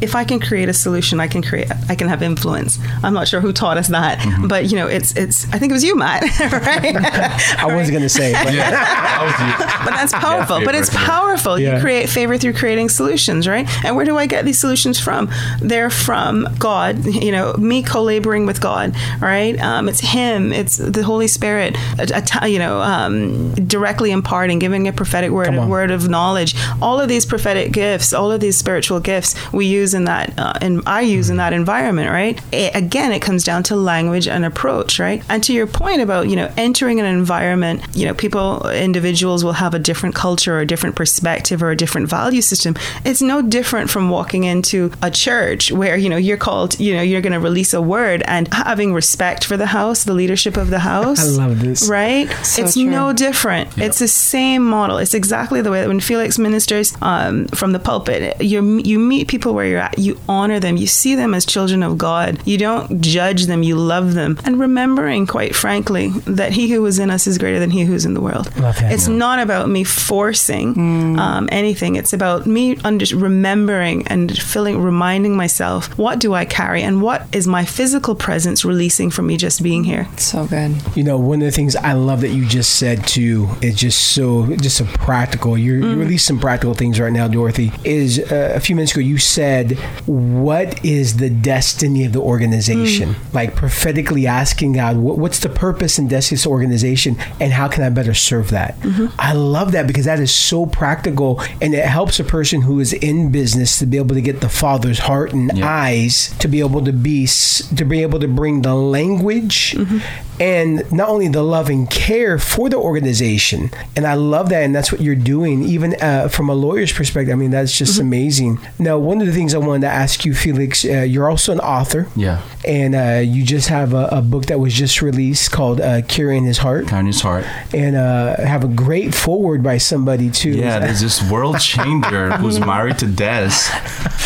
if 0.05 0.15
I 0.15 0.23
can 0.23 0.39
create 0.39 0.69
a 0.69 0.75
solution, 0.75 1.19
I 1.19 1.27
can 1.27 1.43
create, 1.43 1.71
I 1.89 1.95
can 1.95 2.09
have 2.09 2.23
influence. 2.23 2.79
I'm 3.03 3.15
not 3.15 3.27
sure 3.27 3.41
who 3.41 3.53
taught 3.53 3.79
us 3.79 3.89
that, 3.89 4.23
but 4.47 4.67
you 4.67 4.77
know, 4.77 4.87
it's, 4.87 5.17
it's. 5.17 5.47
I 5.53 5.59
think 5.59 5.71
it 5.71 5.73
was 5.73 5.83
you, 5.83 5.97
Matt, 5.97 6.23
right? 6.53 6.95
I 7.59 7.75
was 7.75 7.91
going 7.91 8.03
to 8.03 8.09
say, 8.09 8.33
but 8.33 8.53
Yeah, 8.53 8.71
that 8.71 9.83
but 9.85 9.91
that's 9.93 10.13
powerful. 10.13 10.59
Yeah, 10.61 10.65
but 10.67 10.75
it's 10.75 10.91
powerful. 10.91 11.59
Yeah. 11.59 11.77
You 11.77 11.81
create 11.81 12.09
favor 12.09 12.37
through 12.37 12.53
creating 12.53 12.91
solutions, 12.91 13.49
right? 13.49 13.67
And 13.85 13.97
where 13.97 14.05
do 14.05 14.19
I 14.19 14.27
get 14.27 14.45
these 14.45 14.59
solutions 14.59 15.01
from? 15.01 15.31
They're 15.61 15.91
from 15.91 16.49
God. 16.59 17.05
You 17.07 17.33
know, 17.33 17.55
me 17.55 17.83
co-laboring 17.83 18.45
with 18.45 18.61
God, 18.61 18.95
right? 19.21 19.59
Um, 19.59 19.89
it's 19.89 20.01
Him. 20.01 20.53
It's 20.53 20.77
the 20.77 21.03
Holy 21.03 21.29
Spirit. 21.29 21.77
A, 21.99 22.23
a 22.43 22.49
you 22.49 22.59
know, 22.59 22.83
um, 22.83 23.55
directly 23.55 24.11
imparting, 24.11 24.59
giving 24.59 24.87
a 24.87 24.93
prophetic 24.93 25.31
word, 25.31 25.55
a 25.55 25.67
word 25.67 25.91
of 25.91 26.09
knowledge. 26.09 26.55
All 26.83 27.01
of 27.01 27.09
these 27.09 27.25
prophetic 27.25 27.73
gifts, 27.73 28.13
all 28.13 28.31
of 28.31 28.41
these 28.41 28.59
spiritual 28.59 29.01
gifts, 29.01 29.35
we 29.53 29.65
use 29.65 29.94
in 29.95 30.05
that, 30.05 30.39
uh, 30.39 30.53
and 30.61 30.83
I 30.87 31.03
use 31.03 31.31
in 31.31 31.37
that 31.39 31.53
environment, 31.53 32.11
right? 32.11 32.41
It, 32.53 32.75
again, 32.75 33.13
it 33.13 33.21
comes 33.21 33.45
down 33.45 33.63
to 33.65 33.77
language 33.77 34.29
and 34.29 34.45
approach, 34.45 34.99
right? 34.99 35.23
And 35.29 35.43
to 35.45 35.53
your 35.53 35.67
point 35.67 36.01
about 36.01 36.29
you 36.29 36.37
know 36.37 36.53
entering 36.57 37.01
an 37.01 37.07
environment, 37.07 37.83
you 37.95 38.07
know, 38.07 38.15
people, 38.15 38.69
individuals 38.69 39.45
will 39.45 39.53
have 39.53 39.75
a 39.75 39.79
different 39.79 40.15
culture 40.15 40.57
or 40.57 40.61
a 40.61 40.67
different 40.67 40.97
perspective 40.97 41.63
or 41.63 41.71
a 41.71 41.77
different 41.77 42.09
value 42.09 42.43
system. 42.43 42.77
It's 43.05 43.23
no 43.23 43.43
different 43.43 43.91
from 43.91 44.11
walking 44.11 44.45
into 44.45 44.93
a 45.03 45.11
church 45.11 45.73
where 45.73 45.97
you 45.97 46.09
know 46.09 46.17
you're 46.17 46.37
called, 46.37 46.79
you 46.79 46.95
know, 46.95 47.03
you're 47.03 47.23
going 47.23 47.33
to 47.33 47.41
release 47.41 47.73
a 47.73 47.83
word 47.83 48.23
and 48.27 48.53
having 48.53 48.93
respect 48.93 49.45
for 49.45 49.57
the 49.57 49.67
house, 49.67 50.05
the 50.05 50.15
leadership 50.15 50.57
of 50.57 50.71
the 50.71 50.81
house. 50.81 51.21
I 51.21 51.47
love 51.47 51.61
this. 51.61 51.89
Right? 51.89 52.29
So 52.45 52.65
it's 52.65 52.75
true. 52.75 52.85
no 52.91 53.13
different. 53.13 53.77
It's 53.79 53.99
the 53.99 54.09
same 54.09 54.65
model. 54.65 54.99
It's 54.99 55.15
exactly 55.15 55.61
the 55.61 55.71
way 55.71 55.81
that 55.81 55.89
when 55.89 56.01
Felix 56.01 56.39
ministers 56.39 56.95
um, 57.03 57.47
from 57.49 57.73
the 57.73 57.79
pulpit, 57.79 58.41
you 58.41 58.79
you 58.79 58.99
meet 58.99 59.29
people 59.29 59.55
where 59.55 59.67
you're 59.67 59.84
at. 59.85 59.99
You 59.99 60.19
honor 60.29 60.59
them. 60.61 60.77
You 60.77 60.87
see 60.87 61.15
them 61.15 61.35
as 61.35 61.45
children 61.47 61.83
of 61.83 61.99
God. 61.99 62.41
You 62.47 62.59
don't 62.59 63.01
judge 63.01 63.47
them. 63.47 63.63
You 63.63 63.77
love 63.77 64.15
them. 64.15 64.39
And 64.45 64.59
remembering, 64.59 65.27
quite 65.27 65.55
frankly, 65.55 66.09
that 66.27 66.53
He 66.53 66.71
who 66.71 66.85
is 66.87 66.99
in 66.99 67.11
us 67.11 67.27
is 67.27 67.39
greater 67.39 67.59
than 67.59 67.71
He 67.71 67.83
who's 67.85 68.05
in 68.05 68.15
the 68.15 68.21
world. 68.21 68.47
Love 68.59 68.79
that. 68.81 68.93
It's 68.93 69.09
not 69.09 69.39
about 69.39 69.69
me 69.69 69.85
forcing 69.85 71.19
um, 71.19 71.49
anything. 71.53 71.97
It's 71.97 72.13
about 72.13 72.47
me 72.47 72.77
under- 72.85 73.17
remembering 73.17 74.07
and 74.09 74.37
feeling, 74.37 74.81
reminding 74.81 75.37
myself, 75.37 75.97
what 75.99 76.19
do 76.19 76.35
I 76.35 76.45
carry, 76.45 76.83
and 76.83 77.03
what 77.03 77.27
is 77.35 77.47
my 77.47 77.65
physical 77.65 78.15
presence 78.15 78.65
releasing 78.65 79.11
from 79.11 79.27
me 79.27 79.37
just 79.37 79.63
being 79.63 79.85
here. 79.85 80.09
So 80.17 80.47
good. 80.47 80.75
You 80.97 81.05
know, 81.05 81.19
one 81.19 81.41
of 81.43 81.47
the 81.47 81.53
things 81.53 81.77
I 81.77 81.93
love 81.93 82.21
that 82.23 82.31
you 82.31 82.47
just 82.47 82.77
said 82.77 83.07
too 83.07 83.49
is 83.63 83.75
just 83.77 84.13
so 84.15 84.47
just 84.57 84.77
so 84.77 84.85
practical. 84.85 85.59
You're, 85.59 85.79
you 85.79 85.97
released 85.97 86.27
some 86.27 86.39
practical 86.41 86.75
things 86.75 86.99
right 87.01 87.13
now, 87.13 87.29
Dorothy. 87.29 87.73
Is 87.85 88.19
uh, 88.19 88.53
a 88.55 88.61
few 88.61 88.75
minutes 88.77 88.93
ago 88.93 89.01
you 89.01 89.19
said, 89.19 89.64
"What 90.07 90.85
is 90.85 91.17
the 91.17 91.31
destiny 91.31 92.05
of 92.05 92.13
the 92.13 92.21
organization?" 92.21 93.15
Hmm. 93.15 93.37
Like 93.37 93.55
prophetically 93.55 94.27
asking 94.27 94.75
God, 94.75 94.97
"What's 94.97 95.39
the 95.39 95.49
purpose 95.49 95.99
and 95.99 96.09
destiny 96.09 96.37
of 96.37 96.41
this 96.41 96.47
organization, 96.47 97.17
and 97.41 97.53
how 97.53 97.69
can 97.69 97.83
I 97.83 97.91
better 97.91 98.15
serve 98.15 98.51
that?" 98.51 98.81
Mm-hmm. 98.81 99.07
I 99.19 99.33
love 99.33 99.73
that 99.73 99.87
because 99.87 100.05
that 100.05 100.21
is 100.21 100.33
so 100.33 100.67
practical, 100.67 101.41
and 101.61 101.75
it 101.75 101.85
helps 101.85 102.21
a 102.21 102.25
person 102.25 102.63
who 102.63 102.81
is 102.81 102.93
in 102.93 103.31
business 103.31 103.79
to 103.79 103.87
be 103.87 103.97
able 103.97 104.15
to 104.15 104.23
get 104.23 104.41
the 104.41 104.49
Father's 104.49 105.01
heart 105.01 105.33
and 105.33 105.51
Yeah. 105.55 105.69
eyes 105.69 106.35
to 106.39 106.49
be 106.49 106.61
able 106.61 106.83
to 106.85 106.93
be 106.93 107.27
to 107.27 107.85
be 107.85 108.03
able 108.03 108.21
to 108.21 108.29
bring 108.29 108.63
the 108.63 108.75
language 108.75 109.75
mm-hmm. 109.77 109.99
and 110.41 110.91
not 110.93 111.09
only 111.09 111.29
the 111.29 111.43
love 111.43 111.69
and 111.69 111.89
care 111.91 112.39
for 112.39 112.69
the 112.69 112.77
organization 112.77 113.71
and 113.97 114.07
i 114.07 114.15
love 114.15 114.49
that 114.49 114.63
and 114.63 114.75
that's 114.75 114.91
what 114.93 115.01
you're 115.01 115.15
doing 115.15 115.63
even 115.63 115.95
uh, 116.01 116.29
from 116.29 116.49
a 116.49 116.55
lawyer's 116.55 116.93
perspective 116.93 117.33
i 117.33 117.37
mean 117.37 117.51
that's 117.51 117.77
just 117.77 117.95
mm-hmm. 117.95 118.09
amazing 118.09 118.59
now 118.79 118.99
one 118.99 119.21
of 119.21 119.27
the 119.27 119.33
things 119.33 119.54
i 119.55 119.59
wanted 119.59 119.83
to 119.83 119.93
ask 119.93 120.25
you 120.25 120.35
felix 120.35 120.85
uh, 120.85 121.01
you're 121.03 121.29
also 121.31 121.53
an 121.53 121.61
author 121.61 122.07
Yeah. 122.17 122.43
and 122.67 122.95
uh, 122.95 123.21
you 123.25 123.45
just 123.45 123.69
have 123.69 123.95
a, 123.95 124.09
a 124.13 124.23
book 124.23 124.47
that 124.47 124.59
was 124.59 124.75
just 124.75 125.01
released 125.03 125.51
called 125.53 125.81
uh, 125.81 126.03
carrying 126.03 126.45
his 126.45 126.59
heart 126.59 126.87
Kanye's 126.87 127.21
heart. 127.21 127.45
and 127.73 127.97
uh, 127.97 128.37
have 128.45 128.65
a 128.65 128.69
great 128.69 129.15
foreword 129.15 129.63
by 129.63 129.79
somebody 129.79 130.31
too 130.31 130.51
Yeah, 130.51 130.79
there's 130.85 131.01
this 131.01 131.23
world 131.31 131.61
changer 131.61 132.33
who's 132.33 132.59
married 132.61 132.99
to 132.99 133.07
Des 133.07 133.51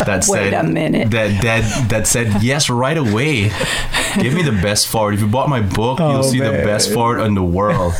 that 0.05 0.23
said, 0.23 0.31
Wait 0.31 0.51
said 0.51 0.53
a 0.53 0.63
minute. 0.63 1.11
that 1.11 1.41
that 1.43 1.89
that 1.89 2.07
said 2.07 2.41
yes 2.41 2.69
right 2.69 2.97
away. 2.97 3.51
Give 4.15 4.33
me 4.33 4.41
the 4.43 4.57
best 4.63 4.87
foreword. 4.87 5.13
If 5.15 5.19
you 5.21 5.27
bought 5.27 5.49
my 5.49 5.61
book, 5.61 5.99
Oh, 6.01 6.11
you'll 6.11 6.23
see 6.23 6.39
the 6.39 6.63
best 6.71 6.91
foreword 6.93 7.19
in 7.27 7.35
the 7.35 7.43
world. 7.43 7.93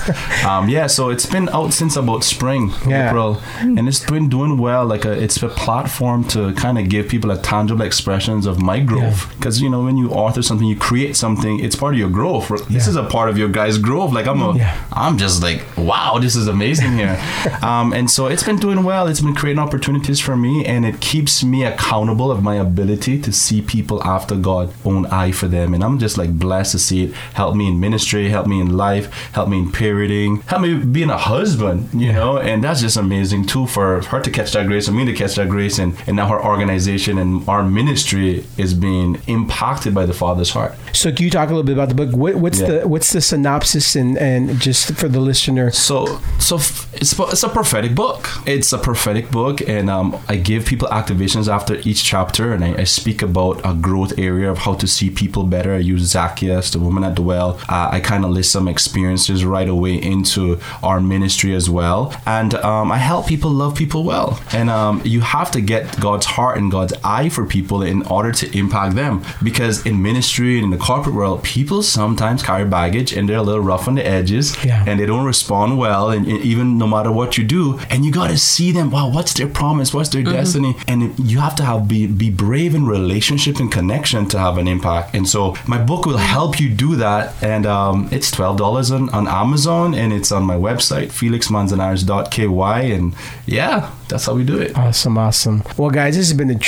Um, 0.48 0.70
yeah, 0.70 0.88
so 0.88 1.10
it's 1.10 1.26
been 1.26 1.50
out 1.50 1.74
since 1.74 1.96
about 1.98 2.24
spring, 2.24 2.72
Yeah. 2.88 3.10
April, 3.10 3.42
and 3.60 3.88
it's 3.88 4.00
been 4.16 4.30
doing 4.30 4.58
well. 4.58 4.86
Like 4.86 5.04
a, 5.06 5.12
it's 5.12 5.42
a 5.44 5.50
platform 5.50 6.24
to 6.30 6.54
kind 6.54 6.78
of 6.80 6.88
give 6.90 7.10
people 7.10 7.19
a 7.26 7.38
tangible 7.38 7.84
expressions 7.86 8.46
of 8.46 8.62
my 8.62 8.80
growth. 8.80 9.28
Because 9.38 9.62
you 9.62 9.70
know, 9.70 9.84
when 9.84 9.98
you 9.98 10.12
author 10.12 10.42
something, 10.42 10.68
you 10.68 10.76
create 10.76 11.16
something. 11.16 11.60
It's 11.60 11.76
part 11.76 11.94
of 11.94 12.00
your 12.00 12.10
growth. 12.10 12.50
This 12.70 12.86
Yeah. 12.86 12.90
is 12.92 12.96
a 12.96 13.04
part 13.04 13.30
of 13.30 13.38
your 13.38 13.50
guys' 13.50 13.78
growth. 13.78 14.12
Like 14.14 14.28
I'm 14.28 14.42
a, 14.42 14.56
Yeah. 14.56 14.76
I'm 14.94 15.18
just 15.18 15.42
like, 15.42 15.64
wow, 15.78 16.18
this 16.20 16.36
is 16.36 16.48
amazing 16.48 16.94
here. 16.98 17.20
um, 17.62 17.94
and 17.94 18.10
so 18.10 18.28
it's 18.28 18.44
been 18.44 18.58
doing 18.58 18.84
well. 18.84 19.08
It's 19.08 19.22
been 19.22 19.36
creating 19.36 19.60
opportunities 19.60 20.20
for 20.20 20.36
me, 20.36 20.66
and 20.66 20.86
it 20.86 21.00
keeps 21.00 21.44
me 21.44 21.64
accountable 21.64 22.32
of 22.32 22.44
my 22.44 22.56
ability 22.56 23.20
to 23.22 23.32
see 23.32 23.62
people 23.62 24.04
after 24.04 24.36
God's 24.36 24.74
own 24.86 25.06
eye 25.08 25.32
for 25.32 25.48
them. 25.48 25.74
And 25.74 25.84
I'm 25.84 26.00
just 26.00 26.18
like 26.18 26.38
blessed 26.38 26.72
to 26.74 26.80
see 26.80 27.04
it 27.06 27.14
help 27.34 27.56
me 27.56 27.68
in 27.68 27.80
ministry, 27.80 28.30
help 28.30 28.48
me 28.48 28.60
in 28.60 28.76
life, 28.78 29.12
help 29.34 29.50
me 29.50 29.60
in 29.60 29.72
parenting, 29.72 30.44
help 30.44 30.62
me 30.62 30.74
being 30.76 31.10
a 31.10 31.18
husband, 31.18 31.90
you 31.94 32.12
know. 32.12 32.38
And 32.38 32.64
that's 32.64 32.82
just 32.82 32.98
amazing 32.98 33.46
too 33.46 33.66
for 33.68 34.02
her 34.04 34.20
to 34.22 34.30
catch 34.32 34.52
that 34.54 34.68
grace, 34.68 34.88
and 34.88 34.96
me 34.98 35.06
to 35.06 35.14
catch 35.14 35.36
that 35.36 35.50
grace, 35.50 35.80
and, 35.80 35.96
and 36.08 36.16
now 36.16 36.28
her 36.28 36.44
organization 36.44 37.09
and 37.18 37.48
our 37.50 37.64
ministry 37.64 38.46
is 38.58 38.74
being 38.74 39.20
impacted 39.28 39.94
by 39.94 40.06
the 40.06 40.14
Father's 40.14 40.52
heart. 40.52 40.76
so 40.94 41.12
can 41.12 41.24
you 41.26 41.32
talk 41.32 41.48
a 41.50 41.52
little 41.54 41.64
bit 41.64 41.74
about 41.74 41.90
the 41.90 41.96
book 41.96 42.12
what, 42.16 42.36
what's 42.36 42.60
Yeah. 42.60 42.68
the 42.72 42.88
what's 42.88 43.12
the 43.14 43.22
synopsis 43.22 43.96
and 43.96 44.18
and 44.18 44.60
just 44.60 44.94
for 44.96 45.08
the 45.08 45.20
listener 45.20 45.72
So, 45.72 46.20
so 46.40 46.56
it's 47.02 47.14
it's 47.20 47.44
a 47.44 47.50
prophetic 47.50 47.96
book. 47.96 48.28
It's 48.46 48.74
a 48.74 48.78
prophetic 48.78 49.32
book, 49.32 49.62
and 49.68 49.90
um, 49.90 50.18
I 50.28 50.36
give 50.36 50.66
people 50.66 50.88
activations 50.90 51.48
after 51.58 51.76
each 51.90 52.04
chapter, 52.04 52.54
and 52.54 52.64
I, 52.64 52.72
I 52.84 52.86
speak 52.86 53.22
about 53.22 53.62
a 53.64 53.74
growth 53.74 54.14
area 54.18 54.50
of 54.52 54.58
how 54.60 54.74
to 54.76 54.88
see 54.88 55.10
people 55.10 55.44
better. 55.44 55.74
I 55.76 55.78
use 55.94 56.02
Zacchaeus, 56.16 56.72
the 56.72 56.80
woman 56.80 57.04
at 57.04 57.16
the 57.16 57.22
well. 57.22 57.60
Uh, 57.70 57.90
I 57.92 58.00
kind 58.00 58.24
of 58.26 58.32
list 58.32 58.52
some 58.52 58.68
experiences 58.68 59.46
right 59.46 59.70
away 59.70 59.96
into 59.96 60.60
our 60.84 61.00
ministry 61.00 61.54
as 61.56 61.70
well, 61.70 62.02
and 62.26 62.54
um, 62.56 62.92
I 62.92 62.98
help 62.98 63.28
people 63.28 63.52
love 63.52 63.76
people 63.76 64.04
well. 64.04 64.40
And 64.54 64.70
um, 64.70 65.02
you 65.06 65.22
have 65.22 65.52
to 65.52 65.62
get 65.62 66.00
God's 66.00 66.26
heart 66.26 66.58
and 66.58 66.72
God's 66.72 66.94
eye 67.04 67.30
for 67.30 67.46
people 67.46 67.82
in 67.84 68.02
order 68.04 68.32
to 68.32 68.58
impact 68.58 68.96
them. 68.96 69.24
Because 69.44 69.86
in 69.86 70.02
ministry 70.02 70.56
and 70.58 70.66
in 70.66 70.72
the 70.72 70.78
corporate 70.78 71.16
world, 71.16 71.44
people 71.44 71.82
sometimes 71.84 72.44
carry 72.44 72.66
baggage 72.66 73.14
and 73.14 73.28
they're 73.28 73.38
a 73.38 73.42
little 73.44 73.62
rough 73.62 73.88
on 73.88 73.96
the 73.96 74.06
edges 74.06 74.56
Yeah. 74.64 74.84
and 74.88 75.00
they 75.00 75.06
don't 75.06 75.26
respond 75.26 75.78
well. 75.78 76.10
And 76.12 76.28
and 76.28 76.42
even 76.42 76.78
no 76.78 76.86
matter 76.88 77.12
what 77.12 77.38
you 77.38 77.44
do, 77.44 77.80
and 77.90 78.06
you 78.06 78.12
got 78.12 78.30
to 78.30 78.38
see 78.38 78.72
them. 78.72 78.92
Wow, 78.92 79.10
what's 79.10 79.34
their 79.34 79.48
promise? 79.48 79.94
What's 79.94 80.10
their 80.10 80.24
destiny? 80.24 80.76
And 80.88 81.18
you 81.20 81.40
have 81.40 81.56
to 81.56 81.64
have 81.64 81.88
be 81.88 82.08
be 82.08 82.30
brave 82.30 82.76
in 82.76 82.86
relationship 82.86 83.60
and 83.60 83.72
connection 83.72 84.28
to 84.30 84.38
have 84.40 84.58
an 84.58 84.68
impact. 84.68 85.16
And 85.16 85.28
so 85.28 85.56
my 85.66 85.78
book 85.78 86.06
will 86.06 86.18
help 86.18 86.60
you 86.60 86.70
do 86.70 86.96
that. 86.98 87.34
And 87.44 87.66
um, 87.66 88.10
it's 88.12 88.30
twelve 88.32 88.58
dollars 88.58 88.92
on, 88.92 89.10
on 89.10 89.28
Amazon 89.28 89.94
and 89.96 90.12
it's 90.14 90.32
on 90.32 90.44
my 90.44 90.56
website 90.56 91.08
felixmanzanares.ky. 91.12 92.92
And 92.92 93.16
yeah, 93.46 93.92
that's 94.08 94.26
how 94.26 94.34
we 94.36 94.44
do 94.44 94.58
it. 94.60 94.78
Awesome, 94.78 95.18
awesome. 95.18 95.64
Well, 95.78 95.90
guys, 95.90 96.16
this 96.16 96.28
has 96.30 96.38
been 96.38 96.50
a 96.50 96.60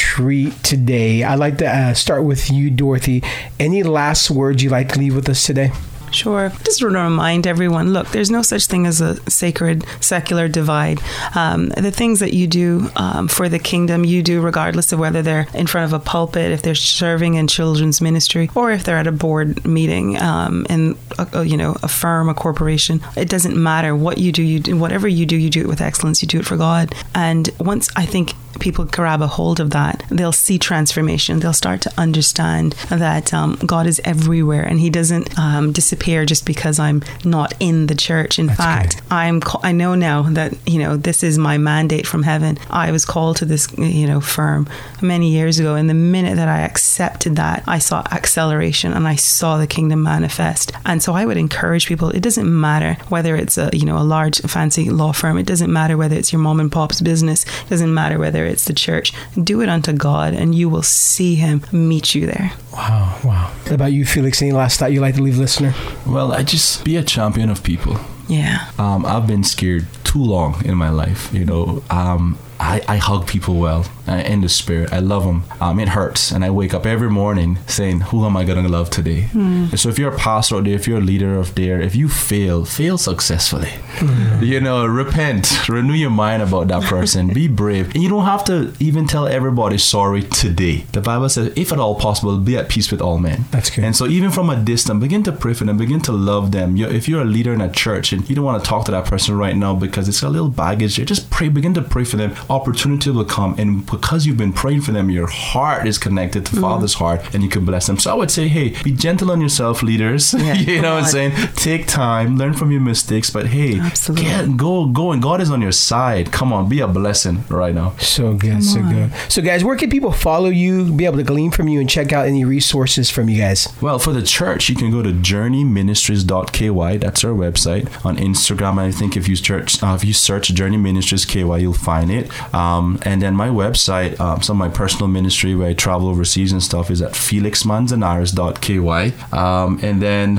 today. 0.64 1.24
I'd 1.24 1.40
like 1.40 1.58
to 1.60 1.68
uh, 1.68 1.94
start 1.94 2.24
with 2.24 2.50
you, 2.50 2.70
Dorothy. 2.70 3.24
Any 3.60 3.84
last 3.84 4.30
words 4.32 4.64
you'd 4.64 4.72
like 4.72 4.90
to 4.94 5.00
leave 5.00 5.16
with 5.16 5.30
us 5.30 5.46
today? 5.46 5.72
Sure. 6.12 6.52
Just 6.64 6.84
want 6.84 6.96
to 6.96 7.00
remind 7.00 7.48
everyone 7.48 7.94
look, 7.94 8.10
there's 8.10 8.30
no 8.30 8.42
such 8.42 8.66
thing 8.66 8.86
as 8.86 9.02
a 9.02 9.16
sacred 9.30 9.86
secular 10.02 10.48
divide. 10.48 11.00
Um, 11.36 11.70
the 11.70 11.92
things 11.92 12.20
that 12.20 12.34
you 12.34 12.48
do 12.48 12.90
um, 12.96 13.28
for 13.28 13.48
the 13.48 13.60
kingdom, 13.60 14.04
you 14.04 14.22
do 14.22 14.42
regardless 14.42 14.92
of 14.92 15.00
whether 15.00 15.22
they're 15.22 15.48
in 15.54 15.68
front 15.68 15.86
of 15.86 15.94
a 16.00 16.04
pulpit, 16.04 16.52
if 16.52 16.62
they're 16.62 16.76
serving 16.76 17.36
in 17.36 17.48
children's 17.48 18.02
ministry, 18.02 18.50
or 18.56 18.72
if 18.72 18.84
they're 18.84 18.98
at 18.98 19.08
a 19.08 19.12
board 19.12 19.66
meeting 19.66 20.22
um, 20.22 20.66
in 20.70 20.98
a, 21.18 21.28
a, 21.34 21.44
you 21.46 21.58
know 21.58 21.78
a 21.82 21.88
firm, 21.88 22.28
a 22.28 22.34
corporation. 22.34 23.02
It 23.16 23.30
doesn't 23.30 23.56
matter 23.56 23.96
what 23.96 24.18
you 24.18 24.32
do. 24.32 24.44
You 24.44 24.60
do 24.60 24.78
whatever 24.78 25.08
you 25.08 25.26
do. 25.26 25.38
You 25.38 25.50
do 25.50 25.62
it 25.62 25.68
with 25.68 25.82
excellence. 25.82 26.22
You 26.22 26.28
do 26.28 26.40
it 26.40 26.46
for 26.46 26.58
God. 26.58 26.94
And 27.16 27.50
once 27.60 27.90
I 27.96 28.06
think 28.06 28.34
people 28.60 28.86
grab 28.86 29.22
a 29.22 29.28
hold 29.28 29.60
of 29.60 29.72
that, 29.72 30.04
they'll 30.10 30.32
see 30.32 30.58
transformation. 30.58 31.40
They'll 31.40 31.54
start 31.54 31.82
to 31.82 31.94
understand 31.98 32.74
that 32.90 33.34
um, 33.34 33.56
God 33.66 33.88
is 33.88 34.02
everywhere 34.04 34.64
and 34.64 34.80
He 34.80 34.90
doesn't 34.90 35.38
um, 35.38 35.72
disappear 35.72 36.26
just 36.26 36.46
because 36.46 36.80
I'm 36.80 37.04
not 37.24 37.54
in 37.60 37.88
the 37.88 37.96
church. 37.96 38.40
In 38.40 38.50
fact, 38.50 39.02
I'm 39.10 39.42
I 39.64 39.72
know 39.72 39.96
now 39.96 40.24
that 40.24 40.54
you 40.68 40.80
know 40.80 40.98
this 40.98 41.24
is 41.24 41.38
my 41.38 41.58
mandate 41.58 42.08
from 42.08 42.24
heaven. 42.24 42.58
I 42.70 42.92
was 42.92 43.06
called 43.06 43.38
to 43.38 43.46
this 43.46 43.68
you 43.78 44.08
know 44.08 44.22
firm 44.22 44.68
many 45.02 45.32
years 45.32 45.60
ago, 45.60 45.76
and 45.76 45.90
the 45.90 45.94
minute 45.94 46.36
that 46.36 46.48
I 46.48 46.62
accepted 46.62 47.36
that, 47.36 47.64
I 47.68 47.80
saw 47.80 48.04
acceleration 48.12 48.94
and 48.94 49.08
I 49.08 49.16
saw 49.16 49.58
the 49.58 49.68
kingdom 49.68 50.04
manifest. 50.04 50.72
And 50.86 51.02
so 51.02 51.14
I 51.14 51.26
would 51.26 51.38
encourage 51.38 51.88
people. 51.88 52.10
It 52.10 52.22
doesn't 52.22 52.48
matter 52.48 52.94
whether 53.10 53.36
it's 53.36 53.58
a 53.58 53.70
you 53.74 53.86
know 53.86 53.98
a 53.98 54.04
large 54.04 54.42
fancy 54.42 54.90
law 54.90 55.12
firm. 55.12 55.38
It 55.38 55.46
doesn't 55.46 55.72
matter 55.72 55.98
whether 55.98 56.16
it's 56.16 56.32
your 56.32 56.42
mom 56.42 56.60
and 56.60 56.72
pop's 56.72 57.02
business. 57.02 57.44
It 57.44 57.70
doesn't 57.70 57.94
matter 57.94 58.18
whether 58.20 58.46
it's 58.52 58.66
the 58.66 58.74
church. 58.74 59.14
Do 59.42 59.62
it 59.62 59.70
unto 59.70 59.94
God, 59.94 60.34
and 60.34 60.54
you 60.54 60.70
will 60.70 60.84
see 60.84 61.36
Him 61.36 61.64
meet 61.72 62.14
you 62.14 62.26
there. 62.26 62.52
Wow, 62.74 63.20
wow. 63.24 63.52
What 63.64 63.72
about 63.72 63.94
you, 63.94 64.06
Felix? 64.06 64.42
Any 64.42 64.52
last 64.52 64.80
thought 64.80 64.92
you'd 64.92 65.02
like 65.02 65.16
to 65.16 65.22
leave 65.22 65.38
listener? 65.38 65.74
Well, 66.06 66.32
I 66.32 66.44
just 66.44 66.84
be 66.84 66.98
a 66.98 67.04
champion 67.04 67.50
of 67.50 67.64
people. 67.64 67.98
Yeah. 68.28 68.70
Um, 68.78 69.06
I've 69.06 69.28
been 69.28 69.44
scared 69.44 69.88
too 70.04 70.24
long 70.24 70.64
in 70.66 70.78
my 70.78 70.90
life. 70.90 71.34
You 71.34 71.46
know, 71.46 71.84
um, 71.90 72.38
I, 72.60 72.82
I 72.88 72.98
hug 72.98 73.28
people 73.28 73.56
well 73.56 73.86
Uh, 74.12 74.18
in 74.32 74.42
the 74.42 74.50
spirit. 74.50 74.92
I 74.92 75.00
love 75.00 75.24
them. 75.24 75.44
Um, 75.62 75.80
it 75.80 75.88
hurts, 75.90 76.32
and 76.32 76.44
I 76.44 76.50
wake 76.50 76.74
up 76.74 76.86
every 76.86 77.10
morning 77.10 77.60
saying, 77.66 78.02
"Who 78.10 78.26
am 78.26 78.36
I 78.36 78.44
gonna 78.44 78.68
love 78.68 78.90
today?" 78.90 79.30
And 79.34 79.80
so, 79.80 79.88
if 79.88 79.98
you're 79.98 80.14
a 80.14 80.18
pastor 80.18 80.58
out 80.58 80.66
there, 80.66 80.74
if 80.74 80.86
you're 80.86 80.98
a 80.98 81.10
leader 81.14 81.40
of 81.40 81.56
there, 81.56 81.80
if 81.80 81.96
you 81.96 82.10
fail, 82.10 82.66
fail 82.66 82.98
successfully. 82.98 83.70
Hmm. 84.00 84.44
You 84.44 84.60
know, 84.60 84.86
repent, 84.86 85.70
renew 85.70 85.94
your 85.94 86.10
mind 86.10 86.44
about 86.44 86.68
that 86.68 86.84
person. 86.84 87.30
Be 87.30 87.48
brave, 87.64 87.94
and 87.94 88.04
you 88.04 88.10
don't 88.10 88.26
have 88.26 88.44
to 88.46 88.74
even 88.82 89.08
tell 89.08 89.28
everybody 89.28 89.78
sorry 89.78 90.24
today. 90.24 90.84
The 90.92 91.00
Bible 91.00 91.30
says, 91.30 91.54
"If 91.56 91.72
at 91.72 91.80
all 91.80 91.96
possible, 91.96 92.38
be 92.38 92.58
at 92.58 92.68
peace 92.68 92.92
with 92.92 93.02
all 93.02 93.18
men." 93.18 93.46
That's 93.52 93.70
good. 93.70 93.86
And 93.86 93.96
so, 93.96 94.08
even 94.08 94.30
from 94.30 94.50
a 94.50 94.58
distance, 94.58 95.00
begin 95.00 95.24
to 95.24 95.32
pray 95.32 95.54
for 95.54 95.64
them, 95.64 95.78
begin 95.78 96.02
to 96.02 96.12
love 96.12 96.52
them. 96.52 96.76
You 96.76 96.88
if 96.88 97.08
you're 97.08 97.22
a 97.22 97.32
leader 97.38 97.54
in 97.54 97.62
a 97.62 97.72
church 97.72 98.12
and 98.12 98.30
you 98.30 98.36
don't 98.36 98.44
want 98.44 98.62
to 98.62 98.70
talk 98.70 98.84
to 98.86 98.92
that 98.92 99.06
person 99.06 99.38
right 99.38 99.56
now 99.56 99.74
because 99.74 100.10
it's 100.10 100.22
a 100.22 100.30
little 100.30 100.50
baggage, 100.50 100.98
there, 100.98 101.06
just 101.06 101.30
pray, 101.30 101.48
begin 101.48 101.74
to 101.76 101.82
pray 101.82 102.04
for 102.04 102.18
them. 102.18 102.36
Opportunity 102.50 103.10
will 103.10 103.24
come, 103.24 103.56
and 103.58 103.88
because 104.02 104.26
you've 104.26 104.38
been 104.38 104.54
praying 104.54 104.82
for 104.82 104.92
them, 104.92 105.10
your 105.10 105.28
heart 105.28 105.88
is 105.88 105.98
connected 105.98 106.46
to 106.48 106.60
Father's 106.60 106.96
heart, 106.96 107.34
and 107.34 107.44
you 107.44 107.50
can 107.50 107.66
bless 107.66 107.88
them. 107.88 107.98
So, 107.98 108.12
I 108.12 108.14
would 108.16 108.32
say, 108.32 108.48
hey, 108.48 108.76
be 108.84 108.92
gentle 108.92 109.32
on 109.32 109.42
yourself, 109.42 109.82
leaders. 109.84 110.34
Yeah, 110.42 110.54
you 110.56 110.82
know 110.82 110.96
what 110.96 111.04
I'm 111.04 111.10
saying? 111.10 111.34
Take 111.56 111.86
time, 111.86 112.36
learn 112.36 112.54
from 112.54 112.72
your 112.72 112.82
mistakes, 112.82 113.30
but 113.30 113.46
hey, 113.48 113.80
Absolutely. 113.80 114.26
get, 114.26 114.58
go, 114.58 114.88
go, 114.88 115.12
and 115.12 115.22
God 115.22 115.40
is 115.40 115.52
on 115.52 115.62
your 115.62 115.72
side. 115.72 116.32
Come 116.32 116.52
on, 116.52 116.68
be 116.68 116.80
a 116.80 116.88
blessing 116.88 117.44
right 117.48 117.76
now. 117.76 117.94
So 118.00 118.34
good, 118.34 118.64
so 118.64 118.82
good. 118.82 119.12
So, 119.30 119.42
guys, 119.44 119.64
where 119.64 119.76
can 119.78 119.92
people 119.92 120.12
follow 120.12 120.50
you, 120.50 120.92
be 120.92 121.06
able 121.06 121.18
to 121.18 121.24
glean 121.24 121.52
from 121.52 121.68
you, 121.68 121.80
and 121.80 121.88
check 121.88 122.12
out 122.12 122.26
any 122.26 122.44
resources 122.44 123.12
from 123.12 123.30
you 123.30 123.38
guys? 123.38 123.68
Well, 123.82 124.00
for 124.00 124.14
the 124.14 124.24
church, 124.24 124.68
you 124.68 124.76
can 124.76 124.90
go 124.90 125.04
to 125.04 125.12
journeyministries.ky. 125.12 126.98
That's 126.98 127.24
our 127.24 127.32
website. 127.32 128.06
On 128.06 128.18
Instagram, 128.18 128.80
I 128.80 128.92
think 128.92 129.16
if 129.16 129.28
you 129.28 129.36
search 129.36 129.82
uh, 129.84 129.94
if 129.96 130.04
you 130.04 130.14
search 130.14 130.48
Journey 130.54 130.78
Ministries 130.78 131.26
KY, 131.26 131.62
you'll 131.62 131.74
find 131.74 132.10
it. 132.12 132.32
Um, 132.54 133.00
and 133.04 133.22
then 133.22 133.36
my 133.36 133.48
website, 133.50 133.81
um, 133.90 134.42
some 134.42 134.62
of 134.62 134.70
my 134.70 134.76
personal 134.76 135.08
ministry 135.08 135.56
where 135.56 135.70
I 135.70 135.74
travel 135.74 136.10
overseas 136.10 136.52
and 136.52 136.62
stuff, 136.62 136.92
is 136.92 137.02
at 137.02 137.14
felixmanzanares.ky. 137.14 139.38
Um, 139.38 139.80
and 139.82 140.02
then 140.02 140.38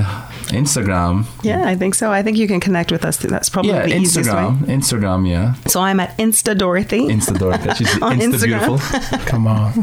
Instagram. 0.53 1.25
Yeah, 1.43 1.67
I 1.67 1.75
think 1.75 1.95
so. 1.95 2.11
I 2.11 2.21
think 2.23 2.37
you 2.37 2.47
can 2.47 2.59
connect 2.59 2.91
with 2.91 3.05
us. 3.05 3.17
That's 3.17 3.49
probably 3.49 3.71
Yeah, 3.71 3.85
the 3.87 3.97
easiest 3.97 4.29
way. 4.29 4.35
Instagram. 4.35 4.57
Instagram, 4.65 5.27
yeah. 5.29 5.53
So 5.67 5.81
I'm 5.81 5.99
at 5.99 6.17
Insta 6.17 6.57
Dorothy. 6.57 7.07
Insta 7.07 7.37
Dorothy. 7.37 7.73
She's 7.75 7.93
On 8.01 8.17
Insta 8.19 8.45
Instagram. 8.45 8.67
beautiful. 8.67 9.17
Come 9.25 9.47
on. 9.47 9.73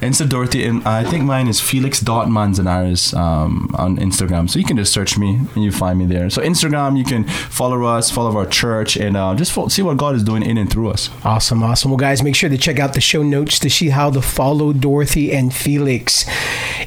Insta 0.00 0.28
Dorothy, 0.28 0.64
and 0.64 0.86
I 0.86 1.04
think 1.04 1.24
mine 1.24 1.48
is 1.48 1.60
Felix.manzanares 1.60 3.14
um, 3.14 3.70
on 3.74 3.96
Instagram. 3.98 4.48
So 4.50 4.58
you 4.58 4.64
can 4.64 4.76
just 4.76 4.92
search 4.92 5.18
me 5.18 5.40
and 5.54 5.64
you 5.64 5.72
find 5.72 5.98
me 5.98 6.06
there. 6.06 6.30
So 6.30 6.42
Instagram, 6.42 6.96
you 6.98 7.04
can 7.04 7.24
follow 7.24 7.84
us, 7.84 8.10
follow 8.10 8.36
our 8.36 8.46
church, 8.46 8.96
and 8.96 9.16
uh, 9.16 9.34
just 9.34 9.52
fo- 9.52 9.68
see 9.68 9.82
what 9.82 9.96
God 9.96 10.14
is 10.14 10.22
doing 10.24 10.42
in 10.42 10.56
and 10.58 10.70
through 10.70 10.90
us. 10.90 11.10
Awesome, 11.24 11.62
awesome. 11.62 11.90
Well, 11.90 11.98
guys, 11.98 12.22
make 12.22 12.34
sure 12.34 12.50
to 12.50 12.58
check 12.58 12.78
out 12.78 12.94
the 12.94 13.00
show 13.06 13.22
notes 13.22 13.58
to 13.60 13.70
see 13.70 13.88
how 13.90 14.10
to 14.10 14.20
follow 14.20 14.72
Dorothy 14.72 15.32
and 15.32 15.54
Felix. 15.54 16.24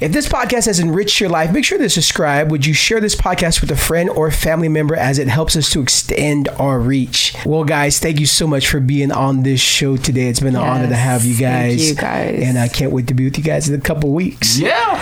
If 0.02 0.12
this 0.12 0.28
podcast 0.30 0.66
has 0.68 0.80
enriched 0.80 1.20
your 1.20 1.30
life, 1.30 1.52
make 1.52 1.66
sure 1.66 1.78
to 1.78 1.90
subscribe. 1.90 2.52
Would 2.52 2.66
you 2.66 2.74
share 2.74 3.00
this 3.02 3.16
podcast 3.16 3.62
with 3.62 3.72
a 3.72 3.76
friend 3.76 4.10
or 4.10 4.30
family 4.32 4.70
member 4.70 4.96
as 4.96 5.20
it 5.20 5.28
helps 5.28 5.56
us 5.56 5.70
to 5.72 5.82
extend 5.82 6.48
our 6.50 6.80
reach? 6.80 7.36
Well, 7.46 7.64
guys, 7.64 8.00
thank 8.00 8.20
you 8.20 8.26
so 8.26 8.48
much 8.48 8.68
for 8.70 8.80
being 8.80 9.12
on 9.12 9.44
this 9.44 9.60
show 9.62 9.98
today. 9.98 10.28
It's 10.28 10.40
been 10.40 10.56
an 10.56 10.62
honor 10.62 10.88
to 10.88 10.96
have 10.96 11.26
you 11.26 11.36
thank 11.36 11.72
guys. 11.80 11.90
you, 11.90 11.96
guys. 11.96 12.42
And 12.44 12.58
I 12.60 12.68
can't 12.68 12.92
wait 12.92 13.08
to 13.08 13.14
be 13.14 13.26
with 13.26 13.38
you 13.38 13.44
guys 13.44 13.68
in 13.70 13.76
a 13.80 13.82
couple 13.82 14.12
weeks. 14.12 14.58
Yeah. 14.60 14.98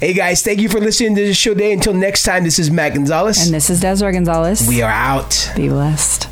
Hey, 0.00 0.14
guys, 0.14 0.42
thank 0.42 0.58
you 0.58 0.68
for 0.68 0.80
listening 0.80 1.14
to 1.14 1.26
the 1.26 1.32
show 1.34 1.52
today. 1.54 1.72
Until 1.72 1.94
next 1.94 2.24
time, 2.24 2.42
this 2.42 2.58
is 2.58 2.70
Matt 2.72 2.94
Gonzalez. 2.94 3.44
And 3.44 3.54
this 3.54 3.70
is 3.70 3.80
Desiree 3.80 4.12
Gonzalez. 4.12 4.66
we 4.66 4.82
are 4.82 4.90
out. 4.90 5.50
Be 5.54 5.68
blessed. 5.68 6.31